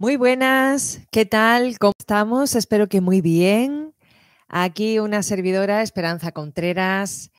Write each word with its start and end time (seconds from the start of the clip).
Muy 0.00 0.16
buenas, 0.16 1.02
¿qué 1.12 1.26
tal? 1.26 1.78
¿Cómo 1.78 1.92
estamos? 1.98 2.54
Espero 2.54 2.88
que 2.88 3.02
muy 3.02 3.20
bien. 3.20 3.94
Aquí 4.48 4.98
una 4.98 5.22
servidora, 5.22 5.82
Esperanza 5.82 6.32
Contreras. 6.32 7.30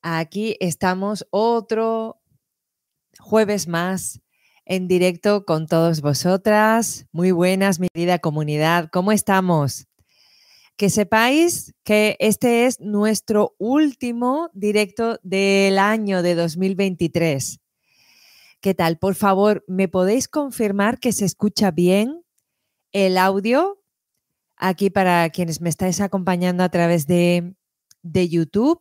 Aquí 0.00 0.56
estamos 0.60 1.26
otro 1.30 2.22
jueves 3.18 3.66
más 3.66 4.20
en 4.64 4.86
directo 4.86 5.44
con 5.44 5.66
todos 5.66 6.00
vosotras. 6.00 7.06
Muy 7.10 7.32
buenas, 7.32 7.80
mi 7.80 7.88
querida 7.92 8.20
comunidad. 8.20 8.88
¿Cómo 8.92 9.10
estamos? 9.10 9.88
Que 10.76 10.90
sepáis 10.90 11.74
que 11.82 12.16
este 12.20 12.66
es 12.66 12.78
nuestro 12.78 13.56
último 13.58 14.48
directo 14.54 15.18
del 15.24 15.76
año 15.80 16.22
de 16.22 16.36
2023. 16.36 17.59
¿Qué 18.60 18.74
tal? 18.74 18.98
Por 18.98 19.14
favor, 19.14 19.64
¿me 19.68 19.88
podéis 19.88 20.28
confirmar 20.28 20.98
que 20.98 21.12
se 21.12 21.24
escucha 21.24 21.70
bien 21.70 22.22
el 22.92 23.16
audio? 23.16 23.82
Aquí 24.56 24.90
para 24.90 25.30
quienes 25.30 25.62
me 25.62 25.70
estáis 25.70 26.02
acompañando 26.02 26.62
a 26.62 26.68
través 26.68 27.06
de, 27.06 27.54
de 28.02 28.28
YouTube. 28.28 28.78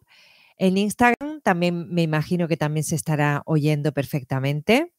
En 0.57 0.77
Instagram 0.77 1.39
también 1.41 1.87
me 1.93 2.01
imagino 2.01 2.49
que 2.49 2.57
también 2.57 2.83
se 2.83 2.95
estará 2.95 3.41
oyendo 3.45 3.93
perfectamente. 3.93 4.93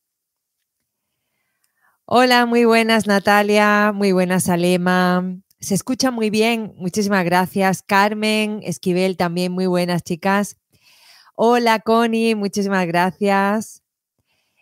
Hola, 2.07 2.47
muy 2.47 2.65
buenas 2.65 3.07
Natalia, 3.07 3.93
muy 3.95 4.13
buenas 4.13 4.49
Alema. 4.49 5.37
Se 5.61 5.75
escucha 5.75 6.11
muy 6.11 6.31
bien, 6.31 6.73
muchísimas 6.77 7.27
gracias. 7.27 7.83
Carmen, 7.83 8.61
Esquivel 8.63 9.19
también, 9.19 9.53
muy 9.53 9.67
buenas 9.67 10.03
chicas. 10.03 10.57
Hola 11.35 11.81
Connie, 11.81 12.35
muchísimas 12.35 12.87
gracias. 12.87 13.83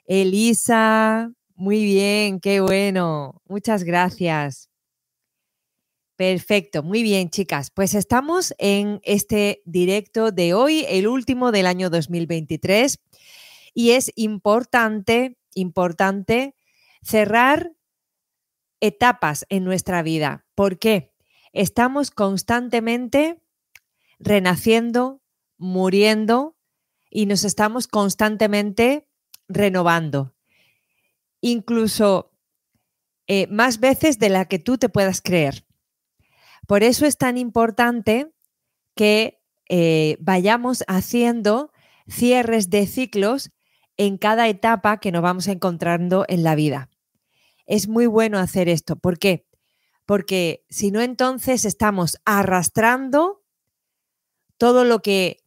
Elisa, 0.09 1.31
muy 1.55 1.85
bien, 1.85 2.41
qué 2.41 2.63
bueno. 2.63 3.43
Muchas 3.47 3.85
gracias. 3.85 4.71
Perfecto, 6.17 6.83
muy 6.83 7.03
bien, 7.03 7.29
chicas. 7.29 7.71
Pues 7.71 7.93
estamos 7.93 8.55
en 8.57 9.01
este 9.05 9.61
directo 9.67 10.33
de 10.33 10.55
hoy, 10.55 10.87
el 10.89 11.07
último 11.07 11.53
del 11.53 11.67
año 11.67 11.91
2023, 11.91 12.99
y 13.75 13.91
es 13.91 14.11
importante, 14.17 15.37
importante 15.55 16.55
cerrar 17.03 17.73
etapas 18.81 19.45
en 19.51 19.65
nuestra 19.65 20.03
vida. 20.03 20.47
¿Por 20.55 20.79
qué? 20.79 21.13
Estamos 21.53 22.11
constantemente 22.11 23.43
renaciendo, 24.19 25.21
muriendo 25.59 26.57
y 27.11 27.27
nos 27.27 27.45
estamos 27.45 27.87
constantemente 27.87 29.08
renovando, 29.49 30.35
incluso 31.41 32.33
eh, 33.27 33.47
más 33.49 33.81
veces 33.81 34.19
de 34.19 34.29
la 34.29 34.47
que 34.47 34.59
tú 34.59 34.79
te 34.79 34.89
puedas 34.89 35.21
creer. 35.21 35.65
Por 36.67 36.83
eso 36.83 37.07
es 37.07 37.17
tan 37.17 37.39
importante 37.39 38.33
que 38.95 39.41
eh, 39.69 40.17
vayamos 40.21 40.85
haciendo 40.87 41.73
cierres 42.09 42.71
de 42.71 42.87
ciclos 42.87 43.51
en 43.97 44.17
cada 44.17 44.49
etapa 44.49 44.99
que 44.99 45.13
nos 45.13 45.23
vamos 45.23 45.49
encontrando 45.49 46.25
en 46.29 46.43
la 46.43 46.55
vida. 46.55 46.89
Es 47.67 47.89
muy 47.89 48.07
bueno 48.07 48.39
hacer 48.39 48.69
esto. 48.69 48.97
¿Por 48.97 49.19
qué? 49.19 49.47
Porque 50.07 50.65
si 50.71 50.91
no, 50.91 51.03
entonces 51.03 51.67
estamos 51.67 52.19
arrastrando 52.25 53.43
todo 54.57 54.85
lo 54.85 55.01
que 55.01 55.45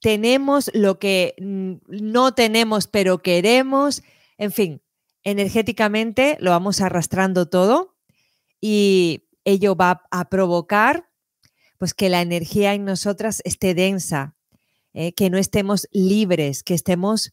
tenemos 0.00 0.70
lo 0.74 0.98
que 0.98 1.34
no 1.38 2.34
tenemos 2.34 2.86
pero 2.86 3.18
queremos, 3.18 4.02
en 4.36 4.52
fin, 4.52 4.82
energéticamente 5.24 6.36
lo 6.40 6.50
vamos 6.50 6.80
arrastrando 6.80 7.48
todo 7.48 7.96
y 8.60 9.28
ello 9.44 9.76
va 9.76 10.02
a 10.10 10.28
provocar 10.28 11.08
pues 11.78 11.94
que 11.94 12.08
la 12.08 12.20
energía 12.20 12.74
en 12.74 12.84
nosotras 12.84 13.40
esté 13.44 13.74
densa, 13.74 14.34
eh, 14.94 15.12
que 15.12 15.30
no 15.30 15.38
estemos 15.38 15.86
libres, 15.92 16.64
que 16.64 16.74
estemos 16.74 17.32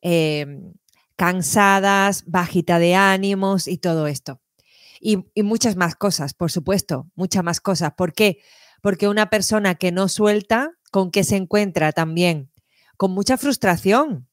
em, 0.00 0.72
cansadas, 1.16 2.24
bajita 2.26 2.78
de 2.78 2.96
ánimos 2.96 3.68
y 3.68 3.78
todo 3.78 4.08
esto. 4.08 4.40
Y, 5.00 5.26
y, 5.32 5.44
muchas 5.44 5.76
más 5.76 5.94
cosas, 5.94 6.34
por 6.34 6.50
supuesto, 6.50 7.08
muchas 7.14 7.44
más 7.44 7.60
cosas. 7.60 7.92
¿Por 7.96 8.12
qué? 8.12 8.40
Porque 8.80 9.08
una 9.08 9.30
persona 9.30 9.74
que 9.74 9.92
no 9.92 10.08
suelta, 10.08 10.72
con 10.90 11.10
qué 11.10 11.24
se 11.24 11.36
encuentra 11.36 11.92
también, 11.92 12.50
con 12.96 13.12
mucha 13.12 13.36
frustración. 13.36 14.28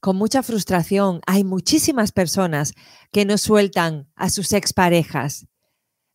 Con 0.00 0.16
mucha 0.16 0.42
frustración. 0.42 1.20
Hay 1.26 1.44
muchísimas 1.44 2.12
personas 2.12 2.72
que 3.10 3.24
no 3.24 3.38
sueltan 3.38 4.10
a 4.14 4.30
sus 4.30 4.52
exparejas, 4.52 5.46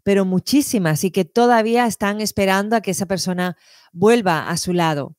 pero 0.04 0.26
muchísimas 0.26 1.04
y 1.04 1.12
que 1.12 1.26
todavía 1.26 1.86
están 1.86 2.22
esperando 2.22 2.76
a 2.76 2.82
que 2.82 2.92
esa 2.92 3.06
persona 3.06 3.58
vuelva 3.92 4.50
a 4.50 4.58
su 4.58 4.74
lado. 4.74 5.16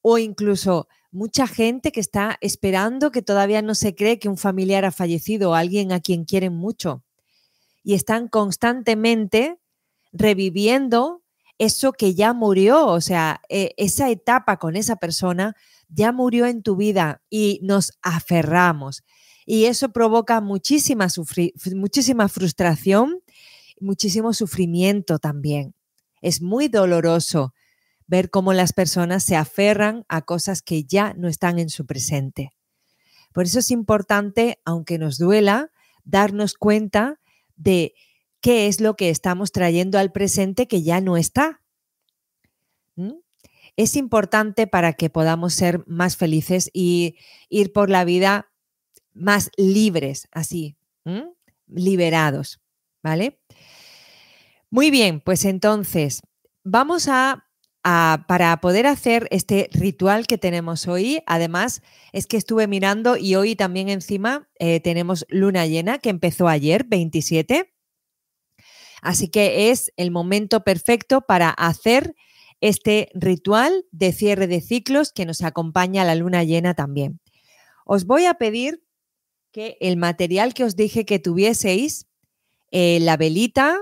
O 0.00 0.18
incluso 0.18 0.88
mucha 1.10 1.46
gente 1.46 1.92
que 1.92 2.00
está 2.00 2.38
esperando 2.40 3.10
que 3.10 3.22
todavía 3.22 3.62
no 3.62 3.74
se 3.74 3.94
cree 3.94 4.18
que 4.18 4.28
un 4.28 4.38
familiar 4.38 4.84
ha 4.84 4.92
fallecido 4.92 5.50
o 5.50 5.54
alguien 5.54 5.92
a 5.92 6.00
quien 6.00 6.24
quieren 6.24 6.54
mucho. 6.54 7.04
Y 7.84 7.94
están 7.94 8.28
constantemente 8.28 9.58
reviviendo 10.12 11.22
eso 11.58 11.92
que 11.92 12.14
ya 12.14 12.32
murió, 12.32 12.86
o 12.86 13.00
sea, 13.00 13.40
e, 13.48 13.74
esa 13.76 14.10
etapa 14.10 14.58
con 14.58 14.76
esa 14.76 14.96
persona 14.96 15.54
ya 15.88 16.12
murió 16.12 16.46
en 16.46 16.62
tu 16.62 16.76
vida 16.76 17.22
y 17.30 17.60
nos 17.62 17.92
aferramos. 18.02 19.02
Y 19.46 19.64
eso 19.66 19.92
provoca 19.92 20.40
muchísima, 20.40 21.08
muchísima 21.74 22.28
frustración, 22.28 23.20
muchísimo 23.80 24.32
sufrimiento 24.32 25.18
también. 25.18 25.74
Es 26.20 26.40
muy 26.40 26.68
doloroso 26.68 27.52
ver 28.06 28.30
cómo 28.30 28.52
las 28.52 28.72
personas 28.72 29.24
se 29.24 29.36
aferran 29.36 30.04
a 30.08 30.22
cosas 30.22 30.62
que 30.62 30.84
ya 30.84 31.14
no 31.14 31.28
están 31.28 31.58
en 31.58 31.70
su 31.70 31.86
presente. 31.86 32.52
Por 33.32 33.44
eso 33.44 33.58
es 33.58 33.70
importante, 33.70 34.60
aunque 34.64 34.98
nos 34.98 35.18
duela, 35.18 35.70
darnos 36.04 36.54
cuenta 36.54 37.20
de 37.56 37.94
qué 38.42 38.66
es 38.66 38.80
lo 38.80 38.96
que 38.96 39.08
estamos 39.08 39.52
trayendo 39.52 39.98
al 39.98 40.12
presente 40.12 40.68
que 40.68 40.82
ya 40.82 41.00
no 41.00 41.16
está. 41.16 41.62
¿Mm? 42.96 43.14
Es 43.76 43.96
importante 43.96 44.66
para 44.66 44.92
que 44.92 45.08
podamos 45.08 45.54
ser 45.54 45.82
más 45.86 46.16
felices 46.18 46.68
y 46.74 47.16
ir 47.48 47.72
por 47.72 47.88
la 47.88 48.04
vida 48.04 48.50
más 49.14 49.50
libres, 49.56 50.28
así, 50.30 50.76
liberados, 51.68 52.60
¿vale? 53.02 53.38
Muy 54.70 54.90
bien, 54.90 55.20
pues 55.20 55.44
entonces 55.44 56.20
vamos 56.64 57.08
a, 57.08 57.46
para 57.82 58.60
poder 58.60 58.86
hacer 58.86 59.28
este 59.30 59.68
ritual 59.72 60.26
que 60.26 60.38
tenemos 60.38 60.86
hoy, 60.88 61.22
además 61.26 61.82
es 62.12 62.26
que 62.26 62.36
estuve 62.36 62.66
mirando 62.66 63.16
y 63.16 63.34
hoy 63.34 63.56
también 63.56 63.88
encima 63.88 64.48
eh, 64.58 64.80
tenemos 64.80 65.26
luna 65.28 65.66
llena 65.66 65.98
que 65.98 66.10
empezó 66.10 66.48
ayer, 66.48 66.84
27. 66.84 67.72
Así 69.02 69.28
que 69.28 69.70
es 69.70 69.92
el 69.96 70.12
momento 70.12 70.62
perfecto 70.62 71.22
para 71.22 71.50
hacer 71.50 72.14
este 72.60 73.10
ritual 73.14 73.84
de 73.90 74.12
cierre 74.12 74.46
de 74.46 74.60
ciclos 74.60 75.12
que 75.12 75.26
nos 75.26 75.42
acompaña 75.42 76.02
a 76.02 76.04
la 76.04 76.14
luna 76.14 76.44
llena 76.44 76.74
también. 76.74 77.20
Os 77.84 78.06
voy 78.06 78.24
a 78.26 78.34
pedir 78.34 78.84
que 79.50 79.76
el 79.80 79.96
material 79.96 80.54
que 80.54 80.62
os 80.62 80.76
dije 80.76 81.04
que 81.04 81.18
tuvieseis, 81.18 82.06
eh, 82.70 83.00
la 83.00 83.16
velita, 83.16 83.76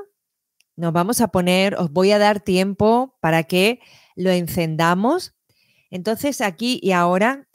nos 0.74 0.94
vamos 0.94 1.20
a 1.20 1.28
poner, 1.28 1.74
os 1.74 1.92
voy 1.92 2.12
a 2.12 2.18
dar 2.18 2.40
tiempo 2.40 3.18
para 3.20 3.44
que 3.44 3.80
lo 4.16 4.30
encendamos. 4.30 5.34
Entonces 5.90 6.40
aquí 6.40 6.80
y 6.82 6.92
ahora, 6.92 7.46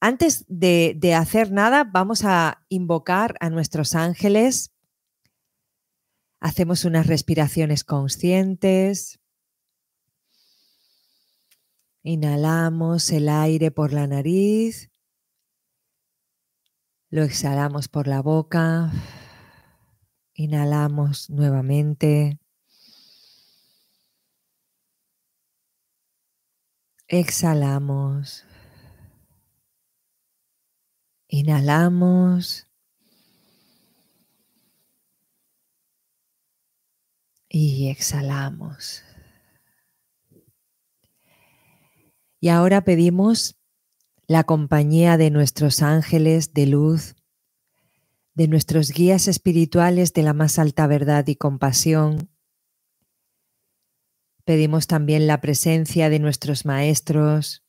antes 0.00 0.44
de, 0.48 0.94
de 0.96 1.14
hacer 1.14 1.52
nada, 1.52 1.84
vamos 1.84 2.24
a 2.24 2.64
invocar 2.68 3.36
a 3.38 3.48
nuestros 3.48 3.94
ángeles 3.94 4.72
Hacemos 6.44 6.84
unas 6.84 7.06
respiraciones 7.06 7.84
conscientes. 7.84 9.20
Inhalamos 12.02 13.12
el 13.12 13.28
aire 13.28 13.70
por 13.70 13.92
la 13.92 14.08
nariz. 14.08 14.90
Lo 17.10 17.22
exhalamos 17.22 17.86
por 17.86 18.08
la 18.08 18.22
boca. 18.22 18.90
Inhalamos 20.34 21.30
nuevamente. 21.30 22.40
Exhalamos. 27.06 28.44
Inhalamos. 31.28 32.66
Y 37.52 37.90
exhalamos. 37.90 39.04
Y 42.40 42.48
ahora 42.48 42.82
pedimos 42.82 43.56
la 44.26 44.44
compañía 44.44 45.18
de 45.18 45.30
nuestros 45.30 45.82
ángeles 45.82 46.54
de 46.54 46.66
luz, 46.66 47.14
de 48.34 48.48
nuestros 48.48 48.90
guías 48.90 49.28
espirituales 49.28 50.14
de 50.14 50.22
la 50.22 50.32
más 50.32 50.58
alta 50.58 50.86
verdad 50.86 51.26
y 51.26 51.36
compasión. 51.36 52.30
Pedimos 54.44 54.86
también 54.86 55.26
la 55.26 55.42
presencia 55.42 56.08
de 56.08 56.18
nuestros 56.18 56.64
maestros, 56.64 57.64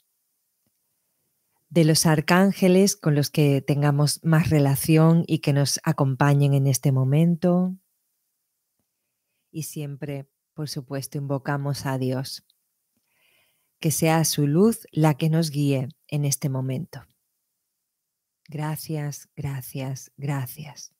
de 1.70 1.84
los 1.84 2.06
arcángeles 2.06 2.96
con 2.96 3.16
los 3.16 3.30
que 3.30 3.62
tengamos 3.62 4.22
más 4.24 4.50
relación 4.50 5.26
y 5.28 5.40
que 5.40 5.52
nos 5.52 5.82
acompañen 5.84 6.54
en 6.54 6.68
este 6.68 6.94
momento. 6.94 7.76
Y 9.54 9.64
siempre, 9.64 10.28
por 10.56 10.68
supuesto, 10.68 11.20
invocamos 11.20 11.86
a 11.86 12.00
Dios. 12.00 12.44
Que 13.80 13.92
sea 13.92 14.26
su 14.26 14.48
luz 14.48 14.88
la 14.92 15.14
que 15.14 15.30
nos 15.30 15.52
guíe 15.52 15.90
en 16.08 16.26
este 16.26 16.50
momento. 16.50 17.06
Gracias, 18.50 19.30
gracias, 19.36 20.12
gracias. 20.18 20.92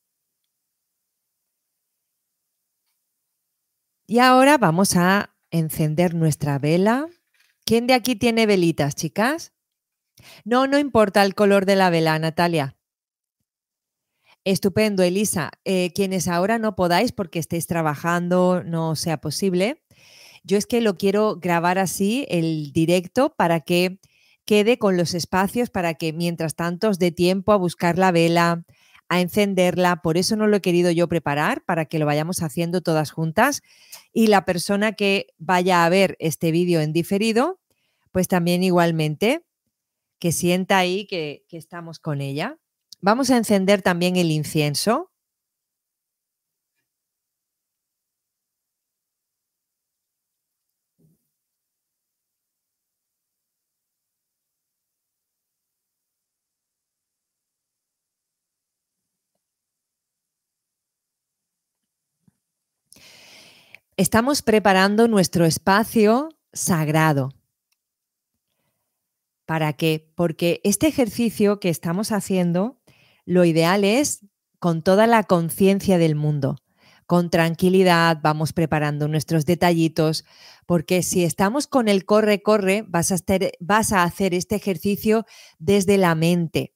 Y 4.06 4.20
ahora 4.20 4.60
vamos 4.60 4.96
a 4.96 5.36
encender 5.50 6.14
nuestra 6.14 6.60
vela. 6.60 7.08
¿Quién 7.66 7.88
de 7.88 7.96
aquí 7.96 8.16
tiene 8.16 8.46
velitas, 8.46 8.94
chicas? 8.94 9.52
No, 10.46 10.68
no 10.68 10.78
importa 10.78 11.24
el 11.24 11.34
color 11.34 11.66
de 11.66 11.76
la 11.76 11.90
vela, 11.90 12.20
Natalia. 12.20 12.78
Estupendo, 14.46 15.04
Elisa. 15.04 15.52
Eh, 15.64 15.92
quienes 15.94 16.28
ahora 16.28 16.60
no 16.60 16.76
podáis 16.76 17.12
porque 17.12 17.40
estéis 17.40 17.68
trabajando, 17.68 18.64
no 18.64 18.96
sea 18.96 19.22
posible. 19.22 19.82
Yo 20.44 20.58
es 20.58 20.66
que 20.66 20.82
lo 20.82 20.98
quiero 20.98 21.38
grabar 21.38 21.80
así, 21.80 22.26
el 22.30 22.74
directo, 22.74 23.34
para 23.36 23.62
que 23.62 24.00
quede 24.46 24.78
con 24.78 24.98
los 24.98 25.14
espacios, 25.14 25.70
para 25.70 25.94
que 25.94 26.12
mientras 26.12 26.56
tanto 26.56 26.90
os 26.90 27.00
dé 27.00 27.12
tiempo 27.12 27.54
a 27.54 27.58
buscar 27.58 27.98
la 27.98 28.12
vela, 28.12 28.66
a 29.08 29.22
encenderla. 29.22 30.02
Por 30.02 30.18
eso 30.18 30.36
no 30.36 30.48
lo 30.48 30.58
he 30.58 30.62
querido 30.62 30.92
yo 30.92 31.08
preparar, 31.08 31.64
para 31.64 31.86
que 31.86 32.00
lo 32.00 32.06
vayamos 32.06 32.42
haciendo 32.42 32.82
todas 32.82 33.12
juntas. 33.12 33.62
Y 34.12 34.28
la 34.28 34.44
persona 34.44 34.94
que 34.94 35.28
vaya 35.38 35.86
a 35.86 35.90
ver 35.90 36.18
este 36.20 36.52
vídeo 36.52 36.82
en 36.82 36.92
diferido, 36.92 37.60
pues 38.12 38.28
también 38.28 38.64
igualmente 38.64 39.46
que 40.20 40.32
sienta 40.32 40.78
ahí 40.78 41.06
que, 41.06 41.46
estamos 41.52 42.00
con 42.00 42.22
ella. 42.22 42.58
Vamos 43.06 43.30
a 43.32 43.36
encender 43.36 43.82
también 43.82 44.16
el 44.16 44.32
incienso. 44.32 45.12
Estamos 63.98 64.42
preparando 64.42 65.10
nuestro 65.10 65.44
espacio 65.44 66.30
sagrado. 66.54 67.34
¿Para 69.46 69.74
qué? 69.74 70.10
Porque 70.16 70.62
este 70.64 70.88
ejercicio 70.88 71.60
que 71.60 71.68
estamos 71.68 72.14
haciendo, 72.14 72.80
lo 73.26 73.46
ideal 73.46 73.84
es 73.84 74.26
con 74.60 74.82
toda 74.82 75.08
la 75.08 75.24
conciencia 75.24 75.98
del 75.98 76.16
mundo, 76.16 76.58
con 77.06 77.30
tranquilidad, 77.30 78.20
vamos 78.22 78.54
preparando 78.54 79.08
nuestros 79.08 79.46
detallitos, 79.46 80.24
porque 80.66 81.04
si 81.04 81.24
estamos 81.24 81.68
con 81.68 81.88
el 81.88 82.06
corre, 82.06 82.42
corre, 82.42 82.86
vas 82.88 83.12
a, 83.12 84.04
hacer 84.04 84.34
este 84.34 84.56
ejercicio 84.56 85.26
desde 85.60 85.98
la 85.98 86.16
mente. 86.16 86.74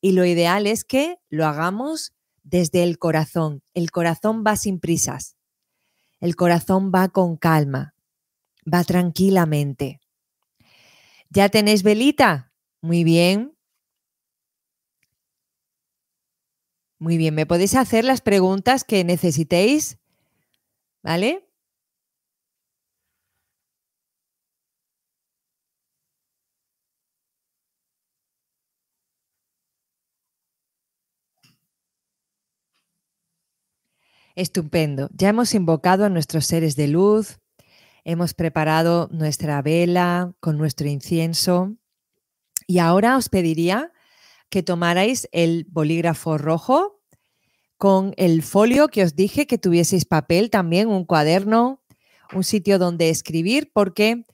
Y 0.00 0.12
lo 0.12 0.24
ideal 0.24 0.66
es 0.66 0.84
que 0.84 1.18
lo 1.28 1.46
hagamos 1.46 2.12
desde 2.42 2.82
el 2.82 2.98
corazón. 2.98 3.62
El 3.74 3.90
corazón 3.90 4.42
va 4.46 4.56
sin 4.56 4.80
prisas. 4.80 5.36
El 6.18 6.36
corazón 6.36 6.90
va 6.94 7.08
con 7.08 7.36
calma, 7.36 7.94
va 8.72 8.84
tranquilamente. 8.84 10.00
¿Ya 11.30 11.48
tenéis 11.48 11.82
velita? 11.82 12.52
Muy 12.82 13.04
bien. 13.04 13.56
Muy 17.00 17.16
bien, 17.16 17.34
me 17.34 17.46
podéis 17.46 17.76
hacer 17.76 18.04
las 18.04 18.20
preguntas 18.20 18.84
que 18.84 19.04
necesitéis, 19.04 19.98
¿vale? 21.02 21.48
Estupendo. 34.36 35.08
Ya 35.14 35.30
hemos 35.30 35.54
invocado 35.54 36.04
a 36.04 36.10
nuestros 36.10 36.44
seres 36.44 36.76
de 36.76 36.88
luz, 36.88 37.38
hemos 38.04 38.34
preparado 38.34 39.08
nuestra 39.10 39.62
vela 39.62 40.34
con 40.40 40.58
nuestro 40.58 40.86
incienso 40.86 41.76
y 42.66 42.78
ahora 42.78 43.16
os 43.16 43.30
pediría 43.30 43.92
que 44.50 44.62
tomarais 44.62 45.28
el 45.32 45.66
bolígrafo 45.70 46.36
rojo 46.36 47.00
con 47.78 48.12
el 48.18 48.42
folio 48.42 48.88
que 48.88 49.02
os 49.04 49.16
dije, 49.16 49.46
que 49.46 49.56
tuvieseis 49.56 50.04
papel 50.04 50.50
también, 50.50 50.88
un 50.88 51.06
cuaderno, 51.06 51.82
un 52.34 52.44
sitio 52.44 52.78
donde 52.78 53.08
escribir, 53.08 53.70
porque 53.72 54.26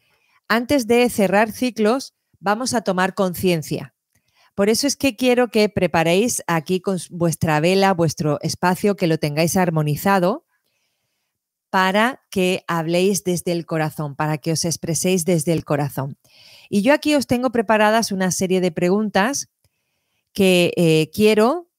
antes 0.48 0.88
de 0.88 1.08
cerrar 1.10 1.52
ciclos 1.52 2.14
vamos 2.40 2.74
a 2.74 2.82
tomar 2.82 3.14
conciencia. 3.14 3.94
Por 4.56 4.68
eso 4.68 4.86
es 4.86 4.96
que 4.96 5.16
quiero 5.16 5.48
que 5.48 5.68
preparéis 5.68 6.42
aquí 6.46 6.80
con 6.80 6.98
vuestra 7.10 7.60
vela, 7.60 7.92
vuestro 7.92 8.40
espacio, 8.40 8.96
que 8.96 9.06
lo 9.06 9.18
tengáis 9.18 9.56
armonizado 9.56 10.46
para 11.68 12.22
que 12.30 12.64
habléis 12.66 13.22
desde 13.22 13.52
el 13.52 13.66
corazón, 13.66 14.16
para 14.16 14.38
que 14.38 14.52
os 14.52 14.64
expreséis 14.64 15.24
desde 15.24 15.52
el 15.52 15.64
corazón. 15.64 16.16
Y 16.70 16.82
yo 16.82 16.94
aquí 16.94 17.14
os 17.14 17.26
tengo 17.26 17.50
preparadas 17.50 18.12
una 18.12 18.30
serie 18.30 18.60
de 18.60 18.72
preguntas 18.72 19.50
que 20.36 20.74
eh, 20.76 21.10
quiero 21.14 21.70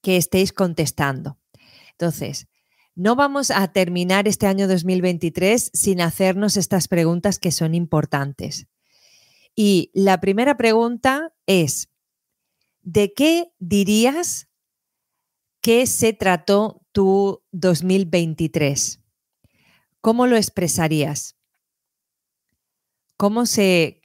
que 0.00 0.16
estéis 0.16 0.54
contestando. 0.54 1.38
Entonces, 1.90 2.48
no 2.94 3.16
vamos 3.16 3.50
a 3.50 3.70
terminar 3.70 4.26
este 4.26 4.46
año 4.46 4.66
2023 4.66 5.70
sin 5.74 6.00
hacernos 6.00 6.56
estas 6.56 6.88
preguntas 6.88 7.38
que 7.38 7.52
son 7.52 7.74
importantes. 7.74 8.66
Y 9.54 9.90
la 9.92 10.20
primera 10.20 10.56
pregunta 10.56 11.34
es, 11.46 11.90
¿de 12.80 13.12
qué 13.12 13.52
dirías 13.58 14.48
que 15.60 15.86
se 15.86 16.14
trató 16.14 16.80
tu 16.92 17.42
2023? 17.52 19.02
¿Cómo 20.00 20.26
lo 20.26 20.36
expresarías? 20.36 21.36
¿Cómo 23.18 23.44
se 23.44 24.01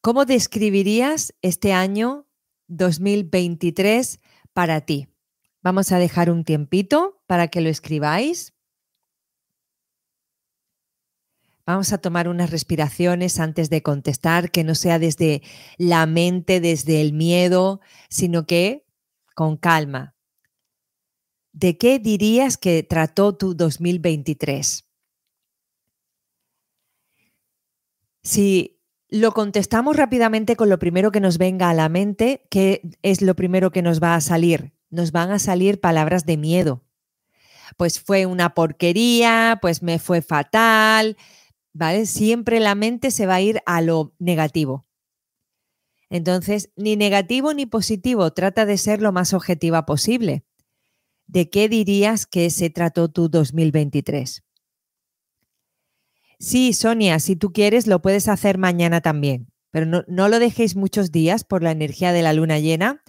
cómo 0.00 0.24
describirías 0.24 1.34
este 1.42 1.72
año 1.72 2.26
2023 2.68 4.20
para 4.52 4.80
ti? 4.82 5.08
Vamos 5.62 5.92
a 5.92 5.98
dejar 5.98 6.30
un 6.30 6.44
tiempito 6.44 7.22
para 7.26 7.48
que 7.48 7.60
lo 7.60 7.68
escribáis. 7.68 8.54
Vamos 11.66 11.92
a 11.92 11.98
tomar 11.98 12.28
unas 12.28 12.50
respiraciones 12.50 13.38
antes 13.38 13.70
de 13.70 13.82
contestar, 13.82 14.50
que 14.50 14.64
no 14.64 14.74
sea 14.74 14.98
desde 14.98 15.42
la 15.76 16.06
mente, 16.06 16.60
desde 16.60 17.00
el 17.00 17.12
miedo, 17.12 17.80
sino 18.08 18.46
que 18.46 18.86
con 19.34 19.56
calma. 19.56 20.16
¿de 21.52 21.76
qué 21.76 21.98
dirías 21.98 22.56
que 22.56 22.82
trató 22.82 23.36
tu 23.36 23.54
2023? 23.54 24.86
Si 28.22 28.79
lo 29.10 29.32
contestamos 29.32 29.96
rápidamente 29.96 30.56
con 30.56 30.68
lo 30.68 30.78
primero 30.78 31.10
que 31.12 31.20
nos 31.20 31.38
venga 31.38 31.70
a 31.70 31.74
la 31.74 31.88
mente, 31.88 32.46
¿qué 32.50 32.82
es 33.02 33.22
lo 33.22 33.34
primero 33.34 33.70
que 33.70 33.82
nos 33.82 34.02
va 34.02 34.14
a 34.14 34.20
salir? 34.20 34.72
Nos 34.90 35.12
van 35.12 35.30
a 35.30 35.38
salir 35.38 35.80
palabras 35.80 36.26
de 36.26 36.36
miedo. 36.36 36.84
Pues 37.76 38.00
fue 38.00 38.26
una 38.26 38.54
porquería, 38.54 39.58
pues 39.60 39.82
me 39.82 39.98
fue 39.98 40.22
fatal, 40.22 41.16
¿vale? 41.72 42.06
Siempre 42.06 42.60
la 42.60 42.74
mente 42.74 43.10
se 43.10 43.26
va 43.26 43.36
a 43.36 43.40
ir 43.40 43.60
a 43.66 43.80
lo 43.80 44.14
negativo. 44.18 44.86
Entonces, 46.08 46.70
ni 46.74 46.96
negativo 46.96 47.54
ni 47.54 47.66
positivo, 47.66 48.32
trata 48.32 48.66
de 48.66 48.78
ser 48.78 49.00
lo 49.00 49.12
más 49.12 49.32
objetiva 49.32 49.86
posible. 49.86 50.44
¿de 51.30 51.48
qué 51.48 51.68
dirías 51.68 52.26
que 52.26 52.50
se 52.50 52.70
trató 52.70 53.08
tu 53.08 53.28
2023? 53.28 54.42
Sí, 56.40 56.72
Sonia, 56.72 57.18
si 57.20 57.36
tú 57.36 57.52
quieres, 57.52 57.86
lo 57.86 58.00
puedes 58.00 58.26
hacer 58.26 58.56
mañana 58.56 59.02
también, 59.02 59.48
pero 59.70 59.84
no, 59.84 60.04
no 60.08 60.28
lo 60.28 60.38
dejéis 60.38 60.74
muchos 60.74 61.12
días 61.12 61.44
por 61.44 61.62
la 61.62 61.70
energía 61.70 62.12
de 62.12 62.22
la 62.22 62.32
luna 62.32 62.58
llena 62.58 63.02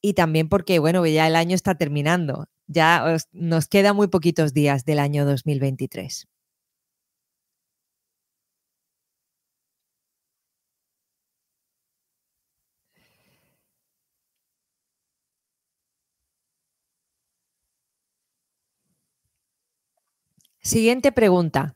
y 0.00 0.14
también 0.14 0.48
porque, 0.48 0.78
bueno, 0.78 1.04
ya 1.06 1.26
el 1.26 1.36
año 1.36 1.54
está 1.54 1.74
terminando, 1.76 2.46
ya 2.66 3.04
os, 3.14 3.28
nos 3.32 3.68
queda 3.68 3.92
muy 3.92 4.08
poquitos 4.08 4.54
días 4.54 4.84
del 4.86 5.00
año 5.00 5.26
2023. 5.26 6.26
Siguiente 20.60 21.10
pregunta. 21.10 21.74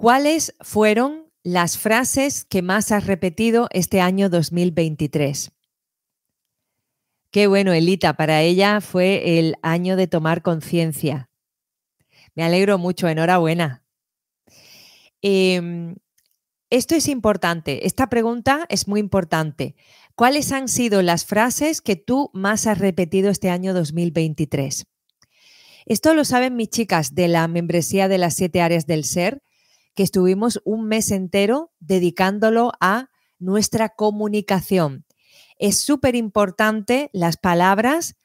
¿Cuáles 0.00 0.54
fueron 0.62 1.30
las 1.42 1.76
frases 1.76 2.46
que 2.46 2.62
más 2.62 2.90
has 2.90 3.06
repetido 3.06 3.68
este 3.70 4.00
año 4.00 4.30
2023? 4.30 5.52
Qué 7.30 7.46
bueno, 7.46 7.74
Elita, 7.74 8.14
para 8.14 8.40
ella 8.40 8.80
fue 8.80 9.38
el 9.38 9.56
año 9.60 9.96
de 9.96 10.06
tomar 10.06 10.40
conciencia. 10.40 11.28
Me 12.34 12.44
alegro 12.44 12.78
mucho, 12.78 13.08
enhorabuena. 13.08 13.84
Em, 15.20 15.96
esto 16.70 16.94
es 16.94 17.06
importante, 17.06 17.86
esta 17.86 18.08
pregunta 18.08 18.64
es 18.70 18.88
muy 18.88 19.00
importante. 19.00 19.74
¿Cuáles 20.14 20.50
han 20.52 20.68
sido 20.68 21.02
las 21.02 21.26
frases 21.26 21.82
que 21.82 21.96
tú 21.96 22.30
más 22.32 22.66
has 22.66 22.78
repetido 22.78 23.28
este 23.28 23.50
año 23.50 23.74
2023? 23.74 24.86
Esto 25.84 26.14
lo 26.14 26.24
saben 26.24 26.56
mis 26.56 26.70
chicas 26.70 27.14
de 27.14 27.28
la 27.28 27.46
membresía 27.48 28.08
de 28.08 28.16
las 28.16 28.32
siete 28.34 28.62
áreas 28.62 28.86
del 28.86 29.04
ser, 29.04 29.42
que 29.94 30.02
estuvimos 30.02 30.60
un 30.64 30.86
mes 30.86 31.10
entero 31.10 31.72
dedicándolo 31.80 32.72
a 32.80 33.10
nuestra 33.38 33.90
comunicación. 33.90 35.04
Es 35.58 35.80
súper 35.80 36.14
importante 36.14 37.10
las 37.12 37.36
palabras 37.36 38.16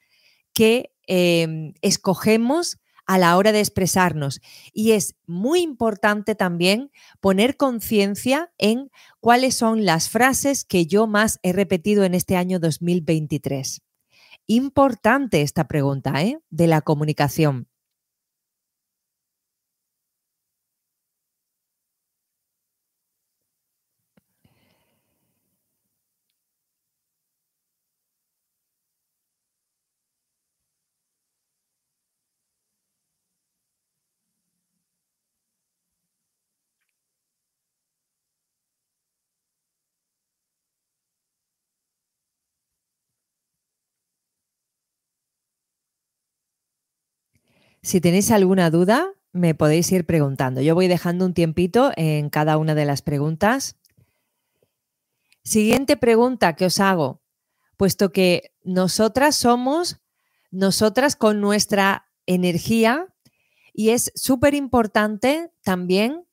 que 0.53 0.93
em, 1.07 1.73
escogemos 1.81 2.79
a 3.05 3.17
la 3.17 3.37
hora 3.37 3.51
de 3.51 3.59
expresarnos. 3.59 4.41
Y 4.73 4.91
es 4.91 5.15
muy 5.25 5.61
importante 5.61 6.35
también 6.35 6.91
poner 7.19 7.55
conciencia 7.57 8.51
en 8.57 8.89
cuáles 9.19 9.55
son 9.55 9.85
las 9.85 10.09
frases 10.09 10.65
que 10.65 10.85
yo 10.85 11.07
más 11.07 11.39
he 11.43 11.53
repetido 11.53 12.03
en 12.03 12.15
este 12.15 12.35
año 12.35 12.59
2023. 12.59 13.81
Importante 14.47 15.41
esta 15.41 15.67
pregunta 15.67 16.23
¿eh? 16.23 16.39
de 16.49 16.67
la 16.67 16.81
comunicación. 16.81 17.67
Si 47.85 48.01
tenéis 48.01 48.31
alguna 48.31 48.71
duda, 48.71 49.13
me 49.31 49.53
podéis 49.53 49.91
ir 49.91 50.07
preguntando. 50.07 50.59
Yo 50.59 50.73
voy 50.73 50.87
dejando 50.87 51.23
un 51.23 51.35
tiempito 51.35 51.91
en 51.95 52.31
cada 52.31 52.57
una 52.57 52.73
de 52.73 52.83
las 52.83 53.03
preguntas. 53.03 53.75
Siguiente 55.43 55.95
pregunta 55.95 56.55
que 56.55 56.65
os 56.65 56.79
hago, 56.79 57.21
puesto 57.77 58.11
que 58.11 58.55
nosotras 58.63 59.35
somos 59.35 59.99
nosotras 60.49 61.15
con 61.15 61.41
nuestra 61.41 62.07
energía 62.25 63.13
y 63.71 63.89
es 63.89 64.11
súper 64.15 64.55
importante 64.55 65.51
también 65.63 66.25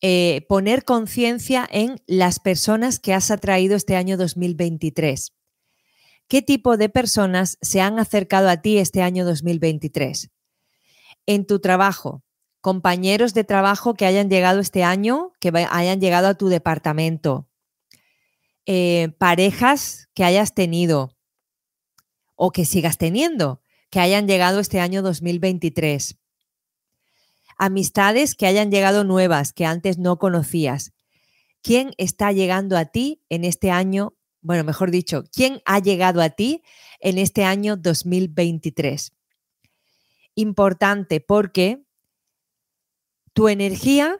eh, 0.00 0.44
poner 0.48 0.84
conciencia 0.84 1.68
en 1.70 2.02
las 2.08 2.40
personas 2.40 2.98
que 2.98 3.14
has 3.14 3.30
atraído 3.30 3.76
este 3.76 3.94
año 3.94 4.16
2023. 4.16 5.34
¿Qué 6.26 6.42
tipo 6.42 6.76
de 6.76 6.88
personas 6.88 7.58
se 7.62 7.80
han 7.80 8.00
acercado 8.00 8.48
a 8.48 8.60
ti 8.60 8.78
este 8.78 9.02
año 9.02 9.24
2023? 9.24 10.33
En 11.26 11.46
tu 11.46 11.60
trabajo, 11.60 12.22
compañeros 12.60 13.34
de 13.34 13.44
trabajo 13.44 13.94
que 13.94 14.06
hayan 14.06 14.28
llegado 14.28 14.60
este 14.60 14.84
año, 14.84 15.32
que 15.40 15.52
hayan 15.70 16.00
llegado 16.00 16.28
a 16.28 16.34
tu 16.34 16.48
departamento, 16.48 17.48
eh, 18.66 19.10
parejas 19.18 20.08
que 20.14 20.24
hayas 20.24 20.54
tenido 20.54 21.14
o 22.34 22.50
que 22.50 22.64
sigas 22.64 22.98
teniendo, 22.98 23.60
que 23.90 24.00
hayan 24.00 24.26
llegado 24.26 24.60
este 24.60 24.80
año 24.80 25.02
2023, 25.02 26.18
amistades 27.58 28.34
que 28.34 28.46
hayan 28.46 28.70
llegado 28.70 29.04
nuevas, 29.04 29.52
que 29.52 29.66
antes 29.66 29.98
no 29.98 30.18
conocías. 30.18 30.92
¿Quién 31.62 31.92
está 31.96 32.32
llegando 32.32 32.76
a 32.76 32.86
ti 32.86 33.22
en 33.28 33.44
este 33.44 33.70
año? 33.70 34.14
Bueno, 34.40 34.64
mejor 34.64 34.90
dicho, 34.90 35.24
¿quién 35.32 35.62
ha 35.64 35.78
llegado 35.78 36.20
a 36.20 36.30
ti 36.30 36.62
en 37.00 37.18
este 37.18 37.44
año 37.44 37.76
2023? 37.76 39.13
Importante 40.34 41.20
porque 41.20 41.84
tu 43.32 43.48
energía 43.48 44.18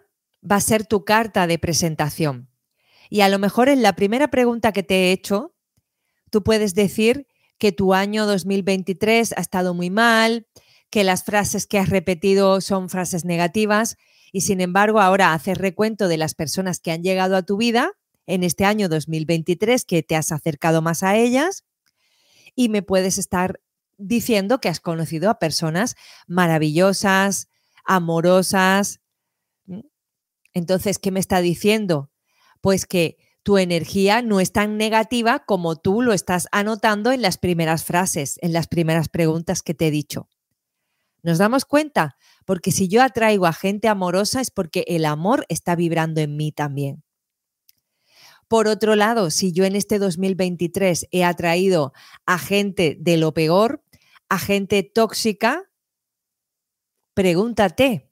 va 0.49 0.57
a 0.57 0.61
ser 0.61 0.87
tu 0.87 1.05
carta 1.05 1.47
de 1.47 1.59
presentación. 1.59 2.51
Y 3.11 3.21
a 3.21 3.29
lo 3.29 3.39
mejor 3.39 3.69
en 3.69 3.83
la 3.83 3.95
primera 3.95 4.29
pregunta 4.29 4.73
que 4.73 4.83
te 4.83 4.95
he 4.95 5.13
hecho, 5.13 5.55
tú 6.31 6.43
puedes 6.43 6.75
decir 6.75 7.27
que 7.59 7.73
tu 7.73 7.95
año 7.95 8.27
2023 8.27 9.35
ha 9.37 9.41
estado 9.41 9.75
muy 9.75 9.91
mal, 9.91 10.47
que 10.91 11.05
las 11.05 11.25
frases 11.25 11.67
que 11.67 11.79
has 11.79 11.89
repetido 11.89 12.61
son 12.61 12.89
frases 12.89 13.25
negativas 13.25 13.97
y 14.33 14.43
sin 14.43 14.61
embargo 14.61 15.01
ahora 15.01 15.33
haces 15.33 15.59
recuento 15.59 16.09
de 16.09 16.17
las 16.17 16.35
personas 16.35 16.81
que 16.81 16.91
han 16.91 17.03
llegado 17.03 17.37
a 17.37 17.43
tu 17.43 17.57
vida 17.57 17.93
en 18.27 18.43
este 18.43 18.65
año 18.65 18.89
2023, 18.89 19.85
que 19.85 20.03
te 20.03 20.17
has 20.17 20.33
acercado 20.33 20.83
más 20.83 21.03
a 21.03 21.17
ellas 21.17 21.65
y 22.55 22.69
me 22.69 22.83
puedes 22.83 23.19
estar 23.19 23.61
diciendo 23.99 24.61
que 24.61 24.69
has 24.69 24.81
conocido 24.81 25.31
a 25.31 25.39
personas 25.39 25.97
maravillosas, 26.27 27.49
amorosas. 27.85 29.01
Entonces, 30.53 30.99
¿qué 30.99 31.11
me 31.11 31.21
está 31.21 31.41
diciendo? 31.41 32.11
Pues 32.61 32.87
que 32.87 33.19
tu 33.43 33.59
energía 33.59 34.23
no 34.23 34.41
es 34.41 34.53
tan 34.53 34.79
negativa 34.79 35.45
como 35.45 35.77
tú 35.77 36.01
lo 36.01 36.13
estás 36.15 36.49
anotando 36.51 37.13
en 37.13 37.21
las 37.21 37.37
primeras 37.37 37.85
frases, 37.85 38.39
en 38.41 38.53
las 38.53 38.69
primeras 38.69 39.09
preguntas 39.09 39.63
que 39.63 39.75
te 39.75 39.89
he 39.89 39.91
dicho. 39.91 40.29
¿Nos 41.23 41.39
damos 41.39 41.65
cuenta? 41.65 42.17
Porque 42.47 42.73
si 42.73 42.89
yo 42.89 43.03
atraigo 43.03 43.47
a 43.47 43.53
gente 43.53 43.89
amorosa 43.89 44.41
es 44.41 44.51
porque 44.51 44.85
el 44.89 45.05
amor 45.05 45.47
está 45.49 45.77
vibrando 45.77 46.21
en 46.21 46.37
mí 46.37 46.53
también. 46.53 47.03
Por 48.49 48.67
otro 48.69 48.95
lado, 48.95 49.31
si 49.31 49.53
yo 49.53 49.65
en 49.65 49.77
este 49.77 49.99
2023 49.99 51.09
he 51.11 51.25
atraído 51.25 51.93
a 52.27 52.39
gente 52.39 52.97
de 53.01 53.17
lo 53.17 53.33
peor, 53.33 53.84
a 54.29 54.39
gente 54.39 54.83
tóxica, 54.83 55.71
pregúntate, 57.15 58.11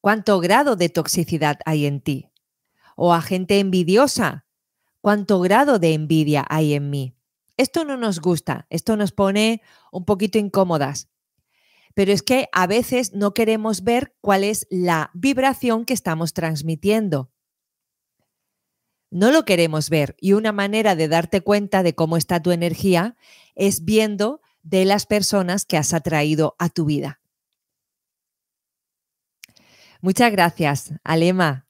¿cuánto 0.00 0.40
grado 0.40 0.76
de 0.76 0.88
toxicidad 0.88 1.58
hay 1.64 1.86
en 1.86 2.00
ti? 2.00 2.30
O 2.96 3.12
a 3.14 3.22
gente 3.22 3.60
envidiosa, 3.60 4.46
¿cuánto 5.00 5.40
grado 5.40 5.78
de 5.78 5.94
envidia 5.94 6.44
hay 6.48 6.74
en 6.74 6.90
mí? 6.90 7.16
Esto 7.56 7.84
no 7.84 7.96
nos 7.96 8.20
gusta, 8.20 8.66
esto 8.70 8.96
nos 8.96 9.12
pone 9.12 9.62
un 9.90 10.04
poquito 10.04 10.38
incómodas. 10.38 11.08
Pero 11.94 12.12
es 12.12 12.22
que 12.22 12.48
a 12.52 12.66
veces 12.66 13.14
no 13.14 13.32
queremos 13.32 13.82
ver 13.82 14.14
cuál 14.20 14.44
es 14.44 14.66
la 14.70 15.10
vibración 15.14 15.86
que 15.86 15.94
estamos 15.94 16.34
transmitiendo. 16.34 17.30
No 19.10 19.30
lo 19.30 19.44
queremos 19.44 19.88
ver 19.88 20.14
y 20.20 20.34
una 20.34 20.52
manera 20.52 20.94
de 20.94 21.08
darte 21.08 21.40
cuenta 21.40 21.82
de 21.82 21.94
cómo 21.94 22.16
está 22.18 22.42
tu 22.42 22.50
energía 22.50 23.16
es 23.54 23.84
viendo 23.84 24.42
de 24.66 24.84
las 24.84 25.06
personas 25.06 25.64
que 25.64 25.76
has 25.76 25.94
atraído 25.94 26.56
a 26.58 26.68
tu 26.68 26.86
vida. 26.86 27.20
Muchas 30.00 30.32
gracias, 30.32 30.92
Alema. 31.04 31.66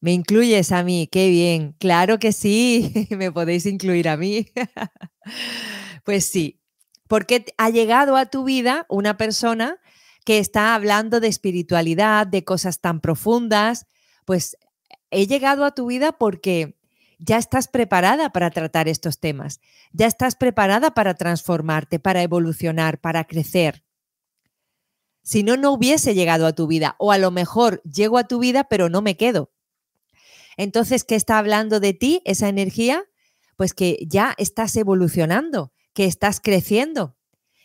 ¿Me 0.00 0.12
incluyes 0.12 0.70
a 0.72 0.82
mí? 0.84 1.08
Qué 1.10 1.28
bien. 1.28 1.74
Claro 1.78 2.18
que 2.18 2.32
sí, 2.32 3.08
me 3.10 3.32
podéis 3.32 3.66
incluir 3.66 4.08
a 4.08 4.16
mí. 4.16 4.46
pues 6.04 6.24
sí, 6.24 6.60
porque 7.08 7.44
ha 7.58 7.68
llegado 7.68 8.16
a 8.16 8.26
tu 8.26 8.44
vida 8.44 8.86
una 8.88 9.16
persona 9.16 9.78
que 10.24 10.38
está 10.38 10.74
hablando 10.76 11.18
de 11.18 11.28
espiritualidad, 11.28 12.28
de 12.28 12.44
cosas 12.44 12.80
tan 12.80 13.00
profundas. 13.00 13.86
Pues 14.24 14.56
he 15.10 15.26
llegado 15.26 15.64
a 15.64 15.74
tu 15.74 15.86
vida 15.86 16.12
porque 16.12 16.78
ya 17.20 17.36
estás 17.36 17.68
preparada 17.68 18.30
para 18.30 18.50
tratar 18.50 18.88
estos 18.88 19.20
temas, 19.20 19.60
ya 19.92 20.06
estás 20.06 20.36
preparada 20.36 20.92
para 20.92 21.14
transformarte, 21.14 21.98
para 21.98 22.22
evolucionar, 22.22 22.98
para 22.98 23.24
crecer. 23.24 23.84
Si 25.22 25.42
no, 25.42 25.56
no 25.56 25.72
hubiese 25.72 26.14
llegado 26.14 26.46
a 26.46 26.54
tu 26.54 26.66
vida 26.66 26.96
o 26.98 27.12
a 27.12 27.18
lo 27.18 27.30
mejor 27.30 27.82
llego 27.82 28.16
a 28.16 28.24
tu 28.24 28.38
vida 28.38 28.64
pero 28.64 28.88
no 28.88 29.02
me 29.02 29.16
quedo. 29.16 29.52
Entonces, 30.56 31.04
¿qué 31.04 31.14
está 31.14 31.38
hablando 31.38 31.78
de 31.78 31.92
ti 31.92 32.22
esa 32.24 32.48
energía? 32.48 33.04
Pues 33.56 33.74
que 33.74 33.98
ya 34.08 34.34
estás 34.38 34.74
evolucionando, 34.76 35.72
que 35.92 36.06
estás 36.06 36.40
creciendo 36.40 37.16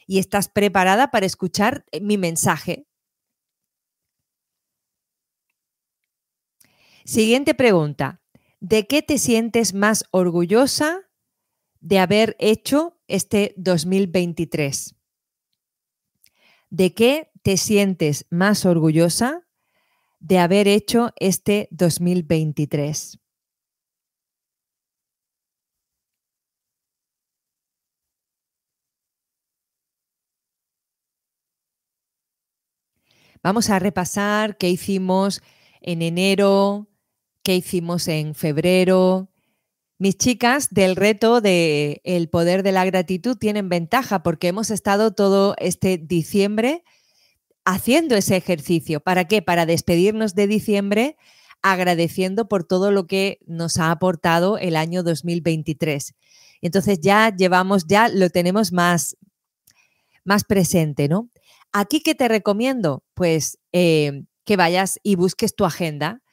y 0.05 0.19
estás 0.19 0.49
preparada 0.49 1.11
para 1.11 1.25
escuchar 1.25 1.85
eh, 1.91 2.01
mi 2.01 2.17
mensaje. 2.17 2.87
Siguiente 7.05 7.53
pregunta. 7.53 8.21
¿De 8.67 8.87
qué 8.87 9.03
te 9.03 9.19
sientes 9.19 9.75
más 9.75 10.05
orgullosa 10.09 11.01
de 11.81 11.99
haber 11.99 12.35
hecho 12.39 12.99
este 13.07 13.53
2023? 13.57 14.95
¿De 16.71 16.95
qué 16.95 17.29
te 17.43 17.57
sientes 17.57 18.25
más 18.31 18.65
orgullosa 18.65 19.45
de 20.19 20.39
haber 20.39 20.67
hecho 20.67 21.11
este 21.19 21.67
2023? 21.69 23.19
Vamos 33.43 33.69
a 33.69 33.77
repasar 33.77 34.57
qué 34.57 34.69
hicimos 34.71 35.43
en 35.81 36.01
enero, 36.01 36.87
qué 37.45 37.55
hicimos 37.55 38.07
en 38.07 38.33
febrero. 38.33 39.29
Mis 39.99 40.17
chicas 40.17 40.67
del 40.71 40.95
reto 40.95 41.41
de 41.41 42.01
El 42.03 42.27
poder 42.27 42.63
de 42.63 42.71
la 42.71 42.83
gratitud 42.85 43.37
tienen 43.37 43.69
ventaja 43.69 44.23
porque 44.23 44.47
hemos 44.47 44.71
estado 44.71 45.13
todo 45.13 45.55
este 45.59 45.99
diciembre 45.99 46.83
haciendo 47.63 48.15
ese 48.15 48.35
ejercicio. 48.35 48.99
¿Para 48.99 49.25
qué? 49.25 49.43
Para 49.43 49.67
despedirnos 49.67 50.33
de 50.33 50.47
diciembre 50.47 51.17
agradeciendo 51.61 52.47
por 52.47 52.63
todo 52.63 52.91
lo 52.91 53.05
que 53.05 53.37
nos 53.45 53.77
ha 53.77 53.91
aportado 53.91 54.57
el 54.57 54.75
año 54.75 55.03
2023. 55.03 56.15
Entonces 56.61 56.99
ya 56.99 57.33
llevamos, 57.35 57.85
ya 57.85 58.09
lo 58.09 58.31
tenemos 58.31 58.71
más, 58.71 59.17
más 60.23 60.45
presente, 60.45 61.07
¿no? 61.07 61.29
Aquí, 61.71 62.01
¿qué 62.01 62.15
te 62.15 62.27
recomiendo? 62.27 63.03
Pues 63.13 63.59
eh, 63.71 64.23
que 64.45 64.57
vayas 64.57 64.99
y 65.03 65.15
busques 65.15 65.55
tu 65.55 65.63
agenda. 65.63 66.23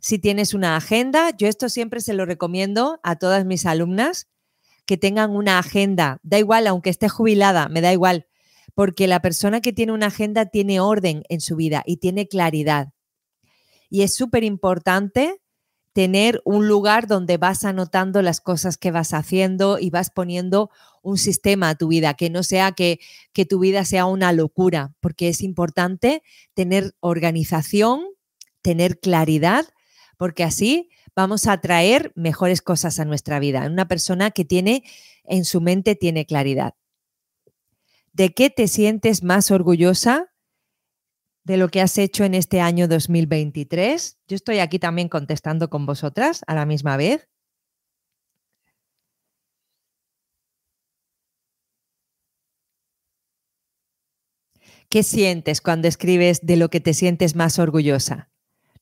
Si 0.00 0.18
tienes 0.18 0.54
una 0.54 0.76
agenda, 0.76 1.30
yo 1.36 1.46
esto 1.46 1.68
siempre 1.68 2.00
se 2.00 2.14
lo 2.14 2.24
recomiendo 2.24 3.00
a 3.02 3.16
todas 3.16 3.44
mis 3.44 3.66
alumnas, 3.66 4.28
que 4.86 4.96
tengan 4.96 5.30
una 5.30 5.58
agenda. 5.58 6.18
Da 6.22 6.38
igual, 6.38 6.66
aunque 6.66 6.90
esté 6.90 7.08
jubilada, 7.08 7.68
me 7.68 7.80
da 7.80 7.92
igual, 7.92 8.26
porque 8.74 9.06
la 9.06 9.20
persona 9.20 9.60
que 9.60 9.72
tiene 9.72 9.92
una 9.92 10.06
agenda 10.06 10.46
tiene 10.46 10.80
orden 10.80 11.22
en 11.28 11.40
su 11.40 11.54
vida 11.56 11.82
y 11.86 11.98
tiene 11.98 12.26
claridad. 12.26 12.92
Y 13.88 14.02
es 14.02 14.14
súper 14.14 14.42
importante 14.42 15.40
tener 15.92 16.40
un 16.44 16.68
lugar 16.68 17.06
donde 17.06 17.36
vas 17.36 17.64
anotando 17.64 18.22
las 18.22 18.40
cosas 18.40 18.78
que 18.78 18.90
vas 18.90 19.12
haciendo 19.12 19.78
y 19.78 19.90
vas 19.90 20.10
poniendo 20.10 20.70
un 21.02 21.18
sistema 21.18 21.68
a 21.68 21.74
tu 21.74 21.88
vida, 21.88 22.14
que 22.14 22.30
no 22.30 22.42
sea 22.42 22.72
que, 22.72 23.00
que 23.32 23.44
tu 23.44 23.58
vida 23.58 23.84
sea 23.84 24.06
una 24.06 24.32
locura, 24.32 24.94
porque 25.00 25.28
es 25.28 25.42
importante 25.42 26.22
tener 26.54 26.94
organización, 27.00 28.04
tener 28.62 29.00
claridad, 29.00 29.66
porque 30.20 30.44
así 30.44 30.90
vamos 31.16 31.46
a 31.46 31.62
traer 31.62 32.12
mejores 32.14 32.60
cosas 32.60 33.00
a 33.00 33.06
nuestra 33.06 33.38
vida. 33.38 33.66
Una 33.66 33.88
persona 33.88 34.30
que 34.30 34.44
tiene 34.44 34.84
en 35.24 35.46
su 35.46 35.62
mente 35.62 35.94
tiene 35.94 36.26
claridad. 36.26 36.74
¿De 38.12 38.34
qué 38.34 38.50
te 38.50 38.68
sientes 38.68 39.22
más 39.22 39.50
orgullosa 39.50 40.30
de 41.44 41.56
lo 41.56 41.70
que 41.70 41.80
has 41.80 41.96
hecho 41.96 42.24
en 42.24 42.34
este 42.34 42.60
año 42.60 42.86
2023? 42.86 44.18
Yo 44.28 44.36
estoy 44.36 44.58
aquí 44.58 44.78
también 44.78 45.08
contestando 45.08 45.70
con 45.70 45.86
vosotras 45.86 46.42
a 46.46 46.54
la 46.54 46.66
misma 46.66 46.98
vez. 46.98 47.26
¿Qué 54.90 55.02
sientes 55.02 55.62
cuando 55.62 55.88
escribes 55.88 56.40
de 56.42 56.58
lo 56.58 56.68
que 56.68 56.80
te 56.80 56.92
sientes 56.92 57.34
más 57.34 57.58
orgullosa 57.58 58.30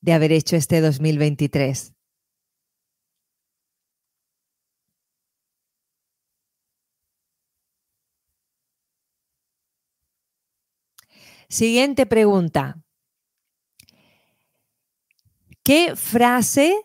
de 0.01 0.13
haber 0.13 0.31
hecho 0.31 0.55
este 0.55 0.81
2023? 0.81 1.93
Siguiente 11.49 12.05
pregunta. 12.05 12.79
¿Qué 15.63 15.95
frase 15.95 16.75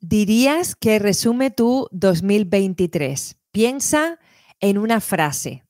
dirías 0.00 0.74
que 0.74 0.98
resume 0.98 1.50
tu 1.50 1.86
2023? 1.92 3.36
Piensa 3.52 4.18
en 4.58 4.78
una 4.78 5.00
frase. 5.00 5.64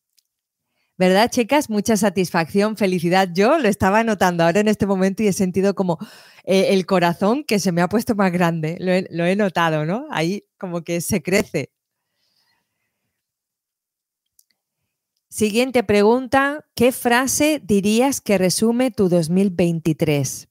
¿Verdad, 1.01 1.31
chicas? 1.31 1.71
Mucha 1.71 1.97
satisfacción, 1.97 2.77
felicidad. 2.77 3.31
Yo 3.33 3.59
lo 3.59 3.69
estaba 3.69 4.05
notando 4.05 4.45
ahora 4.45 4.61
en 4.61 4.69
este 4.69 4.85
momento 4.85 5.23
y 5.23 5.29
he 5.29 5.33
sentido 5.33 5.75
como 5.75 5.97
eh, 6.45 6.75
el 6.75 6.85
corazón 6.85 7.43
que 7.43 7.59
se 7.59 7.73
me 7.73 7.81
ha 7.81 7.89
puesto 7.89 8.15
más 8.15 8.31
grande. 8.31 8.77
Lo 8.79 8.93
he, 8.93 9.07
lo 9.11 9.25
he 9.25 9.35
notado, 9.35 9.87
¿no? 9.87 10.07
Ahí 10.11 10.45
como 10.59 10.85
que 10.85 11.01
se 11.01 11.23
crece. 11.23 11.71
Siguiente 15.31 15.85
pregunta. 15.85 16.67
¿Qué 16.75 16.93
frase 16.93 17.63
dirías 17.65 18.21
que 18.21 18.37
resume 18.37 18.91
tu 18.91 19.09
2023? 19.09 20.50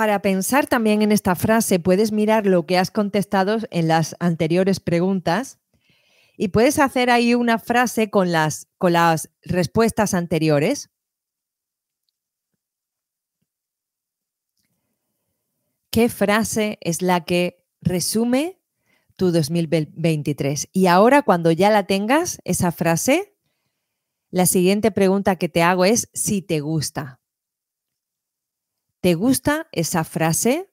Para 0.00 0.22
pensar 0.22 0.66
también 0.66 1.02
en 1.02 1.12
esta 1.12 1.34
frase, 1.34 1.78
puedes 1.78 2.10
mirar 2.10 2.46
lo 2.46 2.64
que 2.64 2.78
has 2.78 2.90
contestado 2.90 3.58
en 3.70 3.86
las 3.86 4.16
anteriores 4.18 4.80
preguntas 4.80 5.58
y 6.38 6.48
puedes 6.48 6.78
hacer 6.78 7.10
ahí 7.10 7.34
una 7.34 7.58
frase 7.58 8.08
con 8.08 8.32
las, 8.32 8.66
con 8.78 8.94
las 8.94 9.28
respuestas 9.42 10.14
anteriores. 10.14 10.88
¿Qué 15.90 16.08
frase 16.08 16.78
es 16.80 17.02
la 17.02 17.26
que 17.26 17.66
resume 17.82 18.58
tu 19.16 19.30
2023? 19.30 20.70
Y 20.72 20.86
ahora 20.86 21.20
cuando 21.20 21.52
ya 21.52 21.68
la 21.68 21.86
tengas, 21.86 22.40
esa 22.44 22.72
frase, 22.72 23.34
la 24.30 24.46
siguiente 24.46 24.92
pregunta 24.92 25.36
que 25.36 25.50
te 25.50 25.60
hago 25.60 25.84
es 25.84 26.08
si 26.14 26.40
te 26.40 26.60
gusta. 26.60 27.19
¿Te 29.00 29.14
gusta 29.14 29.66
esa 29.72 30.04
frase? 30.04 30.68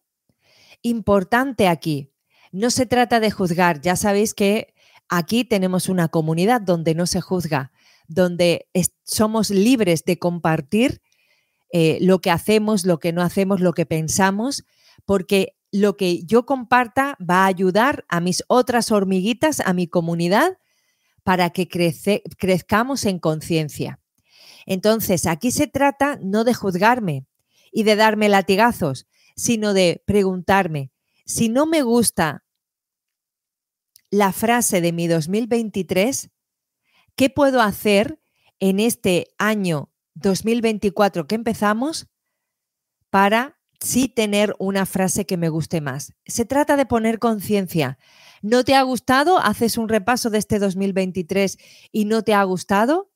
Importante 0.82 1.68
aquí, 1.68 2.12
no 2.52 2.72
se 2.72 2.86
trata 2.86 3.20
de 3.20 3.32
juzgar, 3.32 3.82
ya 3.82 3.96
sabéis 3.96 4.34
que 4.34 4.74
aquí 5.10 5.46
tenemos 5.46 5.90
una 5.90 6.10
comunidad 6.10 6.62
donde 6.62 6.94
no 6.94 7.08
se 7.08 7.22
juzga, 7.22 7.72
donde 8.08 8.68
somos 9.04 9.50
libres 9.50 10.04
de 10.04 10.20
compartir 10.20 11.02
eh, 11.72 11.98
lo 12.02 12.20
que 12.20 12.32
hacemos, 12.32 12.86
lo 12.86 13.00
que 13.00 13.14
no 13.14 13.22
hacemos, 13.22 13.60
lo 13.60 13.74
que 13.74 13.86
pensamos, 13.86 14.66
porque 15.06 15.56
lo 15.72 15.98
que 15.98 16.24
yo 16.24 16.46
comparta 16.46 17.18
va 17.20 17.44
a 17.44 17.48
ayudar 17.48 18.06
a 18.10 18.20
mis 18.20 18.44
otras 18.48 18.92
hormiguitas, 18.92 19.60
a 19.62 19.74
mi 19.74 19.88
comunidad, 19.88 20.58
para 21.24 21.50
que 21.50 21.68
crezcamos 21.68 23.06
en 23.06 23.20
conciencia. 23.20 24.00
Entonces, 24.66 25.26
aquí 25.26 25.52
se 25.52 25.68
trata 25.68 26.18
no 26.22 26.46
de 26.46 26.54
juzgarme, 26.54 27.26
y 27.72 27.84
de 27.84 27.96
darme 27.96 28.30
latigazos, 28.30 29.08
sino 29.36 29.74
de 29.74 30.04
preguntarme, 30.06 30.92
si 31.26 31.50
no 31.50 31.66
me 31.66 31.82
gusta 31.82 32.46
la 34.10 34.32
frase 34.32 34.82
de 34.82 34.94
mi 34.94 35.08
2023, 35.08 36.30
¿qué 37.16 37.30
puedo 37.30 37.62
hacer 37.62 38.20
en 38.60 38.80
este 38.80 39.28
año 39.38 39.92
2024 40.16 41.28
que 41.28 41.36
empezamos 41.36 42.08
para 43.10 43.60
sí 43.80 44.08
tener 44.08 44.56
una 44.60 44.86
frase 44.86 45.26
que 45.26 45.38
me 45.38 45.50
guste 45.50 45.82
más? 45.82 46.14
Se 46.26 46.46
trata 46.46 46.78
de 46.78 46.86
poner 46.86 47.20
conciencia. 47.20 47.98
¿No 48.42 48.64
te 48.64 48.76
ha 48.76 48.82
gustado? 48.84 49.40
¿Haces 49.40 49.78
un 49.78 49.90
repaso 49.90 50.30
de 50.30 50.38
este 50.38 50.60
2023 50.60 51.58
y 51.92 52.06
no 52.06 52.24
te 52.24 52.34
ha 52.34 52.44
gustado? 52.44 53.12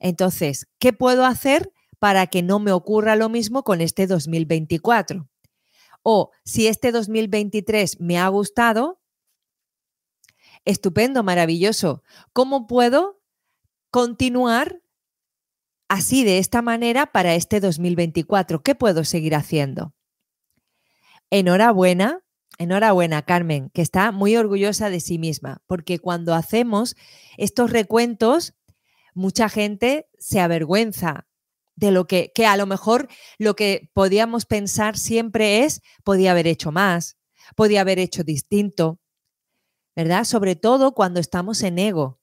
Entonces, 0.00 0.66
¿qué 0.78 0.92
puedo 0.92 1.24
hacer 1.24 1.72
para 1.98 2.26
que 2.26 2.42
no 2.42 2.58
me 2.58 2.72
ocurra 2.72 3.16
lo 3.16 3.28
mismo 3.28 3.62
con 3.64 3.80
este 3.80 4.06
2024. 4.06 5.28
O 6.02 6.30
si 6.44 6.66
este 6.66 6.92
2023 6.92 8.00
me 8.00 8.18
ha 8.18 8.28
gustado, 8.28 9.00
estupendo, 10.64 11.22
maravilloso. 11.22 12.02
¿Cómo 12.32 12.66
puedo 12.66 13.20
continuar 13.90 14.82
así, 15.88 16.24
de 16.24 16.38
esta 16.38 16.62
manera, 16.62 17.06
para 17.06 17.34
este 17.34 17.60
2024? 17.60 18.62
¿Qué 18.62 18.74
puedo 18.74 19.04
seguir 19.04 19.34
haciendo? 19.34 19.94
Enhorabuena, 21.30 22.24
enhorabuena, 22.58 23.22
Carmen, 23.22 23.70
que 23.70 23.82
está 23.82 24.12
muy 24.12 24.36
orgullosa 24.36 24.90
de 24.90 25.00
sí 25.00 25.18
misma, 25.18 25.62
porque 25.66 25.98
cuando 25.98 26.34
hacemos 26.34 26.96
estos 27.36 27.70
recuentos, 27.70 28.54
mucha 29.14 29.48
gente 29.48 30.08
se 30.18 30.40
avergüenza 30.40 31.27
de 31.78 31.92
lo 31.92 32.06
que, 32.06 32.32
que 32.34 32.46
a 32.46 32.56
lo 32.56 32.66
mejor 32.66 33.08
lo 33.38 33.54
que 33.54 33.90
podíamos 33.92 34.46
pensar 34.46 34.98
siempre 34.98 35.64
es, 35.64 35.80
podía 36.04 36.32
haber 36.32 36.46
hecho 36.46 36.72
más, 36.72 37.16
podía 37.56 37.82
haber 37.82 37.98
hecho 37.98 38.24
distinto, 38.24 38.98
¿verdad? 39.94 40.24
Sobre 40.24 40.56
todo 40.56 40.92
cuando 40.92 41.20
estamos 41.20 41.62
en 41.62 41.78
ego. 41.78 42.20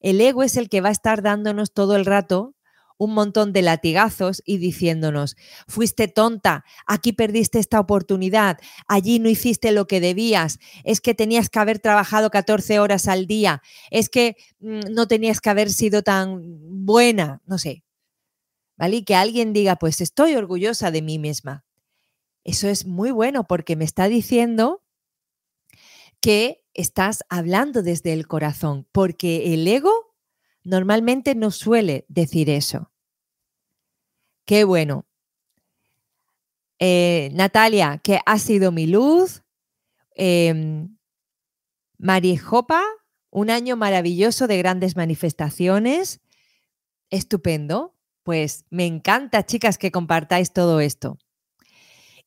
El 0.00 0.20
ego 0.20 0.42
es 0.42 0.56
el 0.56 0.68
que 0.68 0.80
va 0.80 0.88
a 0.88 0.92
estar 0.92 1.22
dándonos 1.22 1.72
todo 1.72 1.96
el 1.96 2.06
rato 2.06 2.54
un 3.00 3.14
montón 3.14 3.52
de 3.52 3.62
latigazos 3.62 4.42
y 4.44 4.58
diciéndonos, 4.58 5.36
fuiste 5.68 6.08
tonta, 6.08 6.64
aquí 6.84 7.12
perdiste 7.12 7.60
esta 7.60 7.78
oportunidad, 7.78 8.58
allí 8.88 9.20
no 9.20 9.28
hiciste 9.28 9.70
lo 9.70 9.86
que 9.86 10.00
debías, 10.00 10.58
es 10.82 11.00
que 11.00 11.14
tenías 11.14 11.48
que 11.48 11.60
haber 11.60 11.78
trabajado 11.78 12.30
14 12.30 12.80
horas 12.80 13.06
al 13.06 13.28
día, 13.28 13.62
es 13.92 14.08
que 14.08 14.36
mm, 14.58 14.80
no 14.90 15.06
tenías 15.06 15.40
que 15.40 15.50
haber 15.50 15.70
sido 15.70 16.02
tan 16.02 16.40
buena, 16.84 17.40
no 17.46 17.56
sé. 17.58 17.84
Y 18.80 19.02
que 19.04 19.14
alguien 19.14 19.52
diga, 19.52 19.76
pues 19.76 20.00
estoy 20.00 20.34
orgullosa 20.34 20.90
de 20.90 21.02
mí 21.02 21.18
misma. 21.18 21.64
Eso 22.44 22.68
es 22.68 22.86
muy 22.86 23.10
bueno 23.10 23.46
porque 23.46 23.76
me 23.76 23.84
está 23.84 24.08
diciendo 24.08 24.82
que 26.20 26.64
estás 26.74 27.24
hablando 27.28 27.82
desde 27.82 28.12
el 28.12 28.26
corazón, 28.26 28.86
porque 28.92 29.52
el 29.52 29.66
ego 29.66 30.14
normalmente 30.62 31.34
no 31.34 31.50
suele 31.50 32.04
decir 32.08 32.50
eso. 32.50 32.92
Qué 34.44 34.64
bueno. 34.64 35.06
Eh, 36.78 37.30
Natalia, 37.34 38.00
que 38.02 38.20
ha 38.24 38.38
sido 38.38 38.72
mi 38.72 38.86
luz. 38.86 39.42
Eh, 40.14 40.86
Marijopa, 41.98 42.82
un 43.30 43.50
año 43.50 43.76
maravilloso 43.76 44.46
de 44.46 44.58
grandes 44.58 44.96
manifestaciones. 44.96 46.20
Estupendo. 47.10 47.97
Pues 48.28 48.66
me 48.68 48.84
encanta, 48.84 49.46
chicas, 49.46 49.78
que 49.78 49.90
compartáis 49.90 50.52
todo 50.52 50.80
esto. 50.80 51.16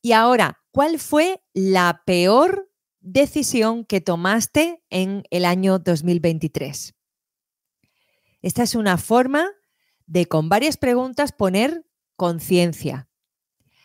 Y 0.00 0.10
ahora, 0.10 0.60
¿cuál 0.72 0.98
fue 0.98 1.44
la 1.54 2.02
peor 2.04 2.68
decisión 2.98 3.84
que 3.84 4.00
tomaste 4.00 4.82
en 4.90 5.22
el 5.30 5.44
año 5.44 5.78
2023? 5.78 6.96
Esta 8.40 8.64
es 8.64 8.74
una 8.74 8.98
forma 8.98 9.48
de 10.06 10.26
con 10.26 10.48
varias 10.48 10.76
preguntas 10.76 11.30
poner 11.30 11.86
conciencia, 12.16 13.08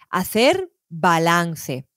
hacer 0.09 0.73
balance. 0.89 1.87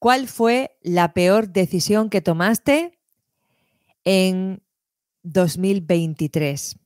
¿Cuál 0.00 0.26
fue 0.26 0.76
la 0.82 1.12
peor 1.12 1.50
decisión 1.50 2.10
que 2.10 2.20
tomaste 2.20 2.98
en 4.02 4.64
2023? 5.22 6.76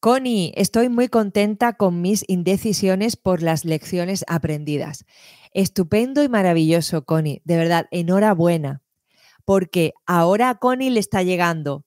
Connie, 0.00 0.52
estoy 0.54 0.88
muy 0.88 1.08
contenta 1.08 1.72
con 1.72 2.00
mis 2.00 2.24
indecisiones 2.28 3.16
por 3.16 3.42
las 3.42 3.64
lecciones 3.64 4.24
aprendidas. 4.28 5.04
Estupendo 5.52 6.22
y 6.22 6.28
maravilloso, 6.28 7.04
Connie. 7.04 7.42
De 7.44 7.56
verdad, 7.56 7.86
enhorabuena. 7.90 8.82
Porque 9.44 9.94
ahora 10.06 10.50
a 10.50 10.54
Connie 10.58 10.90
le 10.90 11.00
está 11.00 11.22
llegando. 11.22 11.84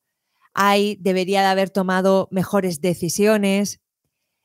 Ay, 0.54 0.98
debería 1.00 1.42
de 1.42 1.48
haber 1.48 1.70
tomado 1.70 2.28
mejores 2.32 2.82
decisiones 2.82 3.80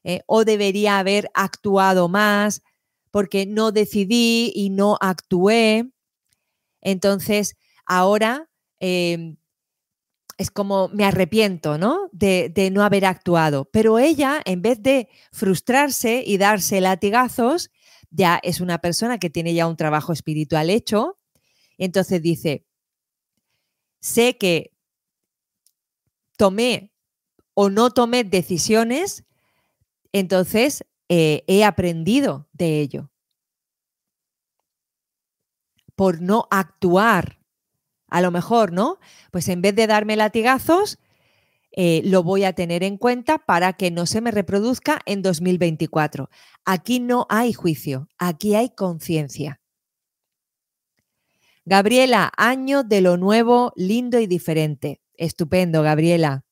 eh, 0.04 0.20
o 0.26 0.44
debería 0.44 0.98
haber 0.98 1.30
actuado 1.34 2.08
más 2.08 2.62
porque 3.10 3.46
no 3.46 3.72
decidí 3.72 4.52
y 4.54 4.70
no 4.70 4.98
actué. 5.00 5.90
Entonces, 6.82 7.56
ahora 7.86 8.50
em, 8.80 9.36
es 10.38 10.50
como 10.50 10.88
me 10.88 11.04
arrepiento, 11.04 11.78
¿no? 11.78 12.08
De, 12.12 12.52
no 12.72 12.82
haber 12.82 13.04
actuado. 13.04 13.66
Pero 13.66 13.98
ella, 13.98 14.40
en 14.44 14.62
vez 14.62 14.82
de 14.82 15.08
frustrarse 15.32 16.22
y 16.26 16.38
darse 16.38 16.80
latigazos, 16.80 17.70
ya 18.10 18.40
es 18.42 18.60
una 18.60 18.78
persona 18.78 19.18
que 19.18 19.30
tiene 19.30 19.54
ya 19.54 19.66
un 19.66 19.76
trabajo 19.76 20.12
espiritual 20.12 20.70
hecho. 20.70 21.18
Entonces 21.78 22.22
dice, 22.22 22.66
sé 24.00 24.36
que 24.36 24.72
tomé 26.36 26.92
o 27.54 27.70
no 27.70 27.90
tomé 27.90 28.24
decisiones, 28.24 29.24
entonces 30.12 30.84
eh, 31.08 31.44
he 31.46 31.64
aprendido 31.64 32.48
de 32.52 32.80
ello. 32.80 33.10
Por 35.94 36.20
no 36.20 36.48
actuar 36.50 37.43
a 38.08 38.20
lo 38.20 38.30
mejor, 38.30 38.72
¿no? 38.72 38.98
Pues 39.30 39.48
en 39.48 39.62
vez 39.62 39.74
de 39.74 39.86
darme 39.86 40.16
latigazos, 40.16 40.98
eh, 41.76 42.02
lo 42.04 42.22
voy 42.22 42.44
a 42.44 42.52
tener 42.52 42.84
en 42.84 42.96
cuenta 42.96 43.38
para 43.38 43.72
que 43.72 43.90
no 43.90 44.06
se 44.06 44.20
me 44.20 44.30
reproduzca 44.30 45.00
en 45.06 45.22
2024. 45.22 46.30
Aquí 46.64 47.00
no 47.00 47.26
hay 47.28 47.52
juicio, 47.52 48.08
aquí 48.16 48.54
hay 48.54 48.70
conciencia. 48.70 49.60
Gabriela, 51.64 52.30
año 52.36 52.84
de 52.84 53.00
lo 53.00 53.16
nuevo, 53.16 53.72
lindo 53.74 54.20
y 54.20 54.26
diferente. 54.26 55.00
Estupendo, 55.14 55.82
Gabriela. 55.82 56.44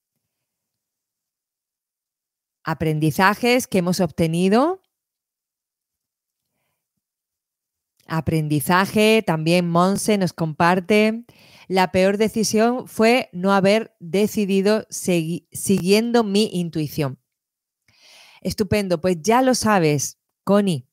Aprendizajes 2.65 3.69
que 3.69 3.79
hemos 3.79 4.01
obtenido. 4.01 4.82
Aprendizaje, 8.07 9.23
también 9.25 9.69
Monse 9.69 10.19
nos 10.19 10.33
comparte 10.33 11.25
la 11.69 11.91
peor 11.91 12.19
decisión 12.19 12.87
fue 12.87 13.31
no 13.33 13.53
haber 13.53 13.97
decidido 13.99 14.87
siguiendo 14.91 16.23
mi 16.23 16.51
intuición. 16.53 17.19
Estupendo, 18.43 19.01
pues 19.01 19.17
ya 19.23 19.41
lo 19.41 19.55
sabes, 19.55 20.19
Connie, 20.45 20.87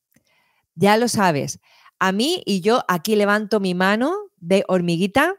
ya 0.74 0.96
lo 0.96 1.08
sabes. 1.08 1.60
A 1.98 2.12
mí 2.12 2.42
y 2.46 2.62
yo 2.62 2.82
aquí 2.88 3.14
levanto 3.14 3.60
mi 3.60 3.74
mano 3.74 4.16
de 4.38 4.64
hormiguita 4.68 5.34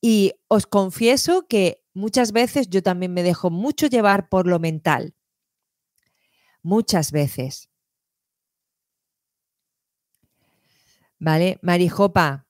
y 0.00 0.32
os 0.48 0.66
confieso 0.66 1.46
que 1.46 1.84
muchas 1.94 2.32
veces 2.32 2.68
yo 2.68 2.82
también 2.82 3.14
me 3.14 3.22
dejo 3.22 3.48
mucho 3.48 3.86
llevar 3.86 4.28
por 4.28 4.48
lo 4.48 4.58
mental. 4.58 5.14
Muchas 6.62 7.12
veces. 7.12 7.69
¿Vale? 11.20 11.58
Marijopa, 11.62 12.46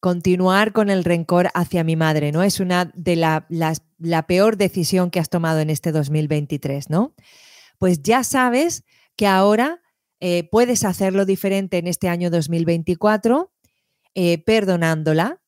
continuar 0.00 0.72
con 0.72 0.88
el 0.88 1.04
rencor 1.04 1.50
hacia 1.52 1.84
mi 1.84 1.96
madre, 1.96 2.32
¿no? 2.32 2.42
Es 2.42 2.60
una 2.60 2.90
de 2.94 3.16
la, 3.16 3.46
la 3.98 4.26
peor 4.26 4.56
decisión 4.56 5.10
que 5.10 5.20
has 5.20 5.28
tomado 5.28 5.60
en 5.60 5.68
este 5.68 5.92
2023, 5.92 6.88
¿no? 6.88 7.14
Pues 7.78 8.02
ya 8.02 8.24
sabes 8.24 8.84
que 9.16 9.26
ahora 9.26 9.82
eh, 10.24 10.48
puedes 10.48 10.84
hacerlo 10.84 11.26
diferente 11.26 11.78
en 11.78 11.88
este 11.88 12.08
año 12.08 12.30
2024, 12.30 13.52
eh, 14.14 14.38
perdonándola, 14.38 15.42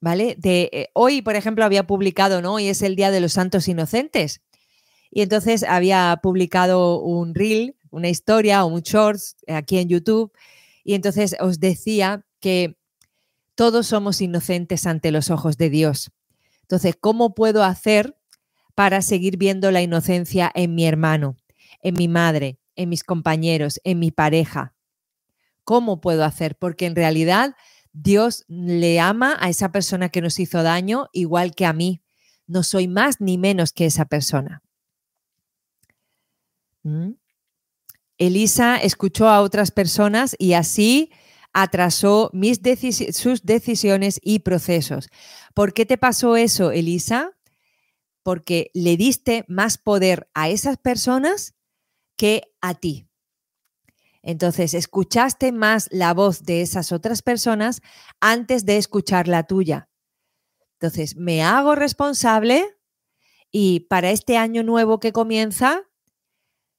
¿vale? 0.00 0.36
De, 0.38 0.70
eh, 0.72 0.88
hoy, 0.94 1.20
por 1.20 1.36
ejemplo, 1.36 1.66
había 1.66 1.86
publicado, 1.86 2.40
¿no? 2.40 2.54
Hoy 2.54 2.68
es 2.68 2.80
el 2.80 2.96
Día 2.96 3.10
de 3.10 3.20
los 3.20 3.34
Santos 3.34 3.68
Inocentes. 3.68 4.40
Y 5.10 5.20
entonces 5.20 5.64
había 5.64 6.18
publicado 6.22 6.98
un 7.02 7.34
reel, 7.34 7.76
una 7.90 8.08
historia 8.08 8.64
o 8.64 8.68
un 8.68 8.80
shorts 8.80 9.36
aquí 9.46 9.76
en 9.76 9.90
YouTube. 9.90 10.32
Y 10.88 10.94
entonces 10.94 11.36
os 11.38 11.60
decía 11.60 12.24
que 12.40 12.78
todos 13.54 13.88
somos 13.88 14.22
inocentes 14.22 14.86
ante 14.86 15.10
los 15.10 15.30
ojos 15.30 15.58
de 15.58 15.68
Dios. 15.68 16.12
Entonces, 16.62 16.96
¿cómo 16.98 17.34
puedo 17.34 17.62
hacer 17.62 18.16
para 18.74 19.02
seguir 19.02 19.36
viendo 19.36 19.70
la 19.70 19.82
inocencia 19.82 20.50
en 20.54 20.74
mi 20.74 20.86
hermano, 20.86 21.36
en 21.82 21.92
mi 21.92 22.08
madre, 22.08 22.58
en 22.74 22.88
mis 22.88 23.04
compañeros, 23.04 23.82
en 23.84 23.98
mi 23.98 24.10
pareja? 24.10 24.72
¿Cómo 25.62 26.00
puedo 26.00 26.24
hacer? 26.24 26.56
Porque 26.56 26.86
en 26.86 26.96
realidad 26.96 27.54
Dios 27.92 28.46
le 28.48 28.98
ama 28.98 29.36
a 29.40 29.50
esa 29.50 29.70
persona 29.70 30.08
que 30.08 30.22
nos 30.22 30.40
hizo 30.40 30.62
daño 30.62 31.10
igual 31.12 31.54
que 31.54 31.66
a 31.66 31.74
mí. 31.74 32.00
No 32.46 32.62
soy 32.62 32.88
más 32.88 33.20
ni 33.20 33.36
menos 33.36 33.72
que 33.74 33.84
esa 33.84 34.06
persona. 34.06 34.62
¿Mm? 36.82 37.10
Elisa 38.18 38.76
escuchó 38.76 39.28
a 39.28 39.40
otras 39.40 39.70
personas 39.70 40.34
y 40.38 40.52
así 40.52 41.10
atrasó 41.52 42.30
mis 42.32 42.60
sus 43.12 43.44
decisiones 43.44 44.20
y 44.22 44.40
procesos. 44.40 45.08
¿Por 45.54 45.72
qué 45.72 45.86
te 45.86 45.98
pasó 45.98 46.36
eso, 46.36 46.70
Elisa? 46.70 47.32
Porque 48.22 48.70
le 48.74 48.96
diste 48.96 49.44
más 49.48 49.78
poder 49.78 50.28
a 50.34 50.48
esas 50.48 50.76
personas 50.76 51.54
que 52.16 52.42
a 52.60 52.74
ti. 52.74 53.08
Entonces, 54.22 54.74
escuchaste 54.74 55.52
más 55.52 55.88
la 55.90 56.12
voz 56.12 56.42
de 56.42 56.60
esas 56.60 56.92
otras 56.92 57.22
personas 57.22 57.80
antes 58.20 58.66
de 58.66 58.76
escuchar 58.76 59.28
la 59.28 59.44
tuya. 59.44 59.88
Entonces, 60.74 61.16
me 61.16 61.42
hago 61.42 61.74
responsable 61.74 62.76
y 63.50 63.80
para 63.88 64.10
este 64.10 64.36
año 64.36 64.62
nuevo 64.62 65.00
que 65.00 65.12
comienza, 65.12 65.87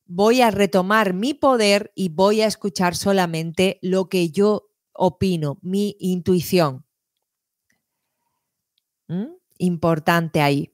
voy 0.10 0.42
a 0.42 0.50
retomar 0.50 1.14
mi 1.14 1.36
poder 1.36 1.92
y 1.96 2.10
voy 2.10 2.42
a 2.42 2.48
escuchar 2.48 2.96
solamente 2.96 3.78
lo 3.84 4.10
que 4.10 4.32
yo 4.32 4.72
opino, 4.92 5.60
mi 5.62 5.96
intuición. 6.00 6.84
¿Mm? 9.08 9.28
Importante 9.60 10.42
ahí. 10.42 10.74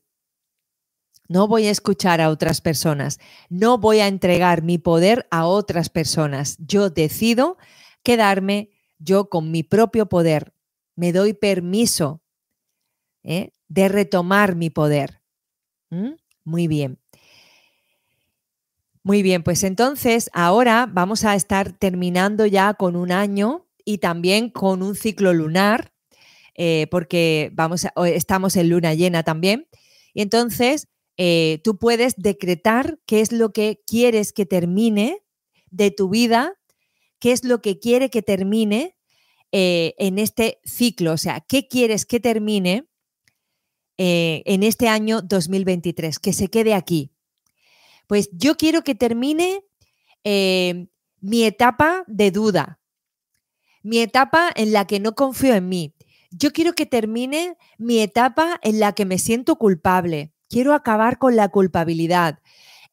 No 1.28 1.48
voy 1.48 1.66
a 1.66 1.72
escuchar 1.72 2.22
a 2.22 2.30
otras 2.30 2.62
personas, 2.62 3.20
no 3.50 3.78
voy 3.78 4.00
a 4.00 4.08
entregar 4.08 4.62
mi 4.64 4.78
poder 4.78 5.28
a 5.32 5.48
otras 5.48 5.90
personas. 5.90 6.56
Yo 6.60 6.90
decido 6.90 7.58
quedarme 8.04 8.70
yo 9.00 9.30
con 9.30 9.52
mi 9.52 9.64
propio 9.64 10.08
poder. 10.08 10.54
Me 10.96 11.12
doy 11.12 11.34
permiso 11.34 12.22
¿eh? 13.24 13.52
de 13.68 13.90
retomar 13.90 14.56
mi 14.56 14.70
poder. 14.70 15.22
Muy 16.44 16.68
bien. 16.68 17.00
Muy 19.06 19.22
bien, 19.22 19.44
pues 19.44 19.64
entonces 19.64 20.32
ahora 20.34 20.90
vamos 20.92 21.26
a 21.26 21.36
estar 21.36 21.72
terminando 21.78 22.48
ya 22.48 22.74
con 22.74 22.96
un 22.96 23.12
año 23.12 23.68
y 23.86 24.00
también 24.00 24.50
con 24.50 24.82
un 24.82 24.96
ciclo 24.96 25.32
lunar, 25.32 25.94
eh, 26.56 26.88
porque 26.90 27.52
vamos 27.54 27.86
estamos 28.08 28.56
en 28.56 28.70
luna 28.70 28.96
llena 28.96 29.22
también. 29.22 29.68
Y 30.16 30.24
entonces 30.24 30.88
eh, 31.18 31.62
tú 31.64 31.78
puedes 31.78 32.16
decretar 32.18 32.98
qué 33.06 33.22
es 33.22 33.32
lo 33.32 33.54
que 33.54 33.80
quieres 33.86 34.34
que 34.34 34.48
termine 34.48 35.22
de 35.70 35.92
tu 35.92 36.10
vida, 36.10 36.56
qué 37.20 37.32
es 37.32 37.44
lo 37.44 37.62
que 37.62 37.78
quiere 37.78 38.10
que 38.10 38.24
termine 38.24 38.98
eh, 39.52 39.94
en 40.00 40.18
este 40.18 40.62
ciclo, 40.64 41.12
o 41.14 41.18
sea, 41.18 41.42
qué 41.42 41.68
quieres 41.68 42.08
que 42.08 42.20
termine 42.20 42.88
en 43.98 44.64
este 44.64 44.90
año 44.90 45.22
2023, 45.22 46.18
que 46.18 46.34
se 46.34 46.50
quede 46.50 46.74
aquí, 46.74 47.15
pues 48.08 48.30
yo 48.32 48.56
quiero 48.58 48.84
que 48.84 48.96
termine 48.96 49.64
eh, 50.24 50.88
mi 51.22 51.44
etapa 51.44 52.04
de 52.08 52.32
duda, 52.32 52.80
mi 53.84 54.00
etapa 54.00 54.52
en 54.56 54.74
la 54.74 54.86
que 54.86 55.00
no 55.00 55.14
confío 55.16 55.56
en 55.56 55.70
mí. 55.70 55.94
Yo 56.32 56.52
quiero 56.52 56.74
que 56.74 56.86
termine 56.86 57.58
mi 57.78 58.00
etapa 58.00 58.60
en 58.64 58.80
la 58.80 58.94
que 58.94 59.06
me 59.06 59.20
siento 59.20 59.58
culpable. 59.58 60.34
Quiero 60.50 60.74
acabar 60.74 61.18
con 61.18 61.36
la 61.36 61.50
culpabilidad. 61.50 62.40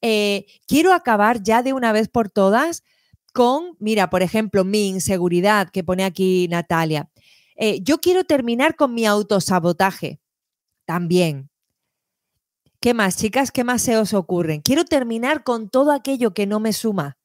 Eh, 0.01 0.47
quiero 0.67 0.93
acabar 0.93 1.43
ya 1.43 1.63
de 1.63 1.73
una 1.73 1.93
vez 1.93 2.09
por 2.09 2.29
todas 2.29 2.83
con, 3.33 3.77
mira, 3.79 4.11
por 4.11 4.23
ejemplo, 4.23 4.65
mi 4.65 4.89
inseguridad 4.89 5.71
que 5.71 5.85
pone 5.85 6.05
aquí 6.05 6.49
Natalia. 6.49 7.11
Eh, 7.57 7.81
yo 7.83 7.99
quiero 7.99 8.25
terminar 8.25 8.77
con 8.77 8.95
mi 8.95 9.07
autosabotaje 9.07 10.21
también. 10.85 11.52
¿Qué 12.83 12.95
más, 12.95 13.17
chicas? 13.17 13.53
¿Qué 13.53 13.63
más 13.63 13.81
se 13.81 13.97
os 13.97 14.13
ocurren? 14.13 14.61
Quiero 14.61 14.85
terminar 14.85 15.45
con 15.45 15.71
todo 15.71 15.93
aquello 15.93 16.35
que 16.35 16.49
no 16.49 16.59
me 16.59 16.73
suma. 16.73 17.17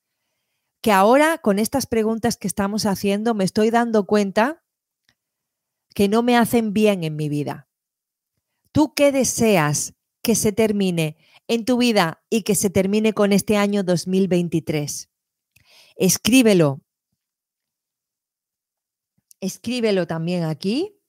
Que 0.83 0.91
ahora, 0.91 1.39
con 1.39 1.57
estas 1.57 1.87
preguntas 1.87 2.37
que 2.37 2.47
estamos 2.47 2.85
haciendo, 2.85 3.33
me 3.33 3.43
estoy 3.43 3.71
dando 3.71 4.05
cuenta 4.05 4.63
que 5.95 6.09
no 6.09 6.21
me 6.21 6.37
hacen 6.37 6.73
bien 6.73 7.03
en 7.03 7.15
mi 7.15 7.27
vida. 7.27 7.67
¿Tú 8.71 8.93
qué 8.93 9.11
deseas 9.11 9.95
que 10.21 10.35
se 10.35 10.51
termine 10.51 11.17
en 11.47 11.65
tu 11.65 11.77
vida 11.77 12.23
y 12.29 12.43
que 12.43 12.53
se 12.53 12.69
termine 12.69 13.13
con 13.13 13.33
este 13.33 13.57
año 13.57 13.81
2023? 13.81 15.09
Escríbelo. 15.95 16.81
Escríbelo 19.41 20.05
también 20.05 20.43
aquí. 20.43 20.99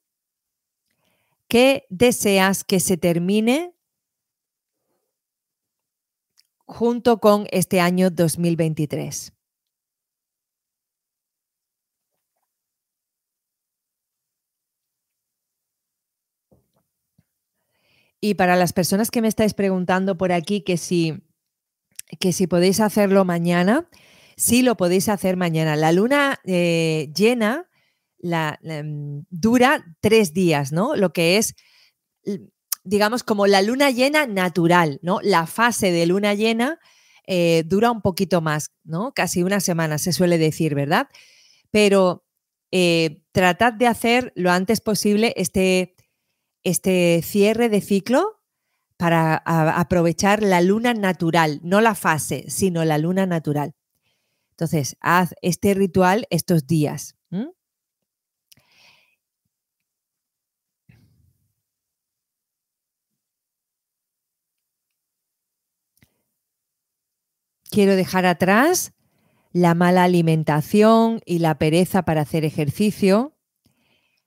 ¿Qué 1.49 1.85
deseas 1.91 2.65
que 2.65 2.81
se 2.81 2.97
termine 2.97 3.75
junto 6.69 7.19
con 7.19 7.47
este 7.51 7.81
año 7.81 8.11
2023. 8.11 9.33
Y 18.21 18.35
para 18.35 18.57
las 18.57 18.73
personas 18.73 19.11
que 19.11 19.23
me 19.23 19.29
estáis 19.29 19.55
preguntando 19.55 20.19
por 20.19 20.33
aquí 20.33 20.61
que 20.61 20.77
si, 20.77 21.23
que 22.21 22.33
si 22.33 22.47
podéis 22.47 22.81
hacerlo 22.81 23.25
mañana, 23.25 23.89
sí 24.37 24.63
lo 24.63 24.77
podéis 24.77 25.09
hacer 25.09 25.37
mañana. 25.37 25.77
La 25.77 25.93
luna 25.93 26.39
eh, 26.45 27.11
llena 27.15 27.71
la, 28.19 28.59
mm, 28.63 29.27
dura 29.31 29.97
tres 30.01 30.35
días, 30.35 30.73
¿no? 30.73 30.97
Lo 30.97 31.13
que 31.13 31.39
es 31.39 31.55
digamos, 32.85 33.23
como 33.23 33.47
la 33.47 33.63
luna 33.63 33.91
llena 33.91 34.27
natural, 34.27 34.99
¿no? 35.03 35.21
La 35.23 35.47
fase 35.47 35.91
de 35.93 36.07
luna 36.07 36.35
llena 36.35 36.79
eh, 37.27 37.65
dura 37.67 37.91
un 37.91 38.01
poquito 38.01 38.41
más, 38.41 38.71
¿no? 38.85 39.13
Casi 39.13 39.43
una 39.43 39.61
semana, 39.61 39.99
se 39.99 40.13
suele 40.13 40.39
decir, 40.39 40.75
¿verdad? 40.75 41.09
Pero 41.71 42.25
eh, 42.71 43.23
tratad 43.33 43.73
de 43.73 43.87
hacer 43.87 44.33
lo 44.35 44.51
antes 44.51 44.81
posible 44.81 45.35
este, 45.37 45.95
este 46.65 47.21
cierre 47.23 47.69
de 47.69 47.81
ciclo 47.81 48.41
para 48.97 49.37
aprovechar 49.37 50.43
la 50.43 50.61
luna 50.61 50.93
natural, 50.93 51.61
no 51.63 51.81
la 51.81 51.95
fase, 51.95 52.47
sino 52.49 52.85
la 52.85 52.99
luna 52.99 53.27
natural. 53.27 53.75
Entonces, 54.51 54.97
haz 55.01 55.35
este 55.41 55.75
ritual 55.75 56.27
estos 56.31 56.67
días. 56.67 57.18
Quiero 67.79 67.95
dejar 67.95 68.27
atrás 68.27 68.93
la 69.53 69.73
mala 69.77 70.03
alimentación 70.03 71.21
y 71.25 71.39
la 71.39 71.59
pereza 71.59 72.03
para 72.03 72.23
hacer 72.23 72.45
ejercicio. 72.45 73.37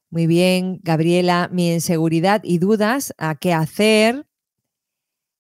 Muy 0.10 0.26
bien, 0.26 0.80
Gabriela, 0.84 1.50
mi 1.52 1.74
inseguridad 1.74 2.40
y 2.46 2.60
dudas 2.60 3.14
a 3.18 3.36
qué 3.36 3.52
hacer. 3.52 4.26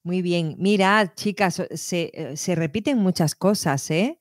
Muy 0.03 0.21
bien, 0.21 0.57
mira, 0.59 1.13
chicas, 1.15 1.63
se, 1.73 2.33
se 2.35 2.55
repiten 2.55 2.97
muchas 2.97 3.33
cosas, 3.33 3.89
¿eh? 3.91 4.19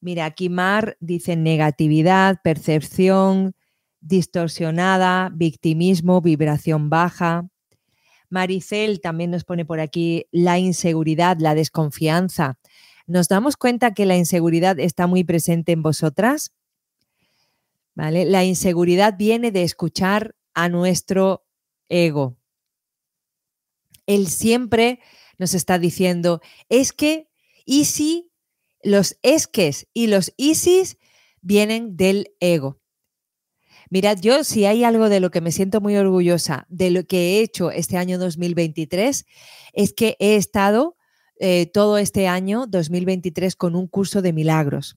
Mira, 0.00 0.26
aquí 0.26 0.48
Mar 0.48 0.96
dice 1.00 1.34
negatividad, 1.34 2.38
percepción 2.44 3.56
distorsionada, 4.00 5.32
victimismo, 5.34 6.20
vibración 6.20 6.90
baja. 6.90 7.48
Maricel 8.30 9.00
también 9.00 9.32
nos 9.32 9.42
pone 9.42 9.64
por 9.64 9.80
aquí 9.80 10.26
la 10.30 10.60
inseguridad, 10.60 11.38
la 11.40 11.56
desconfianza. 11.56 12.58
¿Nos 13.06 13.28
damos 13.28 13.56
cuenta 13.56 13.94
que 13.94 14.04
la 14.04 14.16
inseguridad 14.16 14.80
está 14.80 15.06
muy 15.06 15.22
presente 15.22 15.72
en 15.72 15.82
vosotras? 15.82 16.52
¿Vale? 17.94 18.24
La 18.24 18.44
inseguridad 18.44 19.14
viene 19.16 19.52
de 19.52 19.62
escuchar 19.62 20.34
a 20.54 20.68
nuestro 20.68 21.46
ego. 21.88 22.36
Él 24.06 24.26
siempre 24.26 25.00
nos 25.38 25.54
está 25.54 25.78
diciendo, 25.78 26.40
es 26.68 26.92
que, 26.92 27.28
y 27.64 27.84
si 27.84 28.30
los 28.82 29.18
esques 29.22 29.86
y 29.92 30.08
los 30.08 30.32
isis 30.36 30.98
vienen 31.40 31.96
del 31.96 32.34
ego. 32.40 32.80
Mirad, 33.88 34.18
yo 34.20 34.42
si 34.42 34.64
hay 34.66 34.82
algo 34.82 35.08
de 35.08 35.20
lo 35.20 35.30
que 35.30 35.40
me 35.40 35.52
siento 35.52 35.80
muy 35.80 35.96
orgullosa 35.96 36.66
de 36.68 36.90
lo 36.90 37.04
que 37.04 37.38
he 37.38 37.40
hecho 37.40 37.70
este 37.70 37.96
año 37.96 38.18
2023, 38.18 39.26
es 39.72 39.92
que 39.92 40.16
he 40.18 40.36
estado 40.36 40.95
eh, 41.38 41.66
todo 41.66 41.98
este 41.98 42.28
año 42.28 42.66
2023 42.66 43.56
con 43.56 43.76
un 43.76 43.86
curso 43.86 44.22
de 44.22 44.32
milagros. 44.32 44.96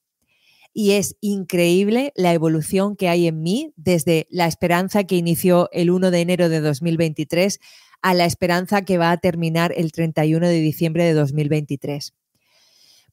Y 0.73 0.91
es 0.91 1.17
increíble 1.19 2.13
la 2.15 2.33
evolución 2.33 2.95
que 2.95 3.09
hay 3.09 3.27
en 3.27 3.41
mí 3.41 3.73
desde 3.75 4.27
la 4.29 4.45
esperanza 4.47 5.03
que 5.03 5.15
inició 5.15 5.69
el 5.71 5.89
1 5.89 6.11
de 6.11 6.21
enero 6.21 6.47
de 6.47 6.61
2023 6.61 7.59
a 8.01 8.13
la 8.13 8.25
esperanza 8.25 8.83
que 8.83 8.97
va 8.97 9.11
a 9.11 9.17
terminar 9.17 9.73
el 9.75 9.91
31 9.91 10.47
de 10.47 10.59
diciembre 10.61 11.03
de 11.03 11.13
2023. 11.13 12.13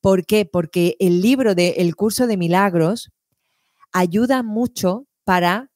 ¿Por 0.01 0.27
qué? 0.27 0.45
Porque 0.45 0.97
el 1.01 1.21
libro 1.21 1.55
del 1.55 1.75
El 1.77 1.97
curso 1.97 2.27
de 2.27 2.37
milagros 2.37 3.11
ayuda 3.93 4.43
mucho 4.43 5.07
para 5.25 5.71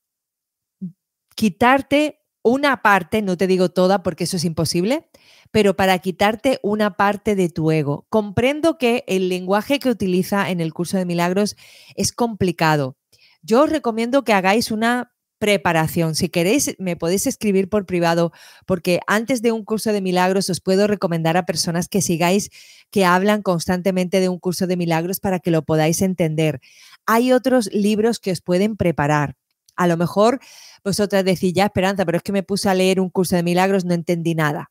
quitarte 1.35 2.20
una 2.43 2.83
parte, 2.83 3.23
no 3.23 3.37
te 3.37 3.47
digo 3.47 3.71
toda 3.71 4.03
porque 4.03 4.25
eso 4.25 4.37
es 4.37 4.45
imposible, 4.45 5.09
pero 5.51 5.77
para 5.77 5.99
quitarte 5.99 6.59
una 6.63 6.97
parte 6.97 7.35
de 7.35 7.49
tu 7.49 7.71
ego. 7.71 8.07
Comprendo 8.09 8.79
que 8.79 9.05
el 9.07 9.29
lenguaje 9.29 9.79
que 9.79 9.91
utiliza 9.91 10.51
en 10.51 10.61
el 10.61 10.73
curso 10.73 10.97
de 10.97 11.05
milagros 11.05 11.57
es 11.97 12.13
complicado. 12.13 12.97
Yo 13.43 13.63
os 13.65 13.71
recomiendo 13.71 14.25
que 14.25 14.33
hagáis 14.33 14.71
una 14.71 15.13
preparación. 15.39 16.15
Si 16.15 16.29
queréis, 16.29 16.77
me 16.79 16.97
podéis 16.97 17.27
escribir 17.27 17.69
por 17.71 17.87
privado, 17.87 18.31
porque 18.67 19.01
antes 19.07 19.41
de 19.41 19.53
un 19.53 19.65
curso 19.65 19.93
de 19.93 20.03
milagros 20.03 20.51
os 20.51 20.61
puedo 20.61 20.87
recomendar 20.87 21.39
a 21.39 21.47
personas 21.47 21.89
que 21.89 22.03
sigáis, 22.03 22.51
que 22.91 23.07
hablan 23.07 23.43
constantemente 23.43 24.21
de 24.21 24.29
un 24.29 24.39
curso 24.39 24.67
de 24.67 24.77
milagros 24.77 25.19
para 25.19 25.41
que 25.41 25.51
lo 25.51 25.63
podáis 25.63 26.03
entender. 26.03 26.61
Hay 27.07 27.33
otros 27.33 27.71
libros 27.73 28.21
que 28.21 28.33
os 28.33 28.43
pueden 28.43 28.77
preparar. 28.77 29.37
A 29.77 29.87
lo 29.87 29.97
mejor 29.97 30.41
vosotras 30.85 31.25
decís, 31.25 31.53
ya 31.53 31.67
Esperanza, 31.67 32.05
pero 32.05 32.19
es 32.19 32.23
que 32.23 32.33
me 32.33 32.43
puse 32.43 32.69
a 32.69 32.75
leer 32.75 33.01
un 33.01 33.11
curso 33.11 33.37
de 33.37 33.43
milagros, 33.43 33.85
no 33.85 33.95
entendí 33.95 34.35
nada. 34.35 34.71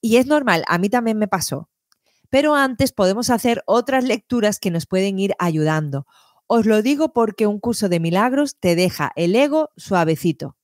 Y 0.00 0.16
es 0.16 0.26
normal, 0.26 0.64
a 0.66 0.78
mí 0.78 0.88
también 0.88 1.18
me 1.18 1.28
pasó. 1.28 1.68
Pero 2.30 2.54
antes 2.54 2.92
podemos 2.92 3.30
hacer 3.30 3.62
otras 3.66 4.04
lecturas 4.04 4.58
que 4.58 4.70
nos 4.70 4.86
pueden 4.86 5.18
ir 5.18 5.34
ayudando. 5.38 6.06
Os 6.46 6.66
lo 6.66 6.82
digo 6.82 7.12
porque 7.12 7.46
un 7.46 7.60
curso 7.60 7.88
de 7.88 8.00
milagros 8.00 8.56
te 8.58 8.74
deja 8.74 9.12
el 9.16 9.36
ego 9.36 9.70
suavecito. 9.76 10.56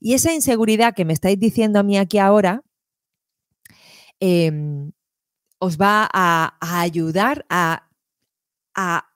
Y 0.00 0.14
esa 0.14 0.32
inseguridad 0.32 0.94
que 0.94 1.04
me 1.04 1.12
estáis 1.12 1.38
diciendo 1.38 1.78
a 1.78 1.82
mí 1.82 1.98
aquí 1.98 2.18
ahora, 2.18 2.62
em, 4.20 4.92
os 5.58 5.76
va 5.78 6.08
a, 6.12 6.56
ayudar 6.60 7.44
a, 7.48 7.84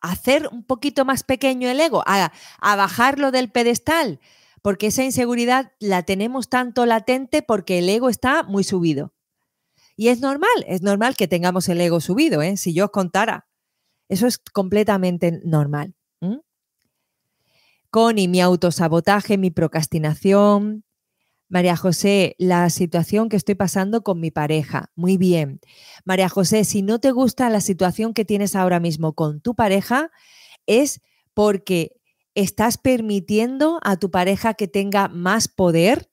hacer 0.00 0.48
un 0.50 0.64
poquito 0.64 1.04
más 1.04 1.22
pequeño 1.22 1.68
el 1.68 1.78
ego, 1.78 2.02
a, 2.04 2.32
a 2.60 2.76
bajarlo 2.76 3.30
del 3.30 3.50
pedestal, 3.50 4.18
porque 4.62 4.86
esa 4.86 5.04
inseguridad 5.04 5.72
la 5.80 6.04
tenemos 6.04 6.48
tanto 6.48 6.86
latente 6.86 7.42
porque 7.42 7.80
el 7.80 7.88
ego 7.88 8.08
está 8.08 8.44
muy 8.44 8.64
subido. 8.64 9.12
Y 9.96 10.08
es 10.08 10.20
normal, 10.20 10.48
es 10.66 10.82
normal 10.82 11.16
que 11.16 11.28
tengamos 11.28 11.68
el 11.68 11.80
ego 11.80 12.00
subido, 12.00 12.40
¿eh? 12.42 12.56
si 12.56 12.72
yo 12.72 12.86
os 12.86 12.90
contara. 12.90 13.46
Eso 14.08 14.26
es 14.26 14.38
completamente 14.38 15.40
normal. 15.44 15.94
Con 17.90 18.18
y 18.18 18.26
mi 18.26 18.40
autosabotaje, 18.40 19.36
mi 19.36 19.50
procrastinación. 19.50 20.84
María 21.50 21.76
José, 21.76 22.34
la 22.38 22.70
situación 22.70 23.28
que 23.28 23.36
estoy 23.36 23.54
pasando 23.54 24.02
con 24.02 24.18
mi 24.18 24.30
pareja. 24.30 24.90
Muy 24.94 25.18
bien. 25.18 25.60
María 26.06 26.30
José, 26.30 26.64
si 26.64 26.80
no 26.80 27.00
te 27.00 27.10
gusta 27.10 27.50
la 27.50 27.60
situación 27.60 28.14
que 28.14 28.24
tienes 28.24 28.56
ahora 28.56 28.80
mismo 28.80 29.12
con 29.12 29.42
tu 29.42 29.54
pareja, 29.54 30.10
es 30.66 31.02
porque 31.34 32.00
estás 32.34 32.78
permitiendo 32.78 33.78
a 33.82 33.96
tu 33.96 34.10
pareja 34.10 34.54
que 34.54 34.68
tenga 34.68 35.08
más 35.08 35.48
poder 35.48 36.10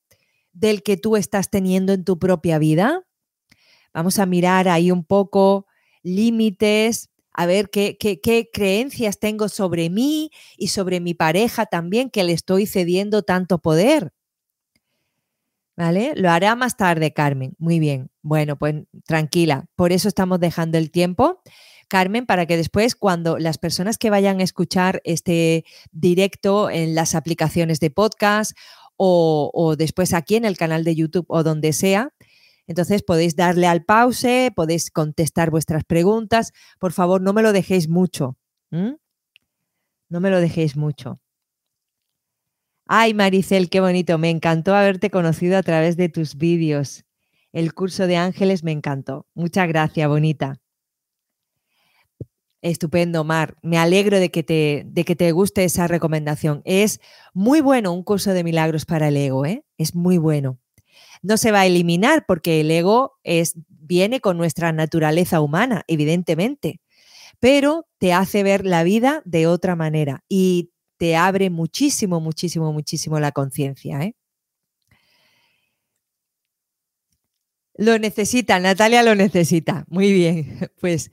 del 0.53 0.83
que 0.83 0.97
tú 0.97 1.15
estás 1.15 1.49
teniendo 1.49 1.93
en 1.93 2.03
tu 2.03 2.19
propia 2.19 2.59
vida. 2.59 3.03
Vamos 3.93 4.19
a 4.19 4.25
mirar 4.25 4.67
ahí 4.67 4.91
un 4.91 5.03
poco 5.03 5.65
límites, 6.03 7.09
a 7.33 7.45
ver 7.45 7.69
qué, 7.69 7.97
creencias 8.51 9.19
tengo 9.19 9.49
sobre 9.49 9.89
mí 9.89 10.31
y 10.57 10.67
sobre 10.67 10.99
mi 10.99 11.13
pareja 11.13 11.65
también, 11.65 12.09
que 12.09 12.23
le 12.23 12.33
estoy 12.33 12.65
cediendo 12.65 13.23
tanto 13.23 13.59
poder. 13.59 14.11
¿Vale? 15.77 16.11
Lo 16.17 16.29
hará 16.29 16.55
más 16.55 16.75
tarde, 16.75 17.13
Carmen. 17.13 17.55
Muy 17.57 17.79
bien. 17.79 18.11
Bueno, 18.21 18.57
pues 18.57 18.75
tranquila. 19.05 19.67
Por 19.77 19.93
eso 19.93 20.09
estamos 20.09 20.41
dejando 20.41 20.77
el 20.77 20.91
tiempo. 20.91 21.41
Carmen, 21.89 22.25
para 22.25 22.45
que 22.45 22.55
después, 22.55 22.95
cuando 22.95 23.37
las 23.37 23.57
personas 23.57 23.97
que 23.97 24.09
vayan 24.09 24.39
a 24.39 24.43
escuchar 24.43 25.01
este 25.03 25.65
directo 25.91 26.69
en 26.69 26.95
las 26.95 27.15
aplicaciones 27.15 27.81
de 27.81 27.91
podcast 27.91 28.57
o, 28.95 29.75
después 29.77 30.13
aquí 30.13 30.35
en 30.35 30.45
el 30.45 30.57
canal 30.57 30.85
de 30.85 30.95
YouTube 30.95 31.25
o 31.27 31.43
donde 31.43 31.73
sea, 31.73 32.13
entonces 32.67 33.03
podéis 33.03 33.35
darle 33.35 33.67
al 33.67 33.83
pause, 33.83 34.51
podéis 34.55 34.91
contestar 34.91 35.49
vuestras 35.49 35.83
preguntas. 35.83 36.53
Por 36.79 36.93
favor, 36.93 37.21
no 37.21 37.33
me 37.33 37.41
lo 37.41 37.51
dejéis 37.51 37.89
mucho. 37.89 38.37
No 38.71 40.19
me 40.19 40.29
lo 40.29 40.39
dejéis 40.39 40.77
mucho. 40.77 41.19
Ay, 42.85 43.13
Maricel, 43.13 43.69
qué 43.69 43.81
bonito. 43.81 44.17
Me 44.17 44.29
encantó 44.29 44.75
haberte 44.75 45.09
conocido 45.09 45.57
a 45.57 45.63
través 45.63 45.97
de 45.97 46.09
tus 46.09 46.35
vídeos. 46.35 47.05
El 47.51 47.73
curso 47.73 48.07
de 48.07 48.17
ángeles 48.17 48.63
me 48.63 48.71
encantó. 48.71 49.25
Muchas 49.33 49.67
gracias, 49.67 50.07
bonita. 50.07 50.59
Estupendo, 52.61 53.23
Mar. 53.23 53.55
Me 53.61 53.77
alegro 53.77 54.19
de 54.19 54.31
que, 54.31 54.43
te, 54.43 54.83
de 54.85 55.05
que 55.05 55.15
te 55.15 55.31
guste 55.31 55.63
esa 55.63 55.87
recomendación. 55.87 56.61
Es 56.65 56.99
muy 57.33 57.61
bueno 57.61 57.93
un 57.93 58.03
curso 58.03 58.33
de 58.33 58.43
milagros 58.43 58.85
para 58.85 59.07
el 59.07 59.17
ego, 59.17 59.45
¿eh? 59.45 59.63
Es 59.77 59.95
muy 59.95 60.17
bueno. 60.17 60.59
No 61.21 61.37
se 61.37 61.51
va 61.51 61.61
a 61.61 61.65
eliminar 61.65 62.25
porque 62.27 62.61
el 62.61 62.71
ego 62.71 63.17
es, 63.23 63.53
viene 63.67 64.19
con 64.19 64.37
nuestra 64.37 64.71
naturaleza 64.73 65.41
humana, 65.41 65.83
evidentemente, 65.87 66.81
pero 67.39 67.87
te 67.97 68.13
hace 68.13 68.43
ver 68.43 68.65
la 68.65 68.83
vida 68.83 69.21
de 69.25 69.47
otra 69.47 69.75
manera 69.75 70.23
y 70.29 70.71
te 70.97 71.15
abre 71.15 71.49
muchísimo, 71.49 72.19
muchísimo, 72.19 72.73
muchísimo 72.73 73.19
la 73.19 73.31
conciencia. 73.31 74.01
¿eh? 74.03 74.15
Lo 77.75 77.97
necesita, 77.97 78.59
Natalia 78.59 79.03
lo 79.03 79.15
necesita. 79.15 79.85
Muy 79.89 80.11
bien, 80.11 80.69
pues 80.81 81.11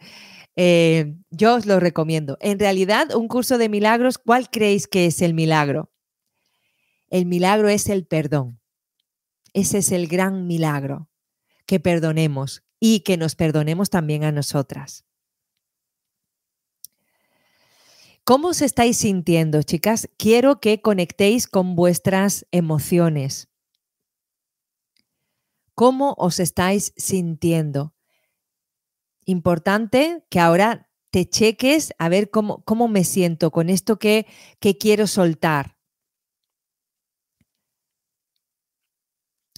eh, 0.56 1.14
yo 1.30 1.54
os 1.54 1.66
lo 1.66 1.78
recomiendo. 1.78 2.38
En 2.40 2.58
realidad, 2.58 3.14
un 3.14 3.28
curso 3.28 3.58
de 3.58 3.68
milagros, 3.68 4.18
¿cuál 4.18 4.50
creéis 4.50 4.86
que 4.88 5.06
es 5.06 5.20
el 5.20 5.34
milagro? 5.34 5.92
El 7.08 7.26
milagro 7.26 7.68
es 7.68 7.88
el 7.88 8.06
perdón. 8.06 8.58
Ese 9.52 9.78
es 9.78 9.92
el 9.92 10.08
gran 10.08 10.46
milagro, 10.46 11.08
que 11.66 11.78
perdonemos 11.78 12.62
y 12.80 13.00
que 13.00 13.16
nos 13.16 13.36
perdonemos 13.36 13.90
también 13.90 14.24
a 14.24 14.32
nosotras. 14.32 15.04
¿Cómo 18.24 18.48
os 18.48 18.60
estáis 18.60 18.96
sintiendo, 18.96 19.62
chicas? 19.62 20.08
Quiero 20.18 20.58
que 20.58 20.80
conectéis 20.80 21.46
con 21.46 21.76
vuestras 21.76 22.44
emociones. 22.50 23.48
¿Cómo 25.74 26.14
os 26.18 26.40
estáis 26.40 26.92
sintiendo? 26.96 27.95
Importante 29.26 30.24
que 30.30 30.40
ahora 30.40 30.88
te 31.10 31.28
cheques 31.28 31.92
a 31.98 32.08
ver 32.08 32.30
cómo, 32.30 32.64
cómo 32.64 32.88
me 32.88 33.04
siento 33.04 33.50
con 33.50 33.68
esto 33.68 33.98
que, 33.98 34.26
que 34.60 34.78
quiero 34.78 35.06
soltar. 35.06 35.76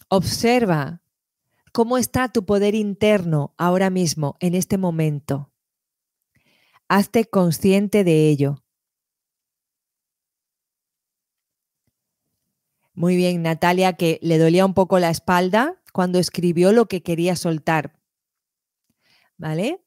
Observa 0.08 1.02
cómo 1.72 1.98
está 1.98 2.28
tu 2.28 2.44
poder 2.44 2.74
interno 2.74 3.54
ahora 3.58 3.90
mismo, 3.90 4.36
en 4.40 4.54
este 4.54 4.78
momento. 4.78 5.52
Hazte 6.88 7.26
consciente 7.26 8.04
de 8.04 8.28
ello. 8.28 8.64
Muy 12.94 13.16
bien, 13.16 13.42
Natalia, 13.42 13.92
que 13.92 14.18
le 14.22 14.38
dolía 14.38 14.64
un 14.64 14.74
poco 14.74 14.98
la 14.98 15.10
espalda 15.10 15.80
cuando 15.92 16.18
escribió 16.18 16.72
lo 16.72 16.86
que 16.86 17.02
quería 17.02 17.36
soltar. 17.36 17.97
¿Vale? 19.38 19.82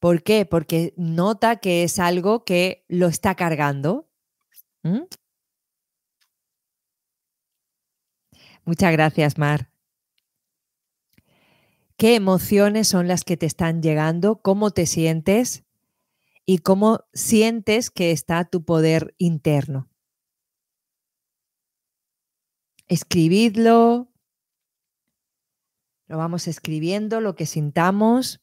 ¿Por 0.00 0.22
qué? 0.22 0.46
Porque 0.46 0.94
nota 0.96 1.56
que 1.56 1.84
es 1.84 1.98
algo 1.98 2.44
que 2.44 2.84
lo 2.88 3.06
está 3.06 3.34
cargando. 3.34 4.08
Muchas 8.64 8.92
gracias, 8.92 9.38
Mar. 9.38 9.70
¿Qué 11.96 12.14
emociones 12.14 12.88
son 12.88 13.08
las 13.08 13.24
que 13.24 13.36
te 13.36 13.44
están 13.44 13.82
llegando? 13.82 14.40
¿Cómo 14.40 14.70
te 14.70 14.86
sientes? 14.86 15.64
¿Y 16.46 16.58
cómo 16.58 17.00
sientes 17.12 17.90
que 17.90 18.10
está 18.10 18.46
tu 18.46 18.64
poder 18.64 19.14
interno? 19.18 19.90
Escribidlo, 22.88 24.09
lo 26.10 26.18
vamos 26.18 26.48
escribiendo, 26.48 27.20
lo 27.20 27.36
que 27.36 27.46
sintamos. 27.46 28.40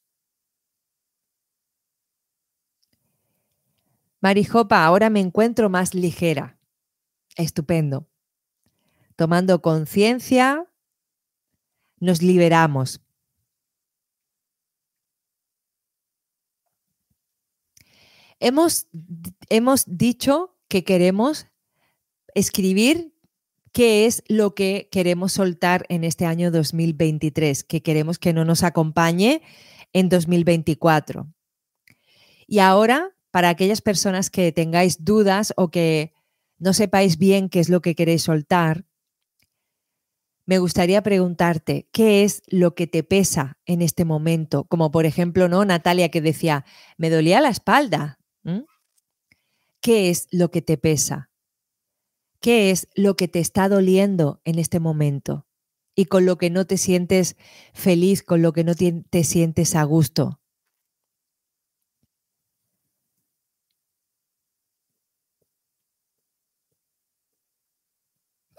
Marijopa, 4.22 4.86
ahora 4.86 5.10
me 5.10 5.20
encuentro 5.20 5.70
más 5.70 5.94
ligera. 5.94 6.58
Estupendo. 7.36 8.08
Tomando 9.18 9.62
conciencia, 9.62 10.66
nos 12.00 12.22
liberamos. 12.22 13.02
Hemos, 18.40 18.88
hemos 19.50 19.84
dicho 19.88 20.56
que 20.70 20.86
queremos 20.86 21.48
escribir 22.34 23.14
qué 23.72 24.06
es 24.06 24.24
lo 24.28 24.56
que 24.56 24.90
queremos 24.92 25.34
soltar 25.34 25.86
en 25.90 26.04
este 26.04 26.26
año 26.26 26.52
2023, 26.52 27.64
que 27.64 27.82
queremos 27.82 28.20
que 28.20 28.34
no 28.34 28.46
nos 28.46 28.64
acompañe 28.64 29.42
en 29.94 30.10
2024. 30.10 31.28
Y 32.48 32.60
ahora, 32.60 33.16
para 33.32 33.50
aquellas 33.50 33.82
personas 33.82 34.30
que 34.30 34.52
tengáis 34.52 35.04
dudas 35.04 35.54
o 35.58 35.70
que 35.70 36.14
no 36.58 36.74
sepáis 36.74 37.18
bien 37.18 37.50
qué 37.50 37.60
es 37.60 37.70
lo 37.70 37.82
que 37.82 37.96
queréis 37.96 38.24
soltar, 38.24 38.86
me 40.46 40.60
gustaría 40.60 41.04
preguntarte, 41.04 41.90
¿qué 41.92 42.24
es 42.24 42.42
lo 42.48 42.74
que 42.74 42.88
te 42.88 43.04
pesa 43.04 43.58
en 43.66 43.82
este 43.82 44.06
momento? 44.06 44.64
Como 44.64 44.92
por 44.92 45.06
ejemplo, 45.06 45.50
¿no? 45.50 45.66
Natalia 45.66 46.10
que 46.10 46.22
decía, 46.22 46.64
me 46.98 47.10
dolía 47.10 47.42
la 47.42 47.50
espalda. 47.50 48.18
¿Qué 49.82 50.10
es 50.10 50.28
lo 50.32 50.50
que 50.50 50.62
te 50.62 50.78
pesa? 50.78 51.30
Qué 52.48 52.72
es 52.72 52.88
lo 52.96 53.18
que 53.18 53.28
te 53.28 53.40
está 53.40 53.68
doliendo 53.68 54.40
en 54.46 54.58
este 54.58 54.80
momento 54.80 55.46
y 55.98 56.06
con 56.06 56.26
lo 56.26 56.38
que 56.38 56.50
no 56.50 56.66
te 56.66 56.78
sientes 56.78 57.36
feliz, 57.74 58.24
con 58.24 58.42
lo 58.42 58.54
que 58.54 58.64
no 58.64 58.74
te, 58.74 59.24
sientes 59.26 59.76
a 59.76 59.84
gusto. 59.84 60.40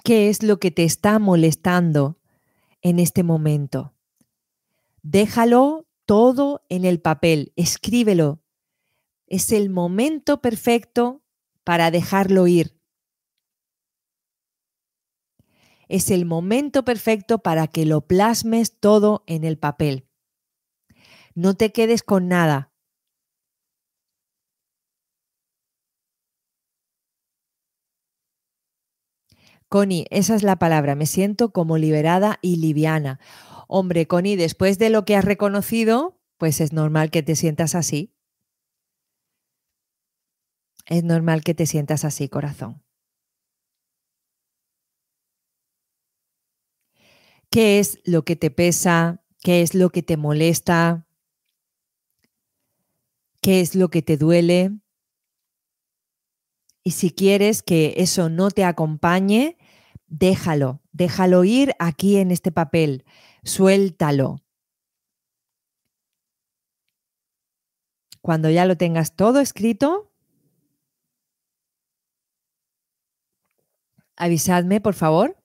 ¿Qué 0.05 0.29
es 0.29 0.43
lo 0.43 0.61
que 0.61 0.71
te 0.71 0.85
está 0.85 1.19
molestando 1.19 2.19
en 2.83 2.99
este 2.99 3.23
momento? 3.23 3.95
Déjalo 5.01 5.87
todo 6.05 6.63
en 6.69 6.85
el 6.85 7.01
papel, 7.01 7.55
escríbelo. 7.57 8.43
Es 9.27 9.51
el 9.51 9.71
momento 9.71 10.43
perfecto 10.43 11.23
para 11.65 11.91
dejarlo 11.91 12.47
ir. 12.49 12.78
Es 15.89 16.11
el 16.11 16.25
momento 16.25 16.85
perfecto 16.85 17.39
para 17.39 17.67
que 17.67 17.85
lo 17.85 18.03
plasmes 18.03 18.79
todo 18.79 19.25
en 19.27 19.45
el 19.45 19.59
papel. 19.59 20.07
No 21.35 21.55
te 21.55 21.73
quedes 21.73 22.03
con 22.03 22.29
nada. 22.29 22.73
Connie, 29.69 30.07
esa 30.11 30.35
es 30.35 30.43
la 30.43 30.57
palabra. 30.57 30.95
Me 30.95 31.07
siento 31.07 31.53
como 31.53 31.77
liberada 31.77 32.39
y 32.41 32.57
liviana. 32.57 33.21
Hombre, 33.69 34.07
Connie, 34.07 34.37
después 34.37 34.79
de 34.79 34.89
lo 34.89 35.05
que 35.05 35.15
has 35.15 35.25
reconocido, 35.25 36.19
pues 36.39 36.61
es 36.61 36.73
normal 36.73 37.11
que 37.11 37.23
te 37.23 37.37
sientas 37.37 37.75
así. 37.75 38.15
Es 40.87 41.05
normal 41.05 41.45
que 41.45 41.55
te 41.55 41.67
sientas 41.67 42.05
así, 42.07 42.29
corazón. 42.31 42.83
¿Qué 47.51 47.79
es 47.79 48.01
lo 48.05 48.25
que 48.25 48.37
te 48.37 48.51
pesa? 48.51 49.25
¿Qué 49.43 49.63
es 49.63 49.75
lo 49.75 49.91
que 49.91 50.03
te 50.03 50.17
molesta? 50.17 51.07
¿Qué 53.41 53.61
es 53.61 53.75
lo 53.75 53.89
que 53.89 54.03
te 54.03 54.17
duele? 54.17 54.73
Y 56.85 56.93
si 56.93 57.11
quieres 57.11 57.63
que 57.63 57.95
eso 57.97 58.29
no 58.29 58.51
te 58.51 58.65
acompañe, 58.65 59.57
déjalo, 60.07 60.83
déjalo 60.93 61.45
ir 61.45 61.75
aquí 61.79 62.17
en 62.17 62.31
este 62.31 62.53
papel, 62.53 63.05
suéltalo. 63.45 64.43
Cuando 68.21 68.51
ya 68.51 68.67
lo 68.67 68.77
tengas 68.77 69.17
todo 69.17 69.41
escrito, 69.41 70.13
avisadme, 74.17 74.81
por 74.81 74.95
favor. 74.95 75.38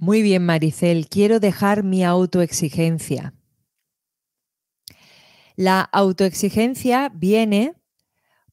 Muy 0.00 0.22
bien, 0.22 0.46
Maricel, 0.46 1.08
quiero 1.08 1.40
dejar 1.40 1.82
mi 1.82 2.04
autoexigencia. 2.04 3.34
La 5.56 5.80
autoexigencia 5.80 7.10
viene 7.12 7.74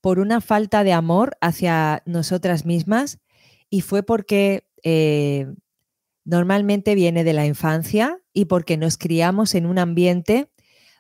por 0.02 0.18
una 0.18 0.42
falta 0.42 0.84
de 0.84 0.94
amor 0.94 1.38
hacia 1.42 2.02
nosotras 2.08 2.66
mismas 2.66 3.20
y 3.70 3.82
fue 3.82 4.02
porque 4.02 4.68
eh, 4.84 5.46
normalmente 6.24 6.96
viene 6.96 7.24
de 7.24 7.34
la 7.34 7.46
infancia 7.46 8.18
y 8.34 8.46
porque 8.46 8.76
nos 8.76 8.98
criamos 8.98 9.54
en 9.54 9.68
un 9.68 9.78
ambiente 9.78 10.50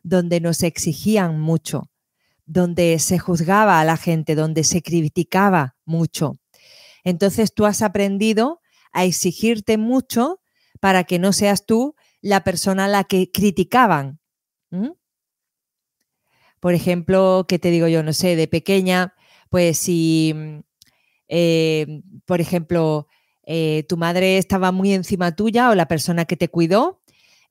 donde 0.03 0.41
nos 0.41 0.61
exigían 0.61 1.39
mucho, 1.39 1.89
donde 2.45 2.99
se 2.99 3.17
juzgaba 3.17 3.79
a 3.79 3.83
la 3.83 3.97
gente, 3.97 4.35
donde 4.35 4.63
se 4.63 4.83
criticaba 4.83 5.75
mucho. 5.85 6.33
Entonces 7.03 7.51
tú 7.51 7.65
has 7.65 7.81
aprendido 7.81 8.61
a 8.95 9.05
exigirte 9.05 9.77
mucho 9.77 10.41
para 10.79 11.03
que 11.03 11.19
no 11.19 11.33
seas 11.33 11.65
tú 11.67 11.95
la 12.21 12.43
persona 12.43 12.85
a 12.85 12.87
la 12.87 13.03
que 13.03 13.31
criticaban. 13.31 14.19
Por 16.59 16.73
ejemplo, 16.73 17.45
¿qué 17.47 17.59
te 17.59 17.69
digo 17.71 17.87
yo? 17.87 18.03
No 18.03 18.13
sé, 18.13 18.35
de 18.35 18.47
pequeña, 18.47 19.13
pues 19.49 19.77
si, 19.77 20.33
mm, 20.35 20.59
eh, 21.29 22.01
por 22.25 22.41
ejemplo, 22.41 23.07
eh, 23.45 23.83
tu 23.87 23.97
madre 23.97 24.37
estaba 24.37 24.71
muy 24.71 24.93
encima 24.93 25.35
tuya 25.35 25.69
o 25.69 25.75
la 25.75 25.87
persona 25.87 26.25
que 26.25 26.37
te 26.37 26.49
cuidó, 26.49 27.01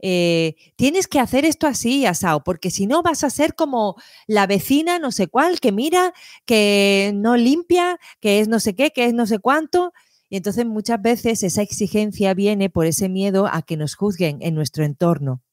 eh, 0.01 0.57
tienes 0.77 1.07
que 1.09 1.21
hacer 1.21 1.45
esto 1.45 1.67
así, 1.67 2.07
asado, 2.07 2.43
porque 2.45 2.71
si 2.71 2.87
no 2.87 3.03
vas 3.03 3.25
a 3.25 3.31
ser 3.31 3.55
como 3.55 3.97
la 4.27 4.47
vecina, 4.47 4.99
no 4.99 5.13
sé 5.13 5.29
cuál, 5.29 5.61
que 5.61 5.73
mira, 5.73 6.13
que 6.47 7.13
no 7.15 7.37
limpia, 7.37 7.99
que 8.21 8.41
es 8.41 8.49
no 8.49 8.61
sé 8.61 8.75
qué, 8.75 8.91
que 8.91 9.07
es 9.07 9.15
no 9.15 9.27
sé 9.27 9.39
cuánto. 9.39 9.93
Y 10.35 10.37
entonces 10.37 10.67
muchas 10.67 11.01
veces 11.01 11.45
esa 11.45 11.63
exigencia 11.63 12.35
viene 12.35 12.69
por 12.69 12.87
ese 12.87 13.09
miedo 13.09 13.47
a 13.47 13.63
que 13.63 13.77
nos 13.77 13.95
juzguen 13.95 14.39
en 14.41 14.57
nuestro 14.57 14.85
entorno. 14.85 15.45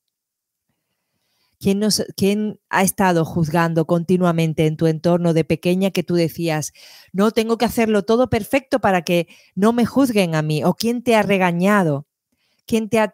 ¿Quién, 1.59 1.77
nos, 1.77 2.03
¿Quién, 2.17 2.59
ha 2.71 2.81
estado 2.81 3.23
juzgando 3.23 3.85
continuamente 3.85 4.65
en 4.65 4.77
tu 4.77 4.87
entorno 4.87 5.35
de 5.35 5.43
pequeña 5.43 5.91
que 5.91 6.01
tú 6.01 6.15
decías, 6.15 6.73
no 7.13 7.29
tengo 7.29 7.59
que 7.59 7.65
hacerlo 7.65 8.05
todo 8.05 8.31
perfecto 8.31 8.79
para 8.79 9.03
que 9.03 9.27
no 9.53 9.71
me 9.71 9.85
juzguen 9.85 10.33
a 10.33 10.41
mí? 10.41 10.63
¿O 10.63 10.73
quién 10.73 11.03
te 11.03 11.15
ha 11.15 11.21
regañado? 11.21 12.07
¿Quién 12.65 12.89
te 12.89 12.97
ha, 12.97 13.13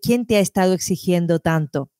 quién 0.00 0.24
te 0.24 0.36
ha 0.36 0.40
estado 0.40 0.72
exigiendo 0.72 1.40
tanto? 1.40 1.90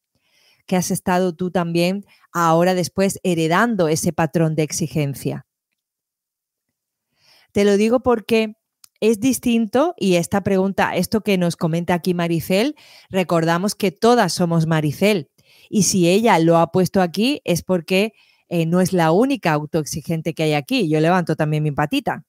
Que 0.65 0.77
has 0.77 0.93
estado 0.93 1.35
tú 1.35 1.51
también 1.51 2.07
ahora 2.33 2.75
después 2.75 3.19
heredando 3.25 3.89
ese 3.89 4.13
patrón 4.13 4.55
de 4.55 4.63
exigencia. 4.63 5.45
Te 7.51 7.65
lo 7.65 7.77
digo 7.77 7.99
porque 8.05 8.55
es 9.03 9.19
distinto 9.19 9.95
y 9.99 10.15
esta 10.15 10.45
pregunta, 10.45 10.95
esto 10.95 11.23
que 11.23 11.37
nos 11.37 11.57
comenta 11.57 11.93
aquí 11.93 12.15
Maricel, 12.15 12.77
recordamos 13.11 13.75
que 13.75 13.91
todas 13.91 14.33
somos 14.33 14.69
Maricel 14.69 15.29
y 15.69 15.83
si 15.83 16.09
ella 16.09 16.39
lo 16.39 16.57
ha 16.59 16.71
puesto 16.71 17.03
aquí 17.03 17.41
es 17.43 17.65
porque 17.65 18.13
eh, 18.49 18.65
no 18.65 18.81
es 18.81 18.93
la 18.93 19.11
única 19.11 19.53
autoexigente 19.55 20.35
que 20.35 20.45
hay 20.45 20.53
aquí. 20.55 20.89
Yo 20.89 21.01
levanto 21.01 21.35
también 21.35 21.65
mi 21.65 21.73
patita. 21.73 22.25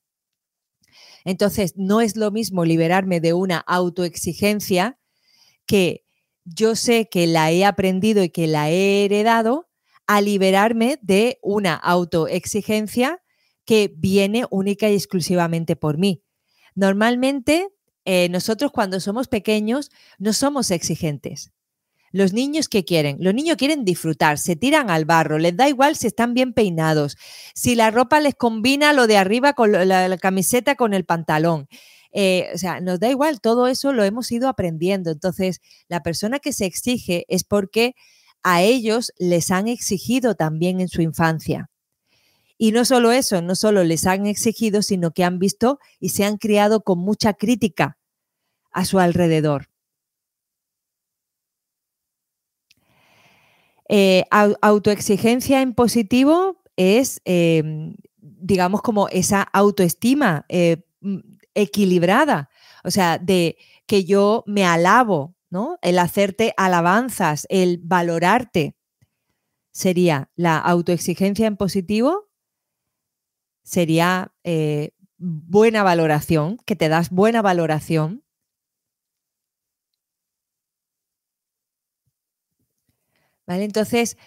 Entonces, 1.25 1.73
no 1.77 2.01
es 2.01 2.17
lo 2.17 2.31
mismo 2.31 2.65
liberarme 2.65 3.19
de 3.19 3.33
una 3.33 3.59
autoexigencia 3.59 4.97
que 5.67 6.03
yo 6.43 6.75
sé 6.75 7.07
que 7.07 7.27
la 7.27 7.51
he 7.51 7.65
aprendido 7.65 8.23
y 8.23 8.29
que 8.29 8.47
la 8.47 8.71
he 8.71 9.05
heredado 9.05 9.69
a 10.07 10.21
liberarme 10.21 10.97
de 11.03 11.37
una 11.43 11.75
autoexigencia 11.75 13.21
que 13.63 13.93
viene 13.95 14.45
única 14.49 14.89
y 14.89 14.95
exclusivamente 14.95 15.75
por 15.75 15.99
mí. 15.99 16.22
Normalmente, 16.75 17.69
eh, 18.05 18.29
nosotros 18.29 18.71
cuando 18.71 18.99
somos 18.99 19.27
pequeños 19.27 19.91
no 20.17 20.33
somos 20.33 20.71
exigentes. 20.71 21.51
Los 22.11 22.31
niños, 22.31 22.69
¿qué 22.69 22.85
quieren? 22.85 23.17
Los 23.19 23.33
niños 23.33 23.57
quieren 23.57 23.85
disfrutar, 23.85 24.37
se 24.37 24.55
tiran 24.55 24.91
al 24.91 25.03
barro, 25.03 25.39
les 25.39 25.57
da 25.57 25.67
igual 25.67 25.95
si 25.95 26.05
están 26.05 26.35
bien 26.35 26.53
peinados, 26.53 27.17
si 27.55 27.73
la 27.73 27.89
ropa 27.89 28.19
les 28.19 28.35
combina 28.35 28.93
lo 28.93 29.07
de 29.07 29.17
arriba 29.17 29.53
con 29.53 29.71
la, 29.71 30.17
camiseta 30.17 30.75
con 30.75 30.93
el 30.93 31.05
pantalón. 31.05 31.67
Eh, 32.11 32.51
o 32.53 32.57
sea, 32.59 32.81
nos 32.81 32.99
da 32.99 33.09
igual, 33.09 33.41
todo 33.41 33.67
eso 33.67 33.93
lo 33.93 34.03
hemos 34.03 34.31
ido 34.31 34.47
aprendiendo. 34.47 35.09
Entonces, 35.09 35.59
la 35.87 36.03
persona 36.03 36.37
que 36.37 36.53
se 36.53 36.65
exige 36.65 37.25
es 37.29 37.43
porque 37.43 37.95
a 38.43 38.61
ellos 38.61 39.11
les 39.17 39.49
han 39.49 39.67
exigido 39.67 40.35
también 40.35 40.81
en 40.81 40.89
su 40.89 41.01
infancia. 41.01 41.71
Y 42.57 42.71
no 42.71 42.85
solo 42.85 43.11
eso, 43.11 43.41
no 43.41 43.55
solo 43.55 43.83
les 43.83 44.05
han 44.05 44.25
exigido, 44.25 44.81
sino 44.81 45.11
que 45.11 45.23
han 45.23 45.39
visto 45.39 45.79
y 45.99 46.09
se 46.09 46.23
han 46.23 46.37
criado 46.37 46.83
con 46.83 46.99
mucha 46.99 47.33
crítica 47.33 47.97
a 48.71 48.85
su 48.85 48.99
alrededor. 48.99 49.69
Eh, 53.89 54.23
autoexigencia 54.31 55.61
en 55.61 55.73
positivo 55.73 56.63
es, 56.77 57.21
em, 57.25 57.95
digamos, 58.17 58.81
como 58.81 59.07
esa 59.09 59.41
autoestima 59.41 60.45
eh, 60.49 60.77
equilibrada, 61.53 62.49
o 62.83 62.91
sea, 62.91 63.17
de 63.17 63.57
que 63.85 64.05
yo 64.05 64.43
me 64.47 64.65
alabo, 64.65 65.35
¿no? 65.49 65.77
El 65.81 65.99
hacerte 65.99 66.53
alabanzas, 66.57 67.45
el 67.49 67.79
valorarte, 67.83 68.75
sería 69.71 70.29
la 70.35 70.57
autoexigencia 70.59 71.47
en 71.47 71.57
positivo 71.57 72.29
sería 73.63 74.33
eh, 74.43 74.91
buena 75.17 75.83
valoración, 75.83 76.57
que 76.65 76.75
te 76.75 76.89
das 76.89 77.09
buena 77.09 77.41
valoración. 77.41 78.23
¿Vale? 83.45 83.65
Entonces, 83.65 84.17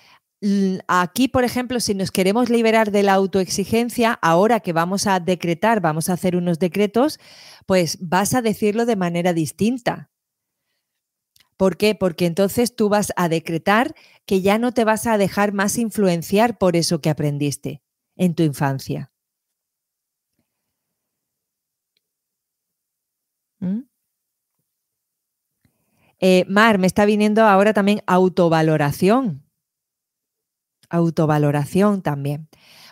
aquí, 0.89 1.29
por 1.29 1.45
ejemplo, 1.45 1.81
si 1.81 1.95
nos 1.95 2.11
queremos 2.11 2.51
liberar 2.51 2.91
de 2.91 3.03
la 3.03 3.15
autoexigencia, 3.15 4.19
ahora 4.23 4.61
que 4.61 4.73
vamos 4.73 5.07
a 5.07 5.21
decretar, 5.21 5.81
vamos 5.81 6.09
a 6.09 6.15
hacer 6.15 6.37
unos 6.37 6.59
decretos, 6.59 7.19
pues 7.67 7.99
vas 8.01 8.35
a 8.35 8.43
decirlo 8.43 8.87
de 8.87 8.97
manera 8.97 9.33
distinta. 9.33 10.11
¿Por 11.57 11.79
qué? 11.79 11.95
Porque 11.95 12.27
entonces 12.27 12.77
tú 12.77 12.91
vas 12.91 13.13
a 13.17 13.29
decretar 13.31 13.95
que 14.27 14.43
ya 14.43 14.59
no 14.59 14.73
te 14.73 14.85
vas 14.85 15.07
a 15.07 15.17
dejar 15.17 15.53
más 15.53 15.79
influenciar 15.79 16.59
por 16.59 16.77
eso 16.77 17.01
que 17.01 17.09
aprendiste 17.09 17.83
en 18.17 18.35
tu 18.35 18.43
infancia. 18.43 19.11
Eh, 26.21 26.45
Mar, 26.49 26.79
me 26.79 26.87
está 26.87 27.05
viniendo 27.05 27.43
ahora 27.45 27.73
también 27.73 28.03
autovaloración. 28.07 29.43
Autovaloración 30.89 32.03
también. 32.03 32.49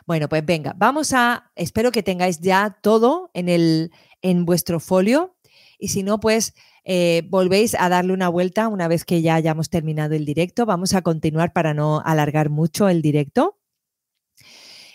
Bueno, 0.07 0.29
pues 0.29 0.45
venga, 0.45 0.75
vamos 0.77 1.13
a, 1.15 1.51
espero 1.55 1.91
que 1.91 2.03
tengáis 2.03 2.41
ya 2.41 2.79
todo 2.83 3.31
en, 3.33 3.49
el, 3.49 3.93
en 4.21 4.45
vuestro 4.45 4.81
folio 4.81 5.37
y 5.79 5.89
si 5.89 6.03
no, 6.03 6.21
pues 6.21 6.55
eh, 6.85 7.23
volvéis 7.29 7.75
a 7.79 7.89
darle 7.89 8.13
una 8.13 8.29
vuelta 8.29 8.69
una 8.69 8.89
vez 8.89 9.05
que 9.05 9.23
ya 9.23 9.35
hayamos 9.35 9.71
terminado 9.71 10.15
el 10.15 10.25
directo. 10.25 10.67
Vamos 10.67 10.95
a 10.95 11.03
continuar 11.03 11.53
para 11.53 11.75
no 11.75 12.01
alargar 12.05 12.51
mucho 12.51 12.89
el 12.89 13.03
directo. 13.03 13.59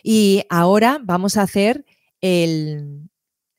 Y 0.04 0.44
ahora 0.50 1.00
vamos 1.04 1.38
a 1.38 1.42
hacer 1.42 1.86
el, 2.22 3.10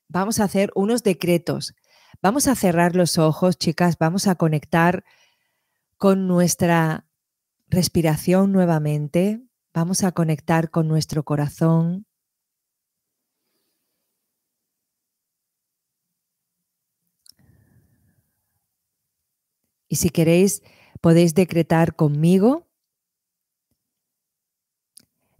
vamos 0.07 0.39
a 0.39 0.45
hacer 0.45 0.71
unos 0.75 1.03
decretos. 1.03 1.75
Vamos 2.23 2.47
a 2.47 2.53
cerrar 2.53 2.95
los 2.95 3.17
ojos, 3.17 3.57
chicas, 3.57 3.97
vamos 3.97 4.27
a 4.27 4.35
conectar 4.35 5.03
con 5.97 6.27
nuestra 6.27 7.07
respiración 7.67 8.51
nuevamente. 8.51 9.41
Vamos 9.73 10.03
a 10.03 10.11
conectar 10.11 10.69
con 10.69 10.87
nuestro 10.87 11.23
corazón. 11.23 12.05
Y 19.87 19.95
si 19.95 20.11
queréis, 20.11 20.61
podéis 21.01 21.33
decretar 21.33 21.95
conmigo. 21.95 22.67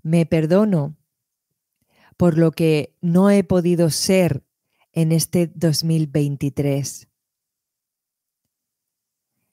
Me 0.02 0.26
perdono 0.26 0.98
por 2.18 2.40
lo 2.40 2.52
que 2.52 2.98
no 3.02 3.30
he 3.30 3.44
podido 3.44 3.92
ser 3.92 4.44
en 4.92 5.12
este 5.12 5.48
2023. 5.56 7.08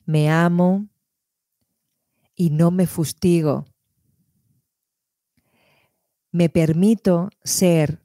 Me 0.04 0.30
amo 0.30 0.88
y 2.34 2.50
no 2.50 2.70
me 2.70 2.86
fustigo. 2.86 3.66
Me 6.30 6.48
permito 6.48 7.30
ser 7.42 8.02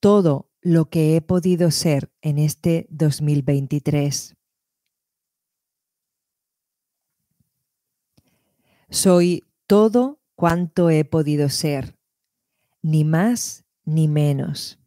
todo 0.00 0.50
lo 0.60 0.90
que 0.90 1.16
he 1.16 1.20
podido 1.20 1.70
ser 1.70 2.10
en 2.22 2.38
este 2.38 2.86
2023. 2.90 4.36
Soy 8.88 9.44
todo 9.66 10.20
cuanto 10.34 10.90
he 10.90 11.04
podido 11.04 11.48
ser, 11.48 11.96
ni 12.82 13.04
más 13.04 13.64
ni 13.84 14.06
menos. 14.08 14.78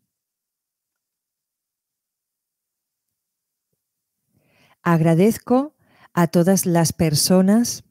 Agradezco 4.81 5.75
a 6.13 6.27
todas 6.27 6.65
las 6.65 6.93
personas 6.93 7.83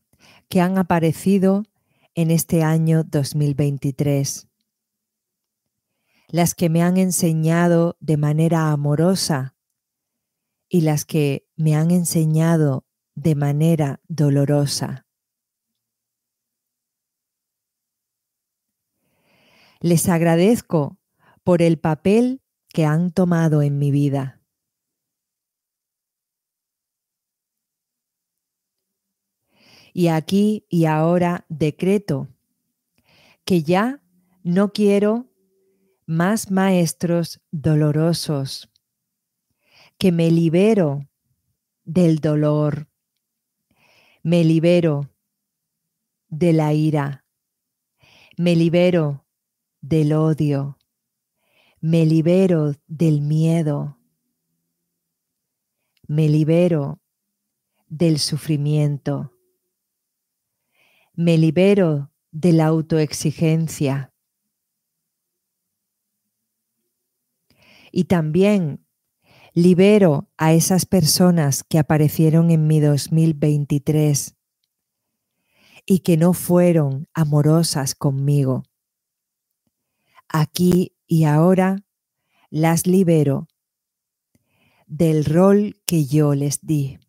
que 0.49 0.61
han 0.61 0.79
aparecido 0.79 1.65
en 2.15 2.31
este 2.31 2.63
año 2.63 3.05
2023, 3.05 4.49
las 6.29 6.55
que 6.55 6.69
me 6.69 6.83
han 6.83 6.97
enseñado 6.97 7.97
de 8.01 8.17
manera 8.17 8.73
amorosa 8.73 9.55
y 10.69 10.81
las 10.81 11.05
que 11.05 11.47
me 11.57 11.77
han 11.77 11.91
enseñado 11.91 12.87
de 13.15 13.35
manera 13.35 14.01
dolorosa. 14.09 15.07
Les 19.81 20.09
agradezco 20.09 20.99
por 21.45 21.63
el 21.63 21.79
papel 21.79 22.43
que 22.69 22.85
han 22.85 23.13
tomado 23.13 23.63
en 23.63 23.79
mi 23.79 23.91
vida. 23.91 24.38
Y 29.99 30.07
aquí 30.07 30.65
y 30.69 30.85
ahora 30.85 31.45
decreto 31.49 32.29
que 33.45 33.65
ya 33.65 34.01
no 34.45 34.73
quiero 34.73 35.27
más 36.07 36.53
maestros 36.53 37.41
dolorosos, 37.51 38.71
que 39.99 40.13
me 40.13 40.31
libero 40.31 41.09
del 41.83 42.21
dolor, 42.21 42.87
me 44.23 44.45
libero 44.45 45.11
de 46.29 46.53
la 46.53 46.73
ira, 46.73 47.25
me 48.37 48.55
libero 48.55 49.27
del 49.81 50.13
odio, 50.13 50.79
me 51.81 52.07
libero 52.07 52.77
del 52.87 53.21
miedo, 53.21 53.99
me 56.07 56.29
libero 56.29 57.01
del 57.89 58.21
sufrimiento, 58.21 59.33
me 61.19 61.37
libero 61.37 62.13
de 62.31 62.53
la 62.53 62.67
autoexigencia. 62.67 64.15
Y 67.91 68.05
también 68.05 68.87
libero 69.53 70.31
a 70.37 70.53
esas 70.53 70.87
personas 70.87 71.65
que 71.65 71.81
aparecieron 71.81 72.53
en 72.53 72.69
mi 72.69 72.79
2023 72.79 74.37
y 75.87 75.99
que 75.99 76.17
no 76.17 76.35
fueron 76.35 77.09
amorosas 77.15 77.97
conmigo 77.97 78.63
aquí 80.29 80.95
y 81.09 81.25
ahora 81.25 81.85
las 82.49 82.87
libero 82.87 83.49
del 84.87 85.25
rol 85.25 85.83
que 85.85 86.05
yo 86.05 86.37
les 86.37 86.65
di. 86.65 87.01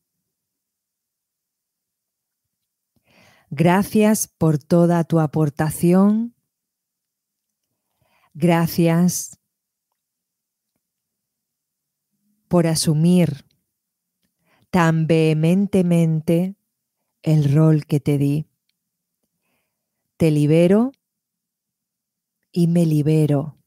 Gracias 3.52 4.28
por 4.28 4.60
toda 4.60 5.04
tu 5.06 5.20
aportación. 5.20 6.36
Gracias 8.34 9.40
por 12.48 12.68
asumir 12.68 13.46
tan 14.70 15.08
vehementemente 15.08 16.56
el 17.24 17.52
rol 17.52 17.86
que 17.88 18.00
te 18.00 18.20
di. 18.20 18.46
Te 20.18 20.30
libero 20.30 20.92
y 22.52 22.68
me 22.68 22.86
libero. 22.86 23.58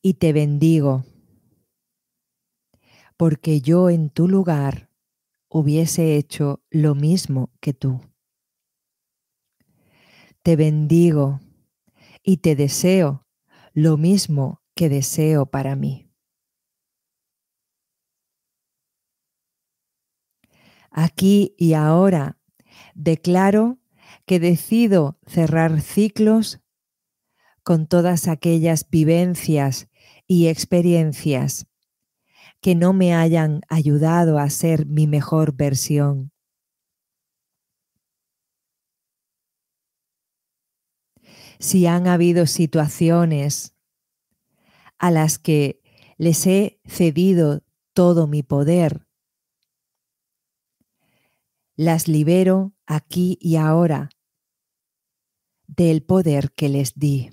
Y 0.00 0.14
te 0.14 0.32
bendigo, 0.32 1.04
porque 3.16 3.60
yo 3.60 3.88
en 3.88 4.10
tu 4.10 4.26
lugar 4.26 4.91
hubiese 5.52 6.16
hecho 6.16 6.62
lo 6.70 6.94
mismo 6.94 7.52
que 7.60 7.74
tú. 7.74 8.00
Te 10.42 10.56
bendigo 10.56 11.40
y 12.22 12.38
te 12.38 12.56
deseo 12.56 13.26
lo 13.74 13.96
mismo 13.96 14.62
que 14.74 14.88
deseo 14.88 15.46
para 15.46 15.76
mí. 15.76 16.10
Aquí 20.90 21.54
y 21.58 21.74
ahora 21.74 22.38
declaro 22.94 23.78
que 24.26 24.40
decido 24.40 25.18
cerrar 25.26 25.80
ciclos 25.80 26.60
con 27.62 27.86
todas 27.86 28.28
aquellas 28.28 28.88
vivencias 28.90 29.88
y 30.26 30.48
experiencias 30.48 31.66
que 32.62 32.76
no 32.76 32.92
me 32.92 33.12
hayan 33.12 33.62
ayudado 33.68 34.38
a 34.38 34.48
ser 34.48 34.86
mi 34.86 35.08
mejor 35.08 35.54
versión. 35.54 36.30
Si 41.58 41.86
han 41.86 42.06
habido 42.06 42.46
situaciones 42.46 43.74
a 44.96 45.10
las 45.10 45.38
que 45.38 45.82
les 46.18 46.46
he 46.46 46.80
cedido 46.86 47.62
todo 47.92 48.28
mi 48.28 48.44
poder, 48.44 49.08
las 51.74 52.06
libero 52.06 52.74
aquí 52.86 53.38
y 53.40 53.56
ahora 53.56 54.10
del 55.66 56.04
poder 56.04 56.52
que 56.52 56.68
les 56.68 56.94
di. 56.94 57.30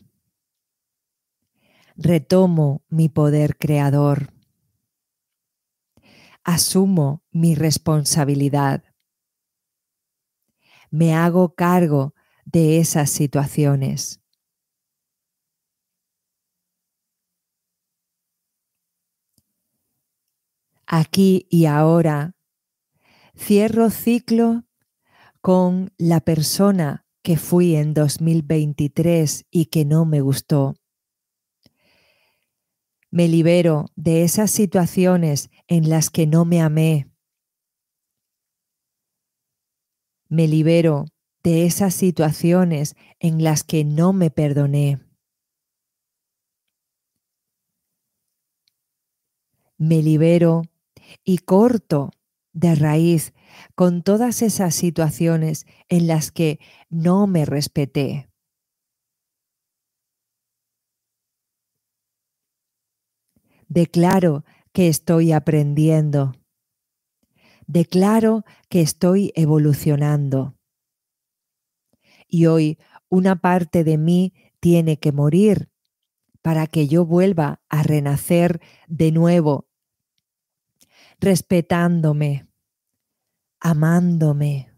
Retomo 1.96 2.84
mi 2.90 3.10
poder 3.10 3.58
creador. 3.58 4.39
Asumo 6.52 7.24
mi 7.30 7.54
responsabilidad. 7.54 8.84
Me 10.90 11.14
hago 11.14 11.54
cargo 11.54 12.16
de 12.44 12.80
esas 12.80 13.12
situaciones. 13.12 14.20
Aquí 20.88 21.46
y 21.52 21.68
ahora 21.68 22.36
cierro 23.38 23.92
ciclo 23.92 24.64
con 25.42 25.94
la 26.00 26.20
persona 26.20 27.06
que 27.22 27.38
fui 27.38 27.76
en 27.76 27.94
2023 27.94 29.46
y 29.52 29.68
que 29.68 29.86
no 29.86 30.04
me 30.06 30.22
gustó. 30.22 30.74
Me 33.12 33.28
libero 33.28 33.86
de 33.96 34.24
esas 34.24 34.50
situaciones 34.50 35.52
en 35.70 35.88
las 35.88 36.10
que 36.10 36.26
no 36.26 36.46
me 36.46 36.62
amé. 36.62 37.08
Me 40.28 40.48
libero 40.48 41.06
de 41.44 41.66
esas 41.66 41.94
situaciones 41.94 42.96
en 43.20 43.44
las 43.44 43.64
que 43.64 43.86
no 43.86 44.12
me 44.12 44.32
perdoné. 44.32 45.00
Me 49.78 50.02
libero 50.02 50.64
y 51.24 51.38
corto 51.38 52.10
de 52.52 52.74
raíz 52.76 53.34
con 53.76 54.02
todas 54.02 54.42
esas 54.42 54.74
situaciones 54.74 55.66
en 55.88 56.08
las 56.08 56.32
que 56.32 56.60
no 56.90 57.28
me 57.28 57.46
respeté. 57.46 58.28
Declaro 63.68 64.44
estoy 64.88 65.32
aprendiendo. 65.32 66.34
Declaro 67.68 68.46
que 68.70 68.82
estoy 68.82 69.32
evolucionando. 69.36 70.56
Y 72.28 72.46
hoy 72.46 72.80
una 73.10 73.36
parte 73.38 73.84
de 73.84 73.98
mí 73.98 74.34
tiene 74.60 74.98
que 74.98 75.12
morir 75.12 75.70
para 76.42 76.68
que 76.68 76.88
yo 76.88 77.06
vuelva 77.06 77.62
a 77.70 77.84
renacer 77.84 78.62
de 78.88 79.12
nuevo, 79.12 79.68
respetándome, 81.20 82.48
amándome 83.60 84.72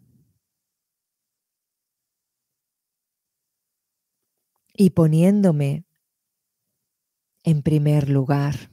y 4.73 4.89
poniéndome 4.91 5.85
en 7.43 7.61
primer 7.61 8.09
lugar. 8.09 8.71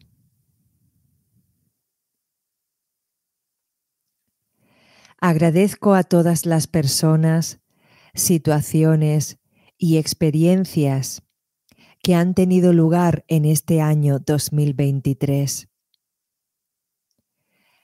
Agradezco 5.20 5.94
a 5.94 6.04
todas 6.04 6.46
las 6.46 6.68
personas, 6.68 7.60
situaciones 8.14 9.40
y 9.76 9.96
experiencias 9.96 11.24
que 12.04 12.14
han 12.14 12.34
tenido 12.34 12.72
lugar 12.72 13.24
en 13.26 13.44
este 13.44 13.80
año 13.80 14.20
2023. 14.20 15.68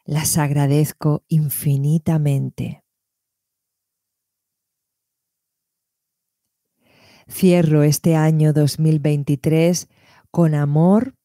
Las 0.05 0.39
agradezco 0.39 1.25
infinitamente. 1.27 2.85
Cierro 7.29 7.83
este 7.83 8.15
año 8.15 8.53
2023 8.53 9.89
con 10.31 10.55
amor, 10.55 11.17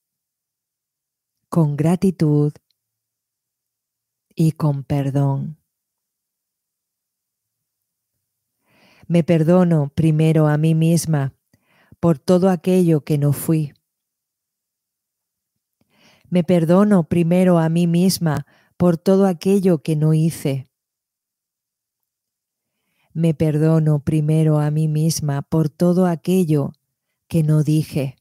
con 1.50 1.76
gratitud 1.76 2.54
y 4.34 4.54
con 4.54 4.84
perdón. 4.84 5.59
Me 9.12 9.24
perdono 9.24 9.90
primero 9.96 10.46
a 10.46 10.60
mí 10.60 10.76
misma 10.76 11.34
por 12.00 12.20
todo 12.20 12.48
aquello 12.48 13.02
que 13.02 13.18
no 13.18 13.34
fui. 13.34 13.74
Me 16.30 16.44
perdono 16.44 17.10
primero 17.10 17.58
a 17.58 17.70
mí 17.70 17.88
misma 17.88 18.46
por 18.78 18.98
todo 18.98 19.26
aquello 19.26 19.80
que 19.82 19.96
no 19.96 20.14
hice. 20.14 20.70
Me 23.12 23.34
perdono 23.34 24.04
primero 24.04 24.60
a 24.60 24.70
mí 24.70 24.88
misma 24.88 25.42
por 25.42 25.72
todo 25.72 26.06
aquello 26.06 26.74
que 27.28 27.42
no 27.42 27.64
dije. 27.64 28.16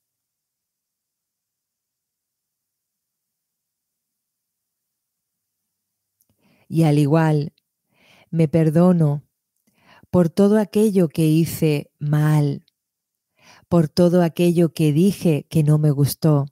Y 6.67 6.85
al 6.85 6.99
igual, 6.99 7.53
me 8.31 8.49
perdono 8.49 9.28
por 10.11 10.29
todo 10.31 10.59
aquello 10.59 11.09
que 11.09 11.27
hice 11.27 11.91
mal, 11.99 12.65
por 13.69 13.89
todo 13.89 14.23
aquello 14.23 14.73
que 14.73 14.93
dije 14.93 15.47
que 15.49 15.63
no 15.63 15.79
me 15.79 15.91
gustó. 15.91 16.47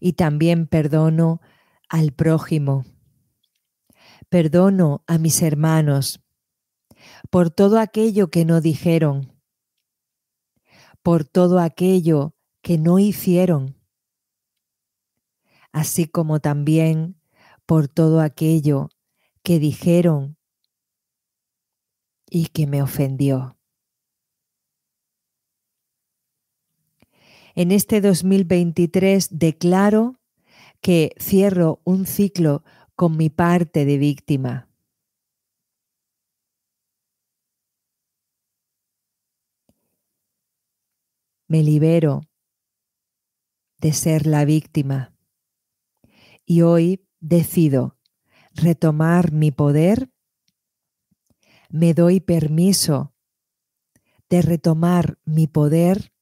Y 0.00 0.14
también 0.14 0.66
perdono 0.66 1.40
al 1.88 2.12
prójimo. 2.12 2.84
Perdono 4.28 5.04
a 5.06 5.18
mis 5.18 5.42
hermanos 5.42 6.22
por 7.30 7.50
todo 7.50 7.78
aquello 7.78 8.30
que 8.30 8.44
no 8.44 8.60
dijeron, 8.60 9.32
por 11.02 11.24
todo 11.24 11.58
aquello 11.58 12.34
que 12.62 12.78
no 12.78 12.98
hicieron, 12.98 13.76
así 15.72 16.06
como 16.06 16.40
también 16.40 17.21
por 17.72 17.88
todo 17.88 18.20
aquello 18.20 18.90
que 19.42 19.58
dijeron 19.58 20.36
y 22.28 22.48
que 22.48 22.66
me 22.66 22.82
ofendió. 22.82 23.56
En 27.54 27.72
este 27.72 28.02
2023 28.02 29.38
declaro 29.38 30.20
que 30.82 31.14
cierro 31.18 31.80
un 31.84 32.04
ciclo 32.04 32.62
con 32.94 33.16
mi 33.16 33.30
parte 33.30 33.86
de 33.86 33.96
víctima. 33.96 34.68
Me 41.48 41.62
libero 41.62 42.20
de 43.78 43.94
ser 43.94 44.26
la 44.26 44.44
víctima 44.44 45.16
y 46.44 46.60
hoy 46.60 47.06
decido 47.22 47.96
retomar 48.52 49.32
mi 49.32 49.50
poder, 49.52 50.10
me 51.70 51.94
doy 51.94 52.20
permiso 52.20 53.14
de 54.28 54.42
retomar 54.42 55.18
mi 55.24 55.46
poder 55.46 56.12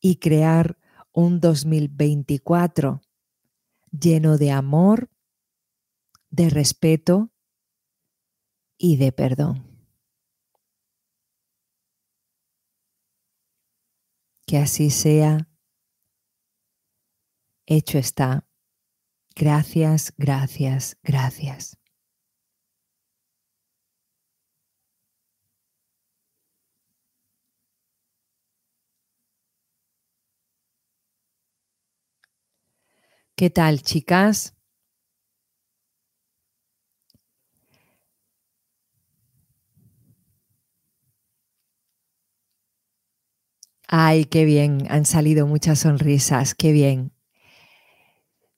y 0.00 0.16
crear 0.16 0.78
un 1.12 1.40
2024 1.40 3.02
lleno 3.90 4.38
de 4.38 4.50
amor, 4.50 5.10
de 6.30 6.48
respeto 6.48 7.30
y 8.78 8.96
de 8.96 9.12
perdón. 9.12 9.64
Que 14.46 14.58
así 14.58 14.90
sea. 14.90 15.48
Hecho 17.66 17.98
está. 17.98 18.51
Gracias, 19.36 20.14
gracias, 20.16 20.96
gracias. 21.02 21.76
¿Qué 33.36 33.50
tal, 33.50 33.82
chicas? 33.82 34.54
Ay, 43.86 44.24
qué 44.24 44.44
bien, 44.44 44.86
han 44.90 45.04
salido 45.04 45.46
muchas 45.46 45.78
sonrisas, 45.78 46.54
qué 46.56 46.72
bien. 46.72 47.11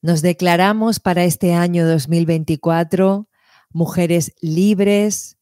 Nos 0.05 0.21
declaramos 0.21 1.01
para 1.01 1.25
este 1.25 1.55
año 1.55 1.89
2024 1.89 3.27
mujeres 3.71 4.35
libres, 4.43 5.39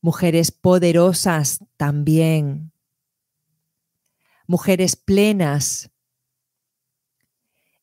mujeres 0.00 0.52
poderosas 0.52 1.58
también, 1.76 2.70
mujeres 4.46 4.94
plenas 4.94 5.90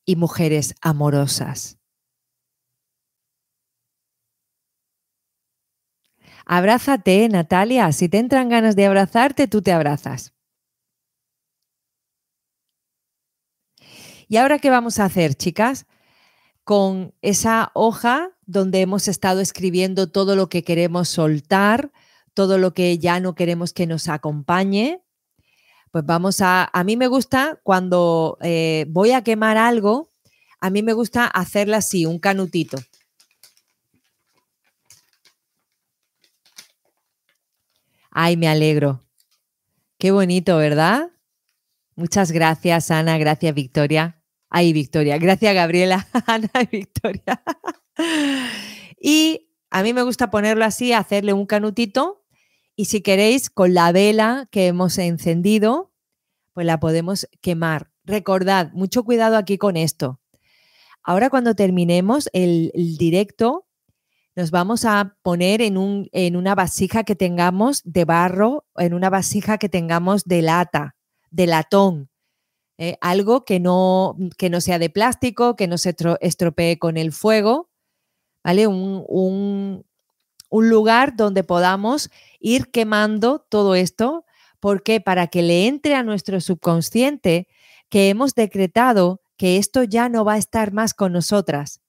y 0.05 0.15
mujeres 0.15 0.73
amorosas. 0.79 1.79
Abrázate, 6.45 7.27
Natalia. 7.27 7.91
Si 7.91 8.07
te 8.07 8.19
entran 8.19 8.47
ganas 8.47 8.77
de 8.77 8.85
abrazarte, 8.85 9.49
tú 9.49 9.61
te 9.61 9.73
abrazas. 9.73 10.34
¿Y 14.27 14.37
ahora 14.37 14.59
qué 14.59 14.69
vamos 14.69 14.99
a 14.99 15.05
hacer, 15.05 15.35
chicas? 15.35 15.85
Con 16.63 17.13
esa 17.21 17.71
hoja 17.73 18.31
donde 18.45 18.81
hemos 18.81 19.07
estado 19.07 19.41
escribiendo 19.41 20.07
todo 20.07 20.35
lo 20.35 20.49
que 20.49 20.63
queremos 20.63 21.09
soltar, 21.09 21.91
todo 22.33 22.57
lo 22.57 22.73
que 22.73 22.97
ya 22.97 23.19
no 23.19 23.35
queremos 23.35 23.73
que 23.73 23.87
nos 23.87 24.07
acompañe, 24.09 25.01
pues 25.91 26.05
vamos 26.05 26.41
a, 26.41 26.69
a 26.73 26.83
mí 26.83 26.97
me 26.97 27.07
gusta 27.07 27.59
cuando 27.63 28.37
eh, 28.41 28.85
voy 28.89 29.11
a 29.11 29.23
quemar 29.23 29.57
algo, 29.57 30.09
a 30.59 30.69
mí 30.69 30.81
me 30.83 30.93
gusta 30.93 31.25
hacerla 31.25 31.77
así, 31.77 32.05
un 32.05 32.19
canutito. 32.19 32.77
Ay, 38.11 38.37
me 38.37 38.47
alegro. 38.47 39.01
Qué 39.97 40.11
bonito, 40.11 40.57
¿verdad? 40.57 41.11
Muchas 41.95 42.31
gracias, 42.31 42.91
Ana. 42.91 43.17
Gracias, 43.17 43.53
Victoria. 43.53 44.21
Ay, 44.49 44.73
Victoria. 44.73 45.17
Gracias, 45.17 45.53
Gabriela. 45.53 46.07
Ana 46.27 46.49
y 46.61 46.77
Victoria. 46.77 47.41
y 48.99 49.49
a 49.69 49.83
mí 49.83 49.93
me 49.93 50.03
gusta 50.03 50.29
ponerlo 50.29 50.65
así, 50.65 50.93
hacerle 50.93 51.33
un 51.33 51.45
canutito. 51.45 52.25
Y 52.75 52.85
si 52.85 53.01
queréis, 53.01 53.49
con 53.49 53.73
la 53.73 53.91
vela 53.91 54.47
que 54.51 54.67
hemos 54.67 54.97
encendido, 54.97 55.93
pues 56.53 56.65
la 56.65 56.79
podemos 56.79 57.27
quemar. 57.41 57.91
Recordad, 58.03 58.71
mucho 58.73 59.03
cuidado 59.03 59.37
aquí 59.37 59.57
con 59.57 59.77
esto. 59.77 60.19
Ahora 61.03 61.29
cuando 61.29 61.55
terminemos 61.55 62.29
el, 62.33 62.71
directo, 62.97 63.67
nos 64.35 64.51
vamos 64.51 64.83
a 64.85 65.17
poner 65.21 65.61
en, 65.61 65.77
un, 65.77 66.09
en, 66.11 66.35
una 66.35 66.55
vasija 66.55 67.03
que 67.03 67.15
tengamos 67.15 67.81
de 67.85 68.05
barro, 68.05 68.65
en 68.75 68.93
una 68.93 69.09
vasija 69.09 69.57
que 69.57 69.69
tengamos 69.69 70.25
de 70.25 70.41
lata, 70.41 70.94
de 71.35 71.47
latón, 71.47 72.09
eh, 72.77 72.97
algo 73.01 73.43
que 73.43 73.59
no, 73.59 74.17
que 74.37 74.49
no 74.49 74.61
sea 74.61 74.79
de 74.79 74.89
plástico, 74.89 75.55
que 75.55 75.67
no 75.67 75.77
se 75.77 75.95
estropee 76.21 76.79
con 76.79 76.97
el 76.97 77.11
fuego, 77.11 77.69
¿vale? 78.43 78.67
Un, 78.67 79.85
lugar 80.49 81.17
donde 81.17 81.43
podamos 81.43 82.09
ir 82.39 82.71
quemando 82.71 83.45
todo 83.49 83.75
esto, 83.75 84.23
porque 84.61 85.01
para 85.01 85.27
que 85.27 85.41
le 85.41 85.67
entre 85.67 85.95
a 85.95 86.03
nuestro 86.03 86.39
subconsciente 86.39 87.49
que 87.89 88.07
hemos 88.07 88.33
decretado 88.33 89.21
que 89.35 89.57
esto 89.57 89.83
ya 89.83 90.07
no 90.07 90.23
va 90.23 90.33
a 90.33 90.37
estar 90.37 90.71
más 90.71 90.93
con 90.93 91.11
nosotras. 91.11 91.81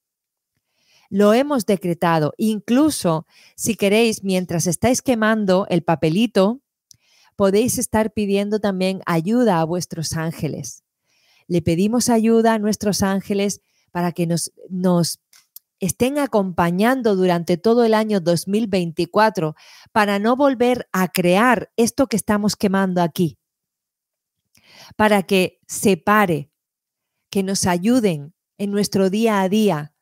Lo 1.08 1.32
hemos 1.32 1.64
decretado. 1.64 2.32
Incluso 2.36 3.26
si 3.54 3.76
queréis, 3.76 4.24
mientras 4.24 4.66
estáis 4.66 5.00
quemando 5.00 5.68
el 5.70 5.82
papelito, 5.82 6.60
podéis 7.36 7.78
estar 7.78 8.12
pidiendo 8.12 8.58
también 8.58 9.02
ayuda 9.06 9.60
a 9.60 9.64
vuestros 9.64 10.14
ángeles. 10.14 10.82
Le 11.46 11.62
pedimos 11.62 12.08
ayuda 12.08 12.54
a 12.54 12.58
nuestros 12.58 13.02
ángeles 13.02 13.60
para 13.92 14.12
que 14.12 14.26
nos, 14.26 14.52
nos 14.68 15.20
estén 15.78 16.18
acompañando 16.18 17.14
durante 17.14 17.56
todo 17.58 17.84
el 17.84 17.94
año 17.94 18.20
2024 18.20 19.54
para 19.92 20.18
no 20.18 20.34
volver 20.34 20.88
a 20.92 21.08
crear 21.08 21.70
esto 21.76 22.08
que 22.08 22.16
estamos 22.16 22.56
quemando 22.56 23.02
aquí. 23.02 23.38
Para 24.96 25.22
que 25.22 25.60
se 25.66 25.96
pare, 25.96 26.50
que 27.30 27.42
nos 27.42 27.66
ayuden 27.66 28.34
en 28.58 28.70
nuestro 28.70 29.10
día 29.10 29.42
a 29.42 29.48
día, 29.48 29.92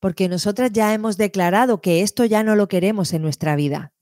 porque 0.00 0.28
nosotras 0.28 0.72
ya 0.72 0.92
hemos 0.92 1.16
declarado 1.16 1.80
que 1.80 2.02
esto 2.02 2.24
ya 2.24 2.42
no 2.42 2.56
lo 2.56 2.68
queremos 2.68 3.12
en 3.12 3.22
nuestra 3.22 3.56
vida 3.56 3.93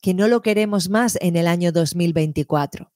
que 0.00 0.14
no 0.14 0.28
lo 0.28 0.42
queremos 0.42 0.88
más 0.88 1.18
en 1.20 1.36
el 1.36 1.46
año 1.46 1.72
2024. 1.72 2.92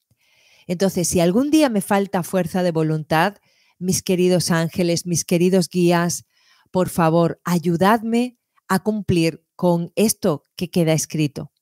Entonces, 0.66 1.08
si 1.08 1.20
algún 1.20 1.50
día 1.50 1.68
me 1.68 1.80
falta 1.80 2.22
fuerza 2.22 2.62
de 2.62 2.72
voluntad, 2.72 3.36
mis 3.78 4.02
queridos 4.02 4.50
ángeles, 4.50 5.06
mis 5.06 5.24
queridos 5.24 5.68
guías, 5.68 6.24
por 6.70 6.88
favor, 6.88 7.40
ayudadme 7.44 8.38
a 8.68 8.82
cumplir 8.82 9.44
con 9.56 9.92
esto 9.94 10.42
que 10.56 10.70
queda 10.70 10.92
escrito. 10.92 11.52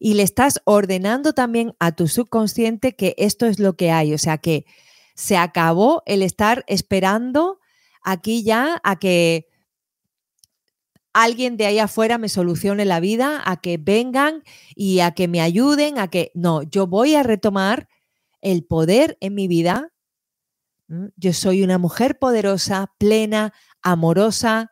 Y 0.00 0.14
le 0.14 0.22
estás 0.22 0.60
ordenando 0.64 1.32
también 1.32 1.74
a 1.78 1.92
tu 1.92 2.08
subconsciente 2.08 2.96
que 2.96 3.14
esto 3.18 3.46
es 3.46 3.58
lo 3.58 3.76
que 3.76 3.90
hay, 3.90 4.14
o 4.14 4.18
sea 4.18 4.38
que 4.38 4.64
se 5.14 5.36
acabó 5.36 6.02
el 6.06 6.22
estar 6.22 6.64
esperando 6.68 7.58
aquí 8.02 8.44
ya 8.44 8.80
a 8.84 8.98
que 8.98 9.48
alguien 11.22 11.56
de 11.56 11.66
ahí 11.66 11.78
afuera 11.78 12.18
me 12.18 12.28
solucione 12.28 12.84
la 12.84 13.00
vida, 13.00 13.42
a 13.44 13.60
que 13.60 13.76
vengan 13.76 14.42
y 14.74 15.00
a 15.00 15.12
que 15.12 15.28
me 15.28 15.40
ayuden, 15.40 15.98
a 15.98 16.08
que 16.08 16.30
no, 16.34 16.62
yo 16.62 16.86
voy 16.86 17.14
a 17.14 17.22
retomar 17.22 17.88
el 18.40 18.64
poder 18.64 19.18
en 19.20 19.34
mi 19.34 19.48
vida. 19.48 19.92
Yo 21.16 21.32
soy 21.32 21.62
una 21.62 21.78
mujer 21.78 22.18
poderosa, 22.18 22.92
plena, 22.98 23.52
amorosa, 23.82 24.70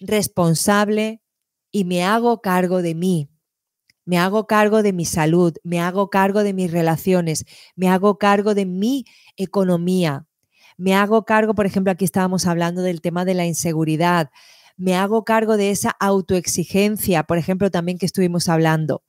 responsable 0.00 1.22
y 1.70 1.84
me 1.84 2.04
hago 2.04 2.40
cargo 2.40 2.82
de 2.82 2.94
mí. 2.94 3.30
Me 4.04 4.18
hago 4.18 4.46
cargo 4.46 4.82
de 4.82 4.92
mi 4.92 5.06
salud, 5.06 5.54
me 5.62 5.80
hago 5.80 6.10
cargo 6.10 6.42
de 6.42 6.52
mis 6.52 6.70
relaciones, 6.70 7.46
me 7.74 7.88
hago 7.88 8.18
cargo 8.18 8.54
de 8.54 8.66
mi 8.66 9.06
economía, 9.36 10.26
me 10.76 10.94
hago 10.94 11.24
cargo, 11.24 11.54
por 11.54 11.64
ejemplo, 11.64 11.90
aquí 11.90 12.04
estábamos 12.04 12.46
hablando 12.46 12.82
del 12.82 13.00
tema 13.00 13.24
de 13.24 13.32
la 13.32 13.46
inseguridad, 13.46 14.30
me 14.76 14.94
hago 14.94 15.24
cargo 15.24 15.56
de 15.56 15.70
esa 15.70 15.90
autoexigencia, 16.00 17.24
por 17.24 17.38
ejemplo, 17.38 17.70
también 17.70 17.98
que 17.98 18.06
estuvimos 18.06 18.48
hablando. 18.48 19.02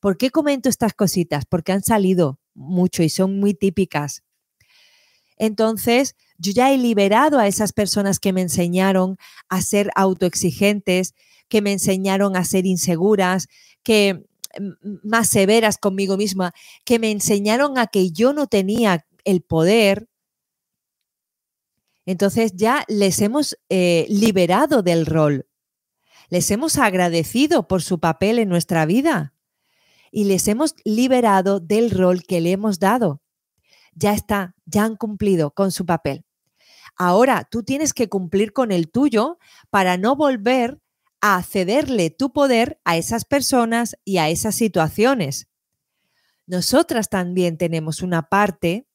¿Por 0.00 0.16
qué 0.16 0.30
comento 0.30 0.68
estas 0.68 0.94
cositas? 0.94 1.44
Porque 1.46 1.72
han 1.72 1.82
salido 1.82 2.38
mucho 2.54 3.02
y 3.02 3.08
son 3.08 3.38
muy 3.38 3.54
típicas. 3.54 4.22
Entonces, 5.36 6.16
yo 6.36 6.52
ya 6.52 6.72
he 6.72 6.76
liberado 6.78 7.38
a 7.38 7.46
esas 7.46 7.72
personas 7.72 8.18
que 8.18 8.32
me 8.32 8.42
enseñaron 8.42 9.16
a 9.48 9.62
ser 9.62 9.90
autoexigentes, 9.94 11.14
que 11.48 11.62
me 11.62 11.72
enseñaron 11.72 12.36
a 12.36 12.44
ser 12.44 12.66
inseguras, 12.66 13.48
que 13.82 14.26
más 15.02 15.28
severas 15.28 15.78
conmigo 15.78 16.18
misma, 16.18 16.52
que 16.84 16.98
me 16.98 17.10
enseñaron 17.10 17.78
a 17.78 17.86
que 17.86 18.10
yo 18.10 18.34
no 18.34 18.48
tenía 18.48 19.06
el 19.24 19.40
poder 19.40 20.09
entonces 22.10 22.54
ya 22.56 22.84
les 22.88 23.20
hemos 23.20 23.56
eh, 23.68 24.04
liberado 24.08 24.82
del 24.82 25.06
rol, 25.06 25.46
les 26.28 26.50
hemos 26.50 26.76
agradecido 26.76 27.68
por 27.68 27.82
su 27.82 28.00
papel 28.00 28.40
en 28.40 28.48
nuestra 28.48 28.84
vida 28.84 29.32
y 30.10 30.24
les 30.24 30.48
hemos 30.48 30.74
liberado 30.84 31.60
del 31.60 31.92
rol 31.92 32.24
que 32.24 32.40
le 32.40 32.50
hemos 32.50 32.80
dado. 32.80 33.22
Ya 33.92 34.12
está, 34.12 34.56
ya 34.66 34.82
han 34.82 34.96
cumplido 34.96 35.52
con 35.52 35.70
su 35.70 35.86
papel. 35.86 36.24
Ahora 36.96 37.46
tú 37.48 37.62
tienes 37.62 37.92
que 37.92 38.08
cumplir 38.08 38.52
con 38.52 38.72
el 38.72 38.90
tuyo 38.90 39.38
para 39.70 39.96
no 39.96 40.16
volver 40.16 40.80
a 41.20 41.40
cederle 41.44 42.10
tu 42.10 42.32
poder 42.32 42.80
a 42.84 42.96
esas 42.96 43.24
personas 43.24 43.96
y 44.04 44.18
a 44.18 44.30
esas 44.30 44.56
situaciones. 44.56 45.48
Nosotras 46.48 47.08
también 47.08 47.56
tenemos 47.56 48.02
una 48.02 48.22
parte 48.22 48.88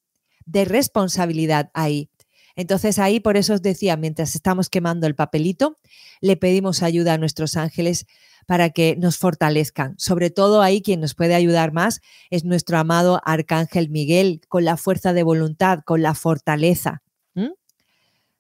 de 0.45 0.65
responsabilidad 0.65 1.71
ahí. 1.73 2.09
Entonces 2.55 2.99
ahí 2.99 3.19
por 3.19 3.37
eso 3.37 3.53
os 3.53 3.61
decía, 3.61 3.97
mientras 3.97 4.35
estamos 4.35 4.69
quemando 4.69 5.07
el 5.07 5.15
papelito, 5.15 5.75
le 6.21 6.37
pedimos 6.37 6.83
ayuda 6.83 7.13
a 7.13 7.17
nuestros 7.17 7.57
ángeles 7.57 8.05
para 8.45 8.69
que 8.69 8.95
nos 8.97 9.17
fortalezcan. 9.17 9.95
Sobre 9.97 10.29
todo 10.29 10.61
ahí 10.61 10.81
quien 10.81 11.01
nos 11.01 11.15
puede 11.15 11.35
ayudar 11.35 11.73
más 11.73 12.01
es 12.29 12.45
nuestro 12.45 12.77
amado 12.77 13.19
Arcángel 13.25 13.89
Miguel, 13.89 14.41
con 14.47 14.65
la 14.65 14.77
fuerza 14.77 15.13
de 15.13 15.23
voluntad, 15.23 15.79
con 15.85 16.01
la 16.01 16.13
fortaleza. 16.13 17.01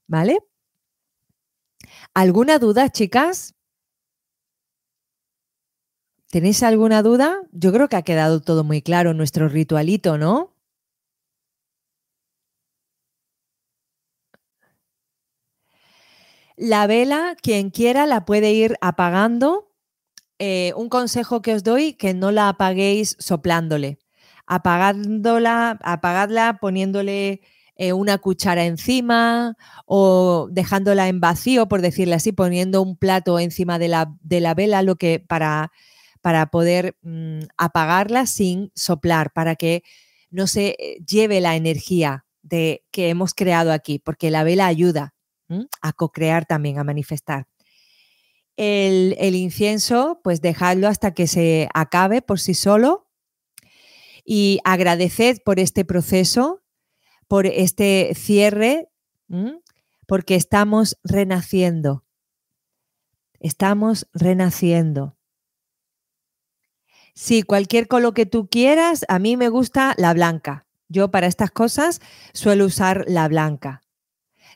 ¿Vale? 0.07 0.37
¿Alguna 2.13 2.59
duda, 2.59 2.89
chicas? 2.89 3.55
¿Tenéis 6.29 6.63
alguna 6.63 7.01
duda? 7.01 7.41
Yo 7.51 7.71
creo 7.73 7.89
que 7.89 7.95
ha 7.95 8.01
quedado 8.03 8.41
todo 8.41 8.63
muy 8.63 8.81
claro 8.81 9.13
nuestro 9.13 9.49
ritualito, 9.49 10.17
¿no? 10.17 10.54
La 16.57 16.87
vela, 16.87 17.35
quien 17.41 17.69
quiera, 17.69 18.05
la 18.05 18.25
puede 18.25 18.53
ir 18.53 18.77
apagando. 18.79 19.73
Eh, 20.39 20.73
un 20.75 20.89
consejo 20.89 21.41
que 21.41 21.53
os 21.53 21.63
doy, 21.63 21.93
que 21.93 22.13
no 22.13 22.31
la 22.31 22.49
apaguéis 22.49 23.17
soplándole. 23.19 23.99
Apagándola, 24.47 25.79
apagadla 25.83 26.57
poniéndole 26.61 27.41
eh, 27.75 27.93
una 27.93 28.17
cuchara 28.19 28.65
encima 28.65 29.57
o 29.85 30.47
dejándola 30.51 31.09
en 31.09 31.19
vacío, 31.19 31.67
por 31.67 31.81
decirle 31.81 32.15
así, 32.15 32.31
poniendo 32.31 32.81
un 32.81 32.95
plato 32.97 33.39
encima 33.39 33.79
de 33.79 33.89
la, 33.89 34.15
de 34.21 34.39
la 34.39 34.53
vela, 34.53 34.81
lo 34.81 34.95
que 34.95 35.19
para, 35.19 35.71
para 36.21 36.47
poder 36.47 36.95
mm, 37.01 37.39
apagarla 37.57 38.27
sin 38.27 38.71
soplar, 38.75 39.33
para 39.33 39.55
que 39.55 39.83
no 40.29 40.47
se 40.47 40.75
eh, 40.79 40.97
lleve 41.05 41.41
la 41.41 41.55
energía 41.57 42.25
de, 42.43 42.85
que 42.91 43.09
hemos 43.09 43.33
creado 43.33 43.73
aquí, 43.73 43.99
porque 43.99 44.31
la 44.31 44.43
vela 44.43 44.67
ayuda 44.67 45.14
a 45.81 45.93
co-crear 45.93 46.45
también, 46.45 46.79
a 46.79 46.83
manifestar. 46.83 47.47
El, 48.57 49.15
el, 49.19 49.35
incienso, 49.35 50.21
pues 50.23 50.41
dejadlo 50.41 50.87
hasta 50.87 51.13
que 51.13 51.27
se 51.27 51.67
acabe 51.73 52.21
por 52.21 52.39
sí 52.39 52.53
solo 52.53 53.05
y 54.23 54.59
agradeced 54.63 55.37
por 55.43 55.59
este 55.59 55.85
proceso, 55.85 56.63
por 57.27 57.45
este 57.45 58.13
cierre, 58.15 58.89
porque 60.07 60.35
estamos 60.35 60.97
renaciendo. 61.03 62.03
Estamos 63.39 64.07
renaciendo. 64.13 65.15
Sí, 67.13 67.43
cualquier 67.43 67.87
color 67.87 68.13
que 68.13 68.25
tú 68.25 68.49
quieras, 68.49 69.05
a 69.07 69.19
mí 69.19 69.37
me 69.37 69.49
gusta 69.49 69.93
la 69.97 70.13
blanca. 70.13 70.65
Yo 70.89 71.11
para 71.11 71.27
estas 71.27 71.51
cosas 71.51 72.01
suelo 72.33 72.65
usar 72.65 73.05
la 73.07 73.27
blanca. 73.27 73.84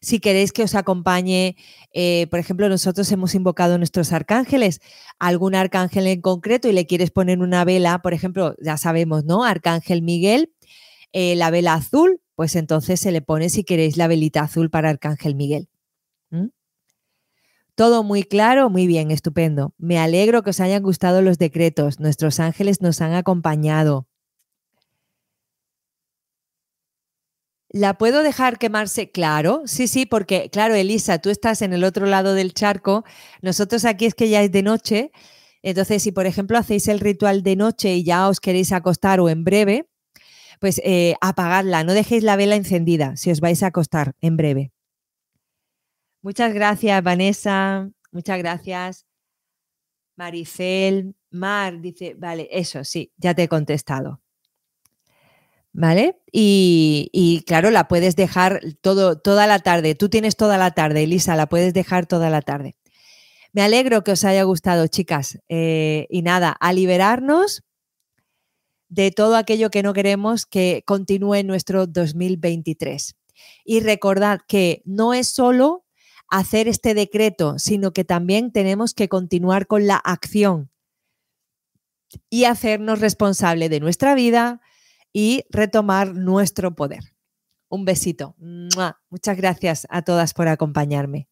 Si 0.01 0.19
queréis 0.19 0.51
que 0.51 0.63
os 0.63 0.75
acompañe, 0.75 1.55
eh, 1.93 2.27
por 2.29 2.39
ejemplo, 2.39 2.69
nosotros 2.69 3.11
hemos 3.11 3.35
invocado 3.35 3.75
a 3.75 3.77
nuestros 3.77 4.13
arcángeles, 4.13 4.81
algún 5.19 5.55
arcángel 5.55 6.07
en 6.07 6.21
concreto 6.21 6.67
y 6.67 6.73
le 6.73 6.85
quieres 6.87 7.11
poner 7.11 7.39
una 7.39 7.65
vela, 7.65 8.01
por 8.01 8.13
ejemplo, 8.13 8.55
ya 8.61 8.77
sabemos, 8.77 9.25
¿no? 9.25 9.43
Arcángel 9.43 10.01
Miguel, 10.01 10.53
eh, 11.11 11.35
la 11.35 11.51
vela 11.51 11.73
azul, 11.73 12.21
pues 12.35 12.55
entonces 12.55 12.99
se 12.99 13.11
le 13.11 13.21
pone 13.21 13.49
si 13.49 13.63
queréis 13.63 13.97
la 13.97 14.07
velita 14.07 14.41
azul 14.41 14.69
para 14.69 14.89
Arcángel 14.89 15.35
Miguel. 15.35 15.69
Todo 17.79 18.03
muy 18.03 18.23
claro, 18.23 18.69
muy 18.69 18.87
bien, 18.87 19.09
estupendo. 19.09 19.73
Me 19.77 19.97
alegro 19.99 20.43
que 20.43 20.49
os 20.49 20.59
hayan 20.59 20.83
gustado 20.83 21.21
los 21.21 21.37
decretos. 21.37 22.01
Nuestros 22.01 22.41
ángeles 22.41 22.81
nos 22.81 22.99
han 22.99 23.13
acompañado. 23.13 24.08
¿La 27.71 27.99
puedo 27.99 28.23
dejar 28.23 28.57
quemarse? 28.57 29.11
Claro, 29.11 29.61
sí, 29.65 29.87
sí, 29.87 30.07
porque, 30.07 30.49
claro, 30.49 30.73
Elisa, 30.73 31.19
tú 31.19 31.29
estás 31.29 31.61
en 31.61 31.71
el 31.71 31.83
otro 31.83 32.07
lado 32.07 32.33
del 32.33 32.53
charco. 32.53 33.05
Nosotros 33.43 33.85
aquí 33.85 34.05
es 34.05 34.15
que 34.15 34.27
ya 34.27 34.41
es 34.41 34.51
de 34.51 34.63
noche. 34.63 35.11
Entonces, 35.61 36.01
si 36.01 36.11
por 36.11 36.25
ejemplo 36.25 36.57
hacéis 36.57 36.87
el 36.87 36.99
ritual 36.99 37.43
de 37.43 37.55
noche 37.55 37.95
y 37.95 38.03
ya 38.03 38.27
os 38.27 38.39
queréis 38.39 38.71
acostar 38.71 39.19
o 39.19 39.29
en 39.29 39.43
breve, 39.43 39.87
pues 40.59 40.81
eh, 40.83 41.15
apagadla, 41.21 41.83
no 41.83 41.93
dejéis 41.93 42.23
la 42.23 42.35
vela 42.35 42.55
encendida 42.55 43.15
si 43.17 43.31
os 43.31 43.39
vais 43.39 43.61
a 43.61 43.67
acostar 43.67 44.15
en 44.19 44.35
breve. 44.35 44.71
Muchas 46.21 46.53
gracias, 46.53 47.03
Vanessa. 47.03 47.89
Muchas 48.11 48.39
gracias. 48.39 49.05
Maricel, 50.17 51.15
Mar, 51.31 51.79
dice, 51.79 52.15
vale, 52.17 52.49
eso 52.51 52.83
sí, 52.83 53.13
ya 53.17 53.33
te 53.33 53.43
he 53.43 53.47
contestado. 53.47 54.21
¿Vale? 55.79 56.19
Y, 56.29 57.41
claro, 57.47 57.71
la 57.71 57.87
puedes 57.87 58.17
dejar 58.17 58.59
todo, 58.81 59.17
toda 59.17 59.47
la 59.47 59.59
tarde. 59.59 59.95
Tú 59.95 60.09
tienes 60.09 60.35
toda 60.35 60.57
la 60.57 60.71
tarde, 60.71 61.03
Elisa, 61.03 61.37
la 61.37 61.47
puedes 61.47 61.73
dejar 61.73 62.05
toda 62.05 62.29
la 62.29 62.41
tarde. 62.41 62.75
Me 63.53 63.61
alegro 63.61 64.03
que 64.03 64.11
os 64.11 64.25
haya 64.25 64.43
gustado, 64.43 64.87
chicas. 64.87 65.39
Eh, 65.47 66.05
y 66.09 66.21
nada, 66.21 66.51
a 66.51 66.73
liberarnos 66.73 67.63
de 68.89 69.11
todo 69.11 69.37
aquello 69.37 69.69
que 69.71 69.81
no 69.81 69.93
queremos 69.93 70.45
que 70.45 70.83
continúe 70.85 71.35
en 71.35 71.47
nuestro 71.47 71.87
2023. 71.87 73.15
Y 73.63 73.79
recordad 73.79 74.41
que 74.49 74.81
no 74.83 75.13
es 75.13 75.29
solo 75.29 75.85
hacer 76.27 76.67
este 76.67 76.93
decreto, 76.93 77.57
sino 77.57 77.93
que 77.93 78.03
también 78.03 78.51
tenemos 78.51 78.93
que 78.93 79.07
continuar 79.07 79.65
con 79.65 79.87
la 79.87 79.95
acción 79.95 80.71
y 82.29 82.43
hacernos 82.43 82.99
responsable 82.99 83.69
de 83.69 83.79
nuestra 83.79 84.13
vida 84.13 84.59
y 85.13 85.43
retomar 85.49 86.13
nuestro 86.15 86.75
poder. 86.75 87.03
Un 87.69 87.85
besito. 87.85 88.35
Muchas 89.09 89.37
gracias 89.37 89.87
a 89.89 90.01
todas 90.01 90.33
por 90.33 90.47
acompañarme. 90.47 91.27